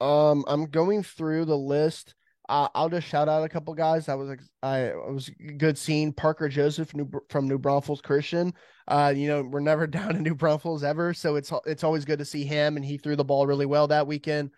Um, 0.00 0.44
I'm 0.48 0.66
going 0.66 1.02
through 1.02 1.44
the 1.44 1.56
list. 1.56 2.14
Uh, 2.48 2.68
I'll 2.74 2.88
just 2.88 3.06
shout 3.06 3.28
out 3.28 3.44
a 3.44 3.48
couple 3.48 3.74
guys. 3.74 4.06
That 4.06 4.16
was 4.16 4.38
I 4.62 4.92
was 4.94 5.30
good 5.58 5.76
seeing 5.76 6.12
Parker 6.12 6.48
Joseph 6.48 6.94
New, 6.94 7.10
from 7.28 7.46
New 7.46 7.58
Braunfels 7.58 8.00
Christian. 8.00 8.54
Uh, 8.86 9.12
you 9.14 9.28
know 9.28 9.42
we're 9.42 9.60
never 9.60 9.86
down 9.86 10.16
in 10.16 10.22
New 10.22 10.34
Braunfels 10.34 10.82
ever, 10.82 11.12
so 11.12 11.36
it's 11.36 11.52
it's 11.66 11.84
always 11.84 12.04
good 12.04 12.18
to 12.20 12.24
see 12.24 12.44
him, 12.44 12.76
and 12.76 12.84
he 12.84 12.96
threw 12.96 13.16
the 13.16 13.24
ball 13.24 13.46
really 13.46 13.66
well 13.66 13.88
that 13.88 14.06
weekend. 14.06 14.50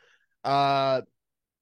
Uh, 0.45 1.03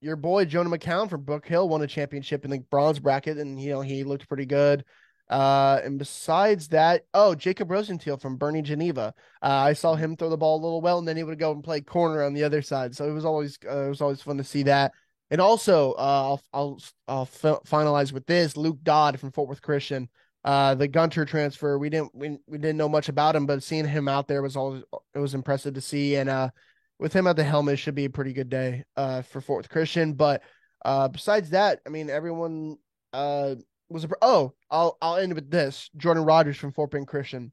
your 0.01 0.17
boy 0.17 0.45
Jonah 0.45 0.71
McCown 0.71 1.09
from 1.09 1.23
Brook 1.23 1.47
Hill 1.47 1.69
won 1.69 1.83
a 1.83 1.87
championship 1.87 2.45
in 2.45 2.51
the 2.51 2.59
bronze 2.71 2.99
bracket, 2.99 3.39
and 3.39 3.61
you 3.61 3.71
know 3.71 3.81
he 3.81 4.05
looked 4.05 4.29
pretty 4.29 4.47
good. 4.47 4.85
Uh, 5.31 5.81
and 5.85 5.99
besides 5.99 6.69
that, 6.69 7.05
oh, 7.13 7.35
Jacob 7.35 7.71
Rosenthal 7.71 8.17
from 8.17 8.39
Boerne 8.39 8.63
Geneva. 8.63 9.13
Uh, 9.43 9.47
I 9.47 9.75
saw 9.75 9.95
him 9.95 10.17
throw 10.17 10.31
the 10.31 10.39
ball 10.39 10.57
a 10.57 10.63
little 10.63 10.81
well, 10.81 10.99
and 10.99 11.07
then 11.07 11.19
he 11.19 11.23
would 11.23 11.39
go 11.39 11.53
and 11.53 11.63
play 11.63 11.81
corner 11.83 12.23
on 12.23 12.33
the 12.33 12.45
other 12.45 12.63
side. 12.63 12.95
So 12.95 13.07
it 13.09 13.13
was 13.13 13.25
always 13.25 13.59
uh, 13.67 13.87
it 13.87 13.89
was 13.89 14.01
always 14.01 14.23
fun 14.23 14.39
to 14.39 14.45
see 14.45 14.63
that. 14.65 14.93
And 15.31 15.41
also, 15.41 15.93
uh, 15.93 15.97
I'll 15.99 16.43
I'll 16.53 16.81
I'll 17.07 17.27
finalize 17.27 18.13
with 18.13 18.27
this: 18.27 18.57
Luke 18.57 18.79
Dodd 18.83 19.21
from 19.21 19.31
Fort 19.31 19.49
Worth 19.49 19.63
Christian, 19.63 20.09
uh, 20.45 20.75
the 20.75 20.89
Gunter 20.89 21.25
transfer. 21.25 21.79
We 21.79 21.91
didn't 21.91 22.15
we, 22.15 22.39
we 22.47 22.59
didn't 22.59 22.79
know 22.79 22.89
much 22.89 23.09
about 23.09 23.37
him, 23.37 23.45
but 23.45 23.63
seeing 23.63 23.87
him 23.87 24.09
out 24.09 24.29
there 24.29 24.43
was 24.43 24.57
always 24.57 24.83
it 25.15 25.19
was 25.19 25.35
impressive 25.35 25.75
to 25.75 25.81
see. 25.81 26.17
And 26.17 26.31
uh, 26.31 26.51
with 26.99 27.13
him 27.13 27.27
at 27.27 27.37
the 27.37 27.45
helm, 27.45 27.69
it 27.69 27.77
should 27.77 27.95
be 27.95 28.07
a 28.07 28.11
pretty 28.11 28.33
good 28.33 28.49
day 28.49 28.85
uh, 28.97 29.23
for 29.23 29.41
Fort 29.41 29.59
Worth 29.59 29.69
Christian. 29.69 30.15
But 30.15 30.43
uh, 30.85 31.09
besides 31.09 31.51
that, 31.51 31.81
I 31.87 31.91
mean, 31.91 32.09
everyone 32.09 32.79
uh, 33.13 33.57
was 33.91 34.05
a 34.05 34.09
oh, 34.23 34.55
I'll 34.71 34.97
I'll 35.03 35.17
end 35.17 35.35
with 35.35 35.51
this: 35.51 35.91
Jordan 35.97 36.25
Rogers 36.25 36.57
from 36.57 36.73
Fort 36.73 36.91
Bend 36.91 37.07
Christian. 37.07 37.53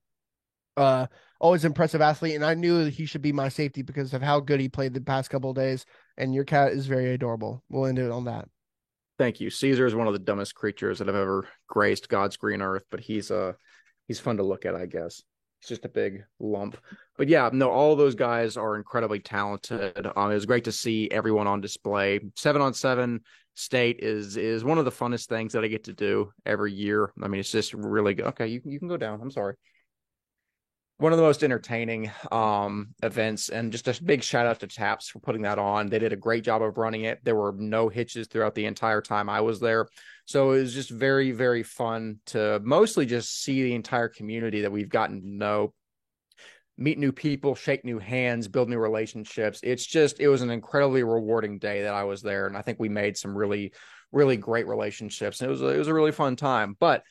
Uh, 0.77 1.07
always 1.45 1.63
impressive 1.63 2.01
athlete, 2.01 2.34
and 2.34 2.43
I 2.43 2.55
knew 2.55 2.86
he 2.86 3.05
should 3.05 3.21
be 3.21 3.31
my 3.31 3.49
safety 3.49 3.84
because 3.84 4.15
of 4.15 4.21
how 4.23 4.39
good 4.39 4.60
he 4.60 4.67
played 4.67 4.95
the 4.95 5.01
past 5.01 5.29
couple 5.29 5.53
days. 5.53 5.86
And 6.17 6.34
your 6.34 6.43
cat 6.43 6.71
is 6.71 6.88
very 6.88 7.13
adorable. 7.13 7.63
We'll 7.69 7.86
end 7.86 7.99
it 7.99 8.10
on 8.10 8.25
that. 8.25 8.49
Thank 9.19 9.39
you. 9.39 9.51
Caesar 9.51 9.86
is 9.86 9.93
one 9.93 10.08
of 10.08 10.13
the 10.13 10.19
dumbest 10.19 10.55
creatures 10.55 10.97
that 10.97 11.08
have 11.08 11.15
ever 11.15 11.47
graced 11.67 12.10
God's 12.10 12.36
green 12.36 12.63
earth, 12.63 12.84
but 12.89 12.99
he's 12.99 13.29
uh 13.29 13.53
he's 14.08 14.19
fun 14.19 14.38
to 14.38 14.43
look 14.43 14.65
at, 14.65 14.75
I 14.75 14.88
guess. 14.88 15.21
He's 15.62 15.69
just 15.69 15.86
a 15.86 15.89
big 15.89 16.23
lump. 16.39 16.77
But 17.15 17.29
yeah, 17.29 17.51
no, 17.53 17.69
all 17.69 17.95
those 17.95 18.15
guys 18.15 18.58
are 18.58 18.75
incredibly 18.75 19.19
talented. 19.19 20.08
Um, 20.15 20.31
it 20.31 20.36
was 20.36 20.47
great 20.47 20.63
to 20.63 20.71
see 20.71 21.10
everyone 21.12 21.47
on 21.47 21.62
display. 21.62 22.21
Seven 22.36 22.62
on 22.62 22.73
seven 22.73 23.21
state 23.53 23.99
is 23.99 24.36
is 24.36 24.63
one 24.63 24.79
of 24.79 24.86
the 24.86 24.91
funnest 24.91 25.27
things 25.27 25.53
that 25.53 25.63
I 25.63 25.67
get 25.67 25.84
to 25.84 25.93
do 25.93 26.31
every 26.43 26.73
year. 26.73 27.12
I 27.21 27.27
mean, 27.27 27.39
it's 27.39 27.51
just 27.51 27.75
really 27.75 28.15
good. 28.15 28.25
Okay, 28.25 28.47
you 28.47 28.62
you 28.65 28.79
can 28.79 28.88
go 28.88 28.97
down. 28.97 29.21
I'm 29.21 29.31
sorry 29.31 29.55
one 30.97 31.12
of 31.12 31.17
the 31.17 31.23
most 31.23 31.43
entertaining 31.43 32.10
um, 32.31 32.93
events 33.03 33.49
and 33.49 33.71
just 33.71 33.88
a 33.88 34.03
big 34.03 34.23
shout 34.23 34.45
out 34.45 34.62
to 34.62 34.67
TAPPS 34.67 35.10
for 35.10 35.19
putting 35.19 35.41
that 35.41 35.60
on. 35.60 35.89
They 35.89 35.99
did 35.99 36.13
a 36.13 36.17
great 36.17 36.43
job 36.43 36.62
of 36.62 36.77
running 36.77 37.03
it. 37.03 37.19
There 37.23 37.36
were 37.36 37.53
no 37.58 37.89
hitches 37.89 38.27
throughout 38.27 38.55
the 38.55 38.65
entire 38.65 39.01
time 39.01 39.29
i 39.29 39.41
was 39.41 39.60
there. 39.60 39.88
So 40.25 40.51
it 40.51 40.62
was 40.62 40.73
just 40.73 40.89
very 40.89 41.31
very 41.31 41.63
fun 41.63 42.19
to 42.27 42.62
mostly 42.63 43.05
just 43.05 43.43
see 43.43 43.63
the 43.63 43.75
entire 43.75 44.08
community 44.08 44.62
that 44.62 44.71
we've 44.71 44.89
gotten 44.89 45.21
to 45.21 45.27
know 45.27 45.73
meet 46.77 46.97
new 46.97 47.12
people 47.12 47.55
shake 47.55 47.86
new 47.86 47.99
hands 47.99 48.47
build 48.47 48.69
new 48.69 48.79
relationships. 48.79 49.60
It's 49.63 49.86
just 49.86 50.21
it 50.21 50.29
was 50.29 50.41
an 50.41 50.49
incredibly 50.49 51.03
rewarding 51.03 51.60
day 51.60 51.84
that 51.84 51.93
i 51.93 52.03
was 52.03 52.21
there 52.21 52.47
and 52.47 52.58
i 52.58 52.62
think 52.62 52.79
we 52.79 52.89
made 52.89 53.17
some 53.17 53.36
really 53.36 53.73
really 54.12 54.38
great 54.38 54.67
relationships 54.67 55.41
and 55.41 55.47
it 55.47 55.51
was 55.51 55.62
it 55.62 55.77
was 55.77 55.89
a 55.89 55.93
really 55.93 56.13
fun 56.13 56.38
time. 56.38 56.77
But 56.79 57.03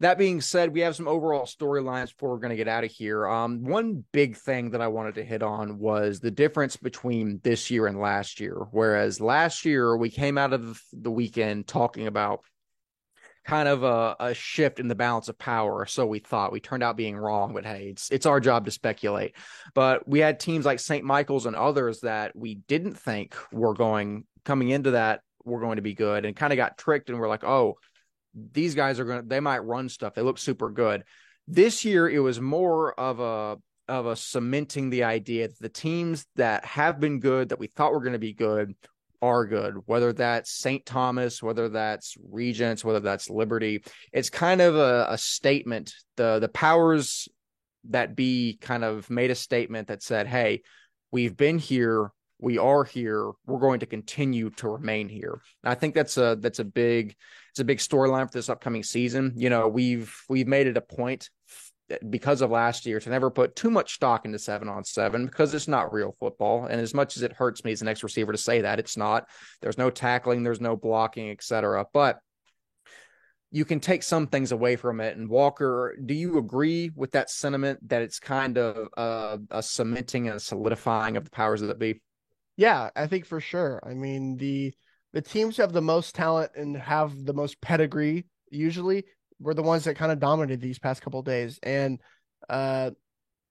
that 0.00 0.18
being 0.18 0.40
said, 0.40 0.72
we 0.72 0.80
have 0.80 0.94
some 0.94 1.08
overall 1.08 1.44
storylines 1.44 2.10
before 2.10 2.30
we're 2.30 2.38
going 2.38 2.50
to 2.50 2.56
get 2.56 2.68
out 2.68 2.84
of 2.84 2.90
here. 2.90 3.26
Um, 3.26 3.64
one 3.64 4.04
big 4.12 4.36
thing 4.36 4.70
that 4.70 4.80
I 4.80 4.88
wanted 4.88 5.16
to 5.16 5.24
hit 5.24 5.42
on 5.42 5.78
was 5.78 6.20
the 6.20 6.30
difference 6.30 6.76
between 6.76 7.40
this 7.42 7.70
year 7.70 7.86
and 7.86 7.98
last 7.98 8.38
year. 8.38 8.66
Whereas 8.70 9.20
last 9.20 9.64
year 9.64 9.96
we 9.96 10.10
came 10.10 10.38
out 10.38 10.52
of 10.52 10.80
the 10.92 11.10
weekend 11.10 11.66
talking 11.66 12.06
about 12.06 12.40
kind 13.44 13.66
of 13.66 13.82
a, 13.82 14.14
a 14.20 14.34
shift 14.34 14.78
in 14.78 14.88
the 14.88 14.94
balance 14.94 15.28
of 15.28 15.38
power. 15.38 15.86
So 15.86 16.06
we 16.06 16.18
thought 16.18 16.52
we 16.52 16.60
turned 16.60 16.82
out 16.82 16.96
being 16.96 17.16
wrong, 17.16 17.54
but 17.54 17.64
hey, 17.64 17.88
it's 17.90 18.10
it's 18.10 18.26
our 18.26 18.40
job 18.40 18.66
to 18.66 18.70
speculate. 18.70 19.34
But 19.74 20.06
we 20.06 20.18
had 20.20 20.38
teams 20.38 20.66
like 20.66 20.80
St. 20.80 21.04
Michael's 21.04 21.46
and 21.46 21.56
others 21.56 22.00
that 22.00 22.36
we 22.36 22.56
didn't 22.68 22.98
think 22.98 23.34
were 23.50 23.74
going 23.74 24.24
coming 24.44 24.68
into 24.68 24.92
that 24.92 25.22
were 25.44 25.60
going 25.60 25.76
to 25.76 25.82
be 25.82 25.94
good 25.94 26.24
and 26.24 26.36
kind 26.36 26.52
of 26.52 26.58
got 26.58 26.78
tricked 26.78 27.08
and 27.08 27.18
we're 27.18 27.28
like, 27.28 27.44
oh, 27.44 27.78
these 28.52 28.74
guys 28.74 29.00
are 29.00 29.04
going 29.04 29.22
to 29.22 29.28
they 29.28 29.40
might 29.40 29.58
run 29.58 29.88
stuff. 29.88 30.14
They 30.14 30.22
look 30.22 30.38
super 30.38 30.70
good. 30.70 31.04
This 31.46 31.84
year 31.84 32.08
it 32.08 32.18
was 32.20 32.40
more 32.40 32.98
of 32.98 33.20
a 33.20 33.58
of 33.88 34.06
a 34.06 34.16
cementing 34.16 34.90
the 34.90 35.04
idea 35.04 35.48
that 35.48 35.58
the 35.58 35.68
teams 35.68 36.26
that 36.36 36.64
have 36.64 37.00
been 37.00 37.20
good 37.20 37.48
that 37.48 37.58
we 37.58 37.68
thought 37.68 37.92
were 37.92 38.00
going 38.00 38.12
to 38.12 38.18
be 38.18 38.34
good 38.34 38.74
are 39.20 39.46
good, 39.46 39.74
whether 39.86 40.12
that's 40.12 40.52
St. 40.52 40.84
Thomas, 40.86 41.42
whether 41.42 41.68
that's 41.68 42.16
Regents, 42.30 42.84
whether 42.84 43.00
that's 43.00 43.30
Liberty. 43.30 43.82
It's 44.12 44.30
kind 44.30 44.60
of 44.60 44.76
a, 44.76 45.06
a 45.10 45.18
statement. 45.18 45.92
The 46.16 46.38
the 46.38 46.48
powers 46.48 47.28
that 47.90 48.14
be 48.14 48.58
kind 48.60 48.84
of 48.84 49.08
made 49.10 49.30
a 49.30 49.34
statement 49.34 49.88
that 49.88 50.02
said, 50.02 50.26
Hey, 50.26 50.62
we've 51.10 51.36
been 51.36 51.58
here, 51.58 52.12
we 52.38 52.58
are 52.58 52.84
here. 52.84 53.30
We're 53.46 53.58
going 53.58 53.80
to 53.80 53.86
continue 53.86 54.50
to 54.50 54.68
remain 54.68 55.08
here. 55.08 55.40
And 55.64 55.72
I 55.72 55.74
think 55.74 55.94
that's 55.94 56.16
a 56.16 56.36
that's 56.40 56.60
a 56.60 56.64
big 56.64 57.16
it's 57.50 57.60
a 57.60 57.64
big 57.64 57.78
storyline 57.78 58.26
for 58.26 58.38
this 58.38 58.48
upcoming 58.48 58.82
season. 58.82 59.32
You 59.36 59.50
know, 59.50 59.68
we've 59.68 60.14
we've 60.28 60.46
made 60.46 60.66
it 60.66 60.76
a 60.76 60.82
point 60.82 61.30
because 62.10 62.42
of 62.42 62.50
last 62.50 62.86
year 62.86 63.00
to 63.00 63.10
never 63.10 63.30
put 63.30 63.56
too 63.56 63.70
much 63.70 63.94
stock 63.94 64.24
into 64.24 64.38
seven 64.38 64.68
on 64.68 64.84
seven 64.84 65.26
because 65.26 65.54
it's 65.54 65.68
not 65.68 65.92
real 65.92 66.14
football. 66.20 66.66
And 66.66 66.80
as 66.80 66.94
much 66.94 67.16
as 67.16 67.22
it 67.22 67.32
hurts 67.32 67.64
me 67.64 67.72
as 67.72 67.82
an 67.82 67.88
ex 67.88 68.02
receiver 68.02 68.32
to 68.32 68.38
say 68.38 68.60
that, 68.60 68.78
it's 68.78 68.96
not. 68.96 69.26
There's 69.60 69.78
no 69.78 69.90
tackling, 69.90 70.42
there's 70.42 70.60
no 70.60 70.76
blocking, 70.76 71.30
etc. 71.30 71.86
But 71.92 72.20
you 73.50 73.64
can 73.64 73.80
take 73.80 74.02
some 74.02 74.26
things 74.26 74.52
away 74.52 74.76
from 74.76 75.00
it. 75.00 75.16
And 75.16 75.28
Walker, 75.28 75.96
do 76.04 76.12
you 76.12 76.36
agree 76.36 76.90
with 76.94 77.12
that 77.12 77.30
sentiment 77.30 77.88
that 77.88 78.02
it's 78.02 78.18
kind 78.20 78.58
of 78.58 78.88
uh, 78.96 79.38
a 79.50 79.62
cementing 79.62 80.28
and 80.28 80.36
a 80.36 80.40
solidifying 80.40 81.16
of 81.16 81.24
the 81.24 81.30
powers 81.30 81.62
that 81.62 81.78
be? 81.78 82.02
Yeah, 82.58 82.90
I 82.96 83.06
think 83.06 83.24
for 83.24 83.40
sure. 83.40 83.80
I 83.84 83.94
mean 83.94 84.36
the 84.36 84.74
the 85.14 85.22
teams 85.22 85.56
who 85.56 85.62
have 85.62 85.72
the 85.72 85.80
most 85.80 86.14
talent 86.14 86.52
and 86.56 86.76
have 86.76 87.24
the 87.24 87.32
most 87.32 87.60
pedigree 87.62 88.26
usually 88.50 89.04
were 89.40 89.54
the 89.54 89.62
ones 89.62 89.84
that 89.84 89.96
kind 89.96 90.12
of 90.12 90.18
dominated 90.20 90.60
these 90.60 90.78
past 90.80 91.00
couple 91.00 91.22
days. 91.22 91.58
And 91.62 92.00
uh, 92.50 92.90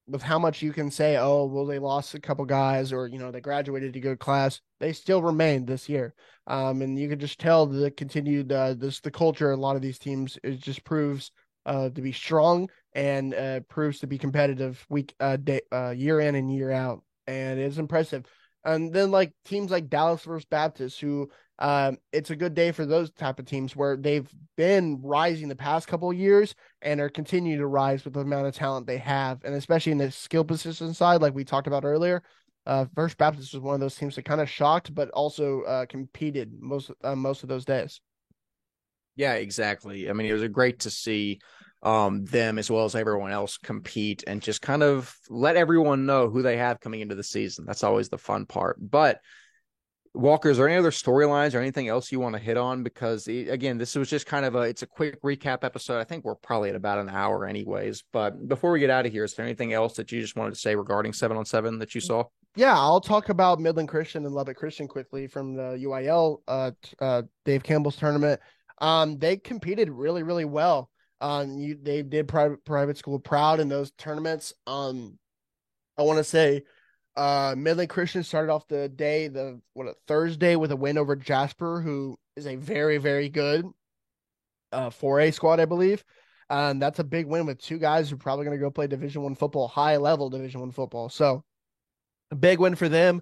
with 0.08 0.24
how 0.24 0.40
much 0.40 0.62
you 0.62 0.74
can 0.74 0.92
say, 0.92 1.18
oh, 1.18 1.46
well, 1.46 1.66
they 1.66 1.80
lost 1.80 2.16
a 2.16 2.22
couple 2.22 2.46
guys 2.46 2.94
or, 2.94 3.08
you 3.08 3.20
know, 3.20 3.32
they 3.32 3.42
graduated 3.42 3.94
to 3.94 4.02
good 4.02 4.20
class, 4.20 4.62
they 4.80 4.94
still 4.94 5.22
remained 5.24 5.68
this 5.68 5.90
year. 5.90 6.14
Um, 6.48 6.82
and 6.82 7.00
you 7.00 7.10
can 7.10 7.20
just 7.20 7.40
tell 7.40 7.68
the 7.68 7.92
continued, 7.92 8.52
uh, 8.52 8.76
this, 8.76 9.00
the 9.02 9.12
culture, 9.12 9.52
a 9.52 9.58
lot 9.58 9.78
of 9.78 9.84
these 9.84 10.00
teams, 10.00 10.40
it 10.44 10.60
just 10.62 10.84
proves 10.86 11.32
uh, 11.66 11.90
to 11.92 12.02
be 12.02 12.14
strong 12.14 12.70
and 12.94 13.34
uh, 13.36 13.62
proves 13.70 14.00
to 14.00 14.08
be 14.08 14.18
competitive 14.20 14.86
week, 14.90 15.16
uh, 15.22 15.38
day, 15.38 15.62
uh, 15.72 15.92
year 15.92 16.20
in 16.20 16.36
and 16.36 16.54
year 16.54 16.72
out. 16.72 17.04
And 17.28 17.60
it's 17.60 17.78
impressive. 17.78 18.26
And 18.68 18.94
then 18.94 19.12
like 19.12 19.34
teams 19.46 19.72
like 19.72 19.90
Dallas 19.90 20.24
versus 20.24 20.46
Baptist, 20.46 21.00
who 21.00 21.30
um, 21.58 21.98
it's 22.12 22.30
a 22.30 22.36
good 22.36 22.54
day 22.54 22.72
for 22.72 22.86
those 22.86 23.10
type 23.12 23.40
of 23.40 23.46
teams 23.46 23.76
where 23.76 23.96
they've 23.96 24.30
been 24.58 25.02
rising 25.02 25.48
the 25.48 25.56
past 25.56 25.88
couple 25.88 26.12
of 26.12 26.18
years 26.18 26.54
and 26.82 27.00
are 27.00 27.10
continuing 27.10 27.60
to 27.60 27.66
rise 27.66 28.04
with 28.04 28.14
the 28.14 28.20
amount 28.20 28.46
of 28.46 28.54
talent 28.54 28.86
they 28.86 28.98
have, 28.98 29.44
and 29.46 29.56
especially 29.56 29.94
in 29.94 29.98
the 29.98 30.12
skill 30.12 30.44
position 30.44 30.94
side, 30.94 31.22
like 31.22 31.34
we 31.34 31.46
talked 31.46 31.66
about 31.68 31.86
earlier. 31.86 32.22
Uh, 32.66 32.86
First 32.94 33.18
Baptist 33.18 33.54
was 33.54 33.64
one 33.64 33.76
of 33.76 33.80
those 33.80 33.96
teams 33.96 34.16
that 34.16 34.26
kind 34.26 34.42
of 34.42 34.50
shocked, 34.50 34.94
but 34.94 35.10
also 35.12 35.62
uh, 35.62 35.86
competed 35.86 36.52
most 36.60 36.92
uh, 37.06 37.16
most 37.16 37.44
of 37.44 37.50
those 37.50 37.64
days. 37.64 38.02
Yeah, 39.16 39.36
exactly. 39.36 40.10
I 40.10 40.14
mean, 40.14 40.28
it 40.28 40.34
was 40.34 40.48
great 40.50 40.80
to 40.80 40.92
see 40.92 41.40
um, 41.84 42.26
them 42.26 42.58
as 42.58 42.72
well 42.72 42.86
as 42.86 42.96
everyone 42.96 43.32
else 43.32 43.58
compete 43.58 44.24
and 44.28 44.42
just 44.42 44.62
kind 44.62 44.84
of 44.84 45.16
let 45.30 45.56
everyone 45.56 46.06
know 46.06 46.30
who 46.30 46.42
they 46.42 46.58
have 46.58 46.80
coming 46.80 47.02
into 47.02 47.16
the 47.16 47.24
season. 47.24 47.66
That's 47.66 47.84
always 47.84 48.10
the 48.10 48.18
fun 48.18 48.46
part. 48.46 48.78
But 48.80 49.22
Walker, 50.14 50.50
is 50.50 50.58
there 50.58 50.68
any 50.68 50.78
other 50.78 50.92
storylines 50.92 51.54
or 51.54 51.60
anything 51.60 51.88
else 51.88 52.12
you 52.12 52.20
want 52.20 52.36
to 52.36 52.42
hit 52.42 52.58
on? 52.58 52.82
Because 52.82 53.28
again, 53.28 53.78
this 53.78 53.96
was 53.96 54.10
just 54.10 54.26
kind 54.26 54.46
of 54.46 54.56
a 54.56 54.62
it's 54.62 54.82
a 54.82 54.88
quick 54.88 55.22
recap 55.22 55.64
episode. 55.64 56.00
I 56.00 56.04
think 56.04 56.26
we're 56.26 56.36
probably 56.36 56.70
at 56.70 56.76
about 56.76 57.00
an 57.00 57.10
hour, 57.10 57.46
anyways. 57.46 58.04
But 58.12 58.48
before 58.48 58.72
we 58.72 58.80
get 58.80 58.90
out 58.90 59.06
of 59.06 59.12
here, 59.12 59.24
is 59.24 59.36
there 59.36 59.46
anything 59.46 59.74
else 59.74 59.96
that 59.98 60.12
you 60.12 60.20
just 60.20 60.36
wanted 60.36 60.56
to 60.56 60.60
say 60.60 60.76
regarding 60.76 61.14
seven 61.14 61.38
on 61.38 61.46
seven 61.46 61.78
that 61.80 61.94
you 61.94 62.02
saw? 62.02 62.24
Yeah, 62.56 62.74
I'll 62.76 63.02
talk 63.02 63.30
about 63.30 63.60
Midland 63.60 63.90
Christian 63.90 64.26
and 64.26 64.34
Lubbock 64.34 64.58
Christian 64.58 64.88
quickly 64.88 65.28
from 65.28 65.56
the 65.56 65.78
UIL 65.84 66.40
uh, 66.48 66.72
uh, 67.00 67.22
Dave 67.46 67.62
Campbell's 67.62 67.98
tournament. 67.98 68.42
Um, 68.80 69.20
they 69.20 69.38
competed 69.38 69.90
really, 69.90 70.24
really 70.24 70.46
well. 70.46 70.90
Um, 71.20 71.58
you, 71.58 71.78
they 71.82 72.04
did 72.04 72.28
private 72.28 72.64
private 72.64 72.98
school 72.98 73.20
proud 73.20 73.60
in 73.60 73.70
those 73.70 73.92
tournaments. 73.92 74.54
Um, 74.68 75.18
I 75.98 76.04
want 76.04 76.18
to 76.18 76.24
say 76.24 76.64
uh, 77.16 77.56
Midland 77.58 77.90
Christian 77.90 78.24
started 78.24 78.52
off 78.52 78.68
the 78.68 78.88
day, 78.88 79.28
the 79.28 79.60
what 79.74 79.88
a 79.88 79.96
Thursday 80.08 80.56
with 80.56 80.72
a 80.72 80.76
win 80.76 80.98
over 80.98 81.16
Jasper, 81.16 81.82
who 81.82 82.18
is 82.36 82.46
a 82.46 82.56
very, 82.56 82.98
very 82.98 83.30
good 83.30 83.66
uh 84.72 84.90
4A 84.90 85.34
squad, 85.34 85.60
I 85.60 85.66
believe. 85.66 86.04
And 86.50 86.82
that's 86.82 87.00
a 87.00 87.04
big 87.04 87.26
win 87.26 87.46
with 87.46 87.60
two 87.60 87.78
guys 87.78 88.10
who 88.10 88.16
are 88.16 88.20
probably 88.20 88.46
going 88.46 88.58
to 88.58 88.64
go 88.64 88.72
play 88.72 88.88
Division 88.88 89.22
One 89.24 89.36
football, 89.36 89.68
high 89.68 89.98
level 89.98 90.30
Division 90.30 90.62
One 90.62 90.72
football. 90.72 91.10
So 91.10 91.44
a 92.32 92.36
big 92.36 92.60
win 92.60 92.76
for 92.76 92.88
them. 92.88 93.22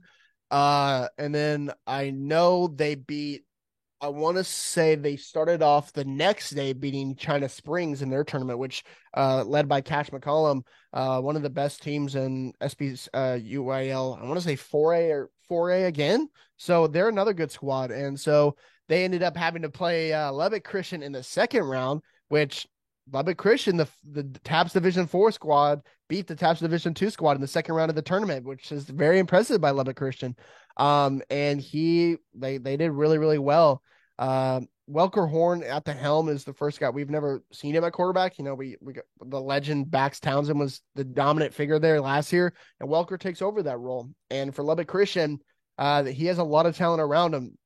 Uh, 0.52 1.08
and 1.18 1.34
then 1.34 1.72
I 1.88 2.12
know 2.12 2.68
they 2.68 2.96
beat 2.96 3.45
I 4.06 4.10
want 4.10 4.38
to 4.38 4.44
say 4.44 4.94
they 4.94 5.16
started 5.16 5.64
off 5.64 5.92
the 5.92 6.06
next 6.06 6.52
day 6.52 6.74
beating 6.74 7.16
China 7.16 7.50
Springs 7.50 8.04
in 8.04 8.12
their 8.12 8.24
tournament, 8.24 8.60
which 8.60 8.84
uh, 9.18 9.44
led 9.44 9.68
by 9.68 9.82
Cash 9.82 10.12
McCollum, 10.12 10.62
uh, 10.94 11.20
one 11.22 11.36
of 11.36 11.42
the 11.42 11.50
best 11.50 11.82
teams 11.82 12.14
in 12.14 12.54
SB's 12.62 13.10
uh, 13.16 13.40
UIL. 13.42 14.22
I 14.22 14.24
want 14.28 14.40
to 14.40 14.46
say 14.46 14.56
4A 14.56 15.10
or 15.10 15.32
4A 15.50 15.88
again. 15.88 16.30
So 16.58 16.86
they're 16.86 17.10
another 17.10 17.34
good 17.34 17.50
squad. 17.50 17.90
And 17.90 18.20
so 18.20 18.58
they 18.90 19.06
ended 19.06 19.24
up 19.24 19.36
having 19.36 19.64
to 19.64 19.70
play 19.70 20.14
uh, 20.14 20.32
Lubbock 20.32 20.64
Christian 20.64 21.02
in 21.02 21.12
the 21.12 21.24
second 21.24 21.64
round, 21.64 22.02
which 22.28 22.68
Lubbock 23.12 23.38
Christian, 23.40 23.76
the 23.76 23.88
the 24.12 24.24
TAPPS 24.44 24.74
Division 24.74 25.08
Four 25.08 25.32
squad, 25.32 25.82
beat 26.10 26.28
the 26.28 26.36
TAPPS 26.36 26.60
Division 26.60 26.94
Two 26.94 27.10
squad 27.10 27.36
in 27.36 27.42
the 27.42 27.48
second 27.48 27.74
round 27.74 27.90
of 27.90 27.96
the 27.96 28.04
tournament, 28.04 28.46
which 28.46 28.72
is 28.72 28.84
very 28.84 29.18
impressive 29.18 29.60
by 29.60 29.72
Lubbock 29.72 29.96
Christian. 29.96 30.36
Um, 30.78 31.24
and 31.32 31.60
he 31.60 32.18
they 32.36 32.58
they 32.60 32.78
did 32.78 32.92
really 32.92 33.18
really 33.18 33.40
well. 33.40 33.82
Um, 34.18 34.68
Welker 34.90 35.30
Horn 35.30 35.64
at 35.64 35.84
the 35.84 35.94
helm 35.94 36.30
is 36.30 36.44
the 36.44 36.54
first 36.54 36.80
guy 36.80 36.90
we've 36.90 37.10
never 37.10 37.44
seen 37.52 37.76
him 37.76 37.84
at 37.84 37.94
quarterback. 37.94 38.38
You 38.38 38.44
know, 38.46 38.54
we 38.54 38.78
we 38.82 38.94
got 38.94 39.06
the 39.20 39.42
legend 39.42 39.90
Bax 39.90 40.20
Townsend 40.20 40.60
was 40.60 40.82
the 40.94 41.04
dominant 41.04 41.54
figure 41.54 41.80
there 41.80 42.00
last 42.00 42.32
year, 42.32 42.54
and 42.80 42.90
Welker 42.90 43.20
takes 43.20 43.42
over 43.42 43.64
that 43.64 43.80
role. 43.80 44.10
And 44.30 44.54
for 44.54 44.64
Lubbock 44.64 44.88
Christian, 44.88 45.40
uh, 45.78 46.04
he 46.04 46.26
has 46.28 46.38
a 46.38 46.44
lot 46.44 46.66
of 46.66 46.78
talent 46.78 47.02
around 47.02 47.34
him. 47.34 47.58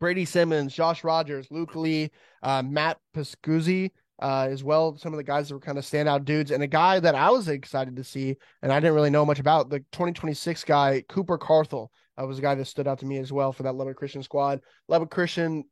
Brady 0.00 0.24
Simmons, 0.24 0.74
Josh 0.74 1.04
Rogers, 1.04 1.46
Luke 1.50 1.76
Lee, 1.76 2.10
uh, 2.42 2.62
Matt 2.62 2.98
Pascuzzi, 3.14 3.90
uh, 4.20 4.48
as 4.50 4.64
well. 4.64 4.96
Some 4.96 5.12
of 5.12 5.18
the 5.18 5.24
guys 5.24 5.48
that 5.48 5.54
were 5.54 5.60
kind 5.60 5.78
of 5.78 5.84
standout 5.84 6.24
dudes, 6.24 6.50
and 6.50 6.62
a 6.62 6.66
guy 6.66 6.98
that 6.98 7.14
I 7.14 7.30
was 7.30 7.48
excited 7.48 7.96
to 7.96 8.04
see, 8.04 8.36
and 8.62 8.72
I 8.72 8.80
didn't 8.80 8.94
really 8.94 9.10
know 9.10 9.26
much 9.26 9.38
about 9.38 9.70
the 9.70 9.80
2026 9.92 10.64
guy, 10.64 11.04
Cooper 11.08 11.38
Carthel 11.38 11.92
uh, 12.20 12.26
was 12.26 12.38
a 12.38 12.42
guy 12.42 12.54
that 12.54 12.66
stood 12.66 12.88
out 12.88 12.98
to 13.00 13.06
me 13.06 13.18
as 13.18 13.32
well 13.32 13.52
for 13.52 13.64
that 13.64 13.74
Lubbock 13.74 13.96
Christian 13.96 14.22
squad. 14.22 14.60
Lubbock 14.88 15.10
Christian 15.10 15.64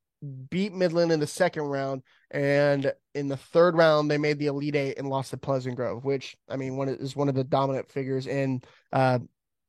beat 0.50 0.72
Midland 0.72 1.12
in 1.12 1.20
the 1.20 1.26
second 1.26 1.64
round, 1.64 2.02
and 2.30 2.92
in 3.14 3.28
the 3.28 3.36
third 3.36 3.76
round 3.76 4.10
they 4.10 4.18
made 4.18 4.38
the 4.38 4.46
Elite 4.46 4.76
Eight 4.76 4.98
and 4.98 5.08
lost 5.08 5.30
to 5.30 5.36
Pleasant 5.36 5.76
Grove, 5.76 6.04
which 6.04 6.36
I 6.48 6.56
mean 6.56 6.76
one 6.76 6.88
is 6.88 7.16
one 7.16 7.28
of 7.28 7.34
the 7.34 7.44
dominant 7.44 7.90
figures 7.90 8.26
in 8.26 8.62
uh, 8.92 9.18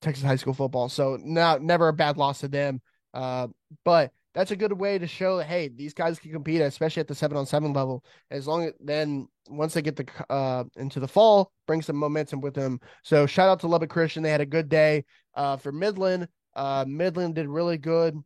Texas 0.02 0.26
high 0.26 0.36
school 0.36 0.54
football. 0.54 0.90
So 0.90 1.18
not 1.22 1.62
never 1.62 1.88
a 1.88 1.94
bad 1.94 2.18
loss 2.18 2.40
to 2.40 2.48
them, 2.48 2.82
uh, 3.14 3.48
but 3.86 4.12
that's 4.34 4.52
a 4.52 4.56
good 4.56 4.74
way 4.74 4.98
to 4.98 5.08
show 5.08 5.38
that 5.38 5.48
hey 5.48 5.68
these 5.68 5.94
guys 5.94 6.20
can 6.20 6.32
compete, 6.32 6.62
especially 6.62 7.02
at 7.02 7.08
the 7.08 7.16
seven 7.16 7.38
on 7.38 7.46
seven 7.46 7.74
level. 7.74 8.04
As 8.32 8.48
long 8.48 8.66
as 8.66 8.74
then 8.80 9.28
once 9.50 9.74
they 9.74 9.82
get 9.82 9.96
the 9.96 10.08
uh, 10.30 10.64
into 10.78 11.00
the 11.00 11.08
fall, 11.08 11.52
bring 11.68 11.82
some 11.82 11.96
momentum 11.96 12.42
with 12.42 12.54
them. 12.54 12.80
So 13.04 13.26
shout 13.26 13.50
out 13.50 13.60
to 13.62 13.68
Lubbock 13.68 13.90
Christian, 13.90 14.24
they 14.24 14.32
had 14.32 14.42
a 14.42 14.46
good 14.46 14.70
day. 14.70 15.06
Uh, 15.36 15.58
for 15.58 15.72
Midland, 15.72 16.28
uh, 16.56 16.86
Midland 16.88 17.36
did 17.36 17.48
really 17.48 17.78
good, 17.78 18.18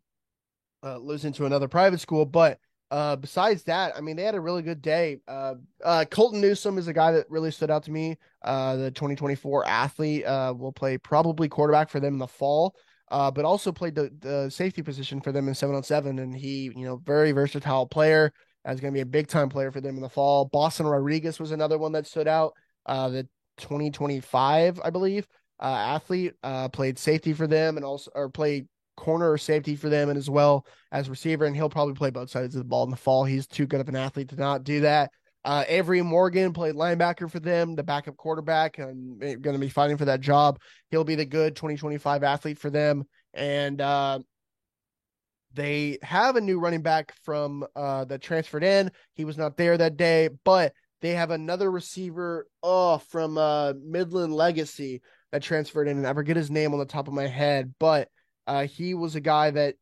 uh, 0.83 0.97
losing 0.97 1.33
to 1.33 1.45
another 1.45 1.67
private 1.67 1.99
school. 1.99 2.25
But 2.25 2.59
uh, 2.91 3.15
besides 3.15 3.63
that, 3.63 3.97
I 3.97 4.01
mean, 4.01 4.15
they 4.15 4.23
had 4.23 4.35
a 4.35 4.39
really 4.39 4.61
good 4.61 4.81
day. 4.81 5.17
Uh, 5.27 5.55
uh, 5.83 6.05
Colton 6.09 6.41
Newsom 6.41 6.77
is 6.77 6.87
a 6.87 6.93
guy 6.93 7.11
that 7.13 7.29
really 7.29 7.51
stood 7.51 7.71
out 7.71 7.83
to 7.83 7.91
me. 7.91 8.17
Uh, 8.43 8.75
the 8.75 8.91
2024 8.91 9.67
athlete 9.67 10.25
uh, 10.25 10.53
will 10.55 10.71
play 10.71 10.97
probably 10.97 11.49
quarterback 11.49 11.89
for 11.89 11.99
them 11.99 12.13
in 12.13 12.19
the 12.19 12.27
fall. 12.27 12.75
Uh, 13.09 13.29
but 13.29 13.45
also 13.45 13.71
played 13.71 13.93
the, 13.93 14.11
the 14.19 14.49
safety 14.49 14.81
position 14.81 15.21
for 15.21 15.31
them 15.31 15.47
in 15.47 15.53
seven 15.53 15.75
on 15.75 15.83
seven, 15.83 16.19
and 16.19 16.35
he, 16.35 16.71
you 16.75 16.85
know, 16.85 16.95
very 16.97 17.31
versatile 17.31 17.85
player. 17.85 18.33
Is 18.65 18.79
going 18.79 18.93
to 18.93 18.97
be 18.97 19.01
a 19.01 19.05
big 19.05 19.27
time 19.27 19.49
player 19.49 19.71
for 19.71 19.81
them 19.81 19.97
in 19.97 20.01
the 20.01 20.09
fall. 20.09 20.45
Boston 20.45 20.87
Rodriguez 20.87 21.37
was 21.37 21.51
another 21.51 21.77
one 21.77 21.91
that 21.91 22.07
stood 22.07 22.29
out. 22.29 22.53
Uh, 22.85 23.09
the 23.09 23.23
2025, 23.57 24.79
I 24.83 24.89
believe 24.89 25.27
uh, 25.63 25.65
athlete, 25.65 26.33
uh, 26.43 26.67
played 26.69 26.99
safety 26.99 27.33
for 27.33 27.47
them 27.47 27.77
and 27.77 27.85
also 27.85 28.11
or 28.13 28.29
played 28.29 28.67
corner 28.97 29.31
or 29.31 29.37
safety 29.37 29.75
for 29.75 29.89
them 29.89 30.09
and 30.09 30.17
as 30.17 30.29
well 30.29 30.67
as 30.91 31.09
receiver. 31.09 31.45
And 31.45 31.55
he'll 31.55 31.69
probably 31.69 31.95
play 31.95 32.09
both 32.11 32.29
sides 32.29 32.53
of 32.53 32.59
the 32.59 32.65
ball 32.65 32.83
in 32.83 32.91
the 32.91 32.97
fall. 32.97 33.23
He's 33.23 33.47
too 33.47 33.65
good 33.65 33.81
of 33.81 33.89
an 33.89 33.95
athlete 33.95 34.29
to 34.29 34.35
not 34.35 34.63
do 34.63 34.81
that. 34.81 35.11
Uh, 35.45 35.63
Avery 35.67 36.01
Morgan 36.01 36.53
played 36.53 36.75
linebacker 36.75 37.29
for 37.29 37.39
them, 37.39 37.75
the 37.75 37.83
backup 37.83 38.15
quarterback, 38.15 38.77
and 38.77 39.19
going 39.19 39.55
to 39.55 39.59
be 39.59 39.69
fighting 39.69 39.97
for 39.97 40.05
that 40.05 40.21
job. 40.21 40.59
He'll 40.89 41.03
be 41.03 41.15
the 41.15 41.25
good 41.25 41.55
2025 41.55 42.23
athlete 42.23 42.59
for 42.59 42.69
them. 42.69 43.03
And 43.33 43.81
uh, 43.81 44.19
they 45.53 45.97
have 46.01 46.35
a 46.35 46.41
new 46.41 46.59
running 46.59 46.81
back 46.81 47.13
from 47.23 47.65
uh, 47.75 48.05
that 48.05 48.21
transferred 48.21 48.63
in. 48.63 48.91
He 49.15 49.25
was 49.25 49.37
not 49.37 49.57
there 49.57 49.77
that 49.77 49.97
day, 49.97 50.29
but 50.45 50.73
they 51.01 51.11
have 51.11 51.31
another 51.31 51.69
receiver 51.69 52.47
oh, 52.61 52.97
from 52.97 53.37
uh, 53.37 53.73
Midland 53.83 54.33
Legacy 54.33 55.01
that 55.33 55.41
transferred 55.41 55.87
in, 55.87 55.97
and 55.97 56.05
I 56.05 56.13
forget 56.13 56.37
his 56.37 56.51
name 56.51 56.73
on 56.73 56.79
the 56.79 56.85
top 56.85 57.07
of 57.07 57.13
my 57.13 57.25
head, 57.25 57.73
but 57.79 58.07
uh, 58.45 58.67
he 58.67 58.93
was 58.93 59.15
a 59.15 59.19
guy 59.19 59.49
that 59.49 59.75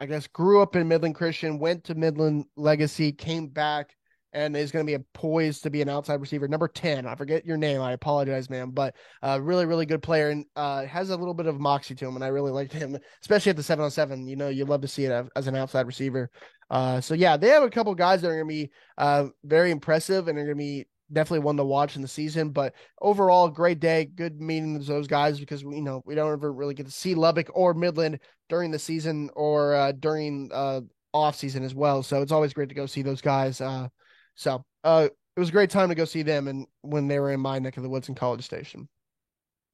I 0.00 0.06
guess 0.06 0.26
grew 0.26 0.60
up 0.60 0.74
in 0.74 0.88
Midland 0.88 1.14
Christian, 1.14 1.60
went 1.60 1.84
to 1.84 1.94
Midland 1.94 2.46
Legacy, 2.56 3.12
came 3.12 3.46
back, 3.46 3.94
and 4.32 4.56
is 4.56 4.72
going 4.72 4.84
to 4.84 4.90
be 4.90 4.94
a 4.94 5.04
poised 5.14 5.62
to 5.62 5.70
be 5.70 5.80
an 5.80 5.88
outside 5.88 6.20
receiver. 6.20 6.48
Number 6.48 6.66
10, 6.66 7.06
I 7.06 7.14
forget 7.14 7.46
your 7.46 7.56
name. 7.56 7.80
I 7.80 7.92
apologize, 7.92 8.50
man, 8.50 8.70
but 8.70 8.96
uh, 9.22 9.38
really, 9.40 9.64
really 9.64 9.86
good 9.86 10.02
player 10.02 10.30
and 10.30 10.44
uh, 10.56 10.84
has 10.86 11.10
a 11.10 11.16
little 11.16 11.34
bit 11.34 11.46
of 11.46 11.60
moxie 11.60 11.94
to 11.94 12.06
him. 12.06 12.16
And 12.16 12.24
I 12.24 12.28
really 12.28 12.50
liked 12.50 12.72
him, 12.72 12.98
especially 13.22 13.50
at 13.50 13.56
the 13.56 13.62
seven 13.62 13.84
on 13.84 13.92
seven. 13.92 14.26
You 14.26 14.34
know, 14.34 14.48
you 14.48 14.64
love 14.64 14.80
to 14.80 14.88
see 14.88 15.04
it 15.04 15.26
as 15.36 15.46
an 15.46 15.54
outside 15.54 15.86
receiver. 15.86 16.30
Uh, 16.68 17.00
so 17.00 17.14
yeah, 17.14 17.36
they 17.36 17.48
have 17.50 17.62
a 17.62 17.70
couple 17.70 17.94
guys 17.94 18.22
that 18.22 18.28
are 18.28 18.42
going 18.42 18.48
to 18.48 18.66
be 18.66 18.72
uh, 18.98 19.26
very 19.44 19.70
impressive 19.70 20.26
and 20.26 20.36
are 20.36 20.44
going 20.44 20.56
to 20.56 20.58
be 20.58 20.86
definitely 21.12 21.44
one 21.44 21.56
to 21.56 21.64
watch 21.64 21.96
in 21.96 22.02
the 22.02 22.08
season. 22.08 22.50
But 22.50 22.74
overall, 23.00 23.48
great 23.48 23.80
day, 23.80 24.04
good 24.04 24.40
meeting 24.40 24.78
those 24.78 25.06
guys 25.06 25.38
because 25.38 25.64
we 25.64 25.76
you 25.76 25.82
know 25.82 26.02
we 26.04 26.14
don't 26.14 26.32
ever 26.32 26.52
really 26.52 26.74
get 26.74 26.86
to 26.86 26.92
see 26.92 27.14
Lubbock 27.14 27.50
or 27.54 27.74
Midland 27.74 28.20
during 28.48 28.70
the 28.70 28.78
season 28.78 29.30
or 29.34 29.74
uh, 29.74 29.92
during 29.92 30.50
uh, 30.52 30.80
off 31.12 31.36
season 31.36 31.64
as 31.64 31.74
well. 31.74 32.02
So 32.02 32.22
it's 32.22 32.32
always 32.32 32.52
great 32.52 32.68
to 32.68 32.74
go 32.74 32.86
see 32.86 33.02
those 33.02 33.20
guys. 33.20 33.60
Uh, 33.60 33.88
so 34.34 34.64
uh, 34.84 35.08
it 35.36 35.40
was 35.40 35.48
a 35.48 35.52
great 35.52 35.70
time 35.70 35.88
to 35.88 35.94
go 35.94 36.04
see 36.04 36.22
them 36.22 36.48
and 36.48 36.66
when 36.82 37.08
they 37.08 37.18
were 37.18 37.32
in 37.32 37.40
my 37.40 37.58
neck 37.58 37.76
of 37.76 37.82
the 37.82 37.88
woods 37.88 38.08
in 38.08 38.14
College 38.14 38.44
Station. 38.44 38.88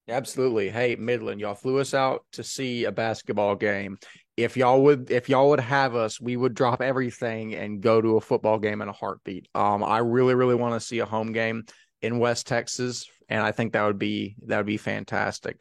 Absolutely. 0.09 0.69
Hey, 0.69 0.97
Midland, 0.97 1.41
y'all 1.41 1.55
flew 1.55 1.79
us 1.79 1.95
out 1.95 2.25
to 2.33 2.43
see 2.43 2.85
a 2.85 2.93
basketball 2.93 3.55
game. 3.55 3.99
If 4.37 4.57
y'all 4.57 4.83
would 4.85 5.11
if 5.11 5.29
y'all 5.29 5.51
would 5.51 5.61
have 5.61 5.95
us 5.95 6.19
we 6.19 6.37
would 6.39 6.55
drop 6.55 6.81
everything 6.81 7.55
and 7.55 7.83
go 7.83 8.01
to 8.01 8.17
a 8.17 8.21
football 8.21 8.59
game 8.59 8.81
in 8.81 8.89
a 8.89 8.93
heartbeat. 8.93 9.47
Um 9.55 9.85
i 9.85 9.99
really 9.99 10.35
really 10.35 10.55
want 10.55 10.73
to 10.75 10.81
see 10.81 11.01
a 11.01 11.07
home 11.07 11.33
game 11.33 11.65
in 12.03 12.19
west 12.19 12.47
texas 12.47 13.07
and 13.29 13.43
i 13.43 13.53
think 13.53 13.73
that 13.73 13.85
would 13.85 13.99
be 13.99 14.35
that 14.47 14.57
would 14.59 14.67
be 14.67 14.77
fantastic 14.77 15.61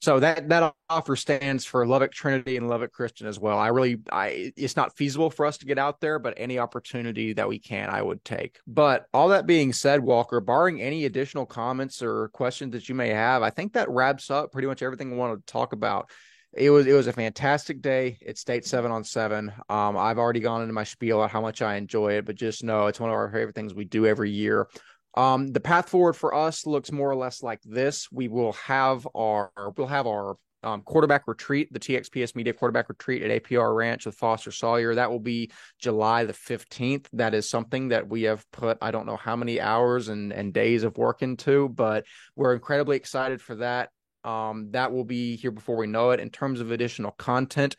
so 0.00 0.18
that 0.18 0.48
that 0.48 0.74
offer 0.88 1.14
stands 1.14 1.64
for 1.64 1.86
lubbock 1.86 2.12
trinity 2.12 2.56
and 2.56 2.68
lubbock 2.68 2.92
christian 2.92 3.26
as 3.26 3.38
well 3.38 3.58
i 3.58 3.68
really 3.68 3.98
i 4.10 4.52
it's 4.56 4.76
not 4.76 4.96
feasible 4.96 5.30
for 5.30 5.46
us 5.46 5.58
to 5.58 5.66
get 5.66 5.78
out 5.78 6.00
there 6.00 6.18
but 6.18 6.34
any 6.36 6.58
opportunity 6.58 7.32
that 7.32 7.48
we 7.48 7.58
can 7.58 7.90
i 7.90 8.02
would 8.02 8.24
take 8.24 8.58
but 8.66 9.06
all 9.12 9.28
that 9.28 9.46
being 9.46 9.72
said 9.72 10.02
walker 10.02 10.40
barring 10.40 10.80
any 10.80 11.04
additional 11.04 11.46
comments 11.46 12.02
or 12.02 12.28
questions 12.28 12.72
that 12.72 12.88
you 12.88 12.94
may 12.94 13.08
have 13.08 13.42
i 13.42 13.50
think 13.50 13.72
that 13.72 13.90
wraps 13.90 14.30
up 14.30 14.52
pretty 14.52 14.68
much 14.68 14.82
everything 14.82 15.12
i 15.12 15.16
wanted 15.16 15.46
to 15.46 15.52
talk 15.52 15.72
about 15.72 16.10
it 16.54 16.70
was 16.70 16.86
it 16.86 16.92
was 16.92 17.06
a 17.06 17.12
fantastic 17.12 17.80
day. 17.80 18.18
It 18.20 18.36
state 18.36 18.66
seven 18.66 18.90
on 18.90 19.04
seven. 19.04 19.52
Um, 19.70 19.96
I've 19.96 20.18
already 20.18 20.40
gone 20.40 20.60
into 20.60 20.74
my 20.74 20.84
spiel 20.84 21.20
on 21.20 21.30
how 21.30 21.40
much 21.40 21.62
I 21.62 21.76
enjoy 21.76 22.14
it, 22.18 22.26
but 22.26 22.36
just 22.36 22.62
know 22.62 22.88
it's 22.88 23.00
one 23.00 23.08
of 23.08 23.14
our 23.14 23.30
favorite 23.30 23.54
things 23.54 23.72
we 23.72 23.86
do 23.86 24.06
every 24.06 24.30
year. 24.30 24.68
Um, 25.14 25.52
the 25.52 25.60
path 25.60 25.88
forward 25.88 26.14
for 26.14 26.34
us 26.34 26.66
looks 26.66 26.90
more 26.90 27.10
or 27.10 27.16
less 27.16 27.42
like 27.42 27.60
this. 27.64 28.08
We 28.10 28.28
will 28.28 28.52
have 28.52 29.06
our 29.14 29.50
we'll 29.76 29.86
have 29.86 30.06
our 30.06 30.36
um, 30.64 30.82
quarterback 30.82 31.26
retreat, 31.26 31.72
the 31.72 31.80
TXPS 31.80 32.36
Media 32.36 32.52
quarterback 32.52 32.88
retreat 32.88 33.22
at 33.22 33.42
APR 33.42 33.74
Ranch 33.74 34.06
with 34.06 34.14
Foster 34.14 34.52
Sawyer. 34.52 34.94
That 34.94 35.10
will 35.10 35.20
be 35.20 35.50
July 35.78 36.24
the 36.24 36.32
15th. 36.32 37.06
That 37.14 37.34
is 37.34 37.50
something 37.50 37.88
that 37.88 38.08
we 38.08 38.22
have 38.22 38.48
put, 38.52 38.78
I 38.80 38.90
don't 38.90 39.06
know 39.06 39.16
how 39.16 39.36
many 39.36 39.60
hours 39.60 40.08
and, 40.08 40.32
and 40.32 40.52
days 40.52 40.84
of 40.84 40.96
work 40.96 41.22
into, 41.22 41.68
but 41.68 42.04
we're 42.36 42.54
incredibly 42.54 42.96
excited 42.96 43.40
for 43.40 43.56
that. 43.56 43.90
Um, 44.24 44.68
that 44.70 44.92
will 44.92 45.04
be 45.04 45.34
here 45.36 45.50
before 45.50 45.76
we 45.76 45.88
know 45.88 46.10
it. 46.10 46.20
In 46.20 46.30
terms 46.30 46.60
of 46.60 46.70
additional 46.70 47.10
content, 47.10 47.74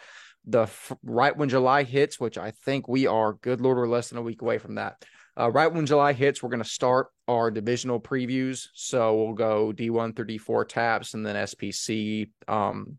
the 0.45 0.63
f- 0.63 0.91
right 1.03 1.35
when 1.35 1.47
July 1.47 1.83
hits, 1.83 2.19
which 2.19 2.37
I 2.37 2.51
think 2.51 2.89
we 2.89 3.07
are, 3.07 3.33
good 3.33 3.61
lord, 3.61 3.77
we're 3.77 3.87
less 3.87 4.09
than 4.09 4.17
a 4.17 4.23
week 4.23 4.41
away 4.41 4.57
from 4.57 4.75
that. 4.75 5.05
Uh, 5.39 5.49
right 5.49 5.71
when 5.71 5.85
July 5.85 6.13
hits, 6.13 6.43
we're 6.43 6.49
going 6.49 6.61
to 6.63 6.69
start 6.69 7.07
our 7.27 7.49
divisional 7.49 7.99
previews. 7.99 8.67
So 8.73 9.15
we'll 9.15 9.33
go 9.33 9.73
D1 9.73 10.15
through 10.15 10.27
D4 10.27 10.67
TAPPS 10.67 11.13
and 11.15 11.25
then 11.25 11.35
SPC, 11.35 12.29
um, 12.47 12.97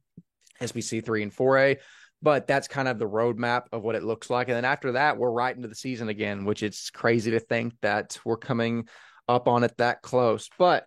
SPC 0.61 1.05
3 1.05 1.23
and 1.23 1.33
4A. 1.35 1.77
But 2.23 2.47
that's 2.47 2.69
kind 2.69 2.89
of 2.89 2.99
the 2.99 3.09
roadmap 3.09 3.65
of 3.71 3.83
what 3.83 3.95
it 3.95 4.03
looks 4.03 4.31
like. 4.31 4.49
And 4.49 4.57
then 4.57 4.65
after 4.65 4.93
that, 4.93 5.19
we're 5.19 5.31
right 5.31 5.55
into 5.55 5.69
the 5.69 5.75
season 5.75 6.09
again, 6.09 6.45
which 6.45 6.63
it's 6.63 6.91
crazy 6.91 7.33
to 7.33 7.41
think 7.41 7.75
that 7.83 8.19
we're 8.25 8.39
coming 8.39 8.89
up 9.29 9.47
on 9.47 9.63
it 9.63 9.77
that 9.77 10.03
close. 10.03 10.49
But 10.59 10.87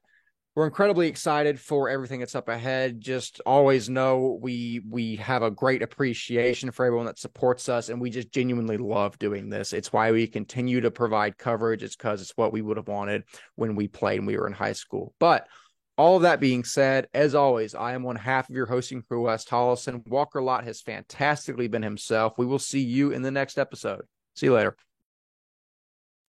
we're 0.58 0.66
incredibly 0.66 1.08
excited 1.08 1.60
for 1.60 1.88
everything 1.88 2.20
that's 2.20 2.34
up 2.34 2.50
ahead. 2.50 3.00
Just 3.00 3.40
always 3.46 3.90
know 3.90 4.40
we 4.42 4.82
we 4.90 5.18
have 5.18 5.44
a 5.44 5.52
great 5.52 5.84
appreciation 5.84 6.72
for 6.72 6.84
everyone 6.84 7.06
that 7.06 7.20
supports 7.20 7.70
us, 7.70 7.90
and 7.90 8.02
we 8.02 8.10
just 8.10 8.32
genuinely 8.32 8.78
love 8.78 9.20
doing 9.20 9.50
this. 9.50 9.72
It's 9.72 9.94
why 9.94 10.12
we 10.12 10.26
continue 10.26 10.82
to 10.82 10.90
provide 10.90 11.38
coverage. 11.38 11.84
It's 11.84 11.96
because 11.96 12.24
it's 12.24 12.36
what 12.36 12.52
we 12.52 12.64
would 12.64 12.78
have 12.78 12.88
wanted 12.88 13.26
when 13.54 13.76
we 13.76 13.88
played 13.88 14.18
and 14.18 14.26
we 14.26 14.36
were 14.36 14.48
in 14.48 14.54
high 14.54 14.74
school. 14.74 15.14
But 15.20 15.48
all 15.96 16.16
of 16.16 16.24
that 16.24 16.40
being 16.40 16.64
said, 16.64 17.08
as 17.14 17.36
always, 17.36 17.76
I 17.76 17.94
am 17.94 18.02
one 18.02 18.16
half 18.16 18.50
of 18.50 18.56
your 18.56 18.66
hosting 18.66 19.04
crew, 19.04 19.26
Wes 19.26 19.46
Tolleson. 19.46 20.08
Walker 20.08 20.42
Lott 20.42 20.64
has 20.64 20.82
fantastically 20.82 21.68
been 21.68 21.84
himself. 21.84 22.34
We 22.36 22.48
will 22.48 22.58
see 22.58 22.82
you 22.82 23.12
in 23.12 23.22
the 23.22 23.30
next 23.30 23.60
episode. 23.60 24.06
See 24.36 24.48
you 24.48 24.56
later. 24.56 24.76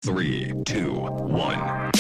Three, 0.03 0.53
two, 0.67 0.93
one. 0.93 1.93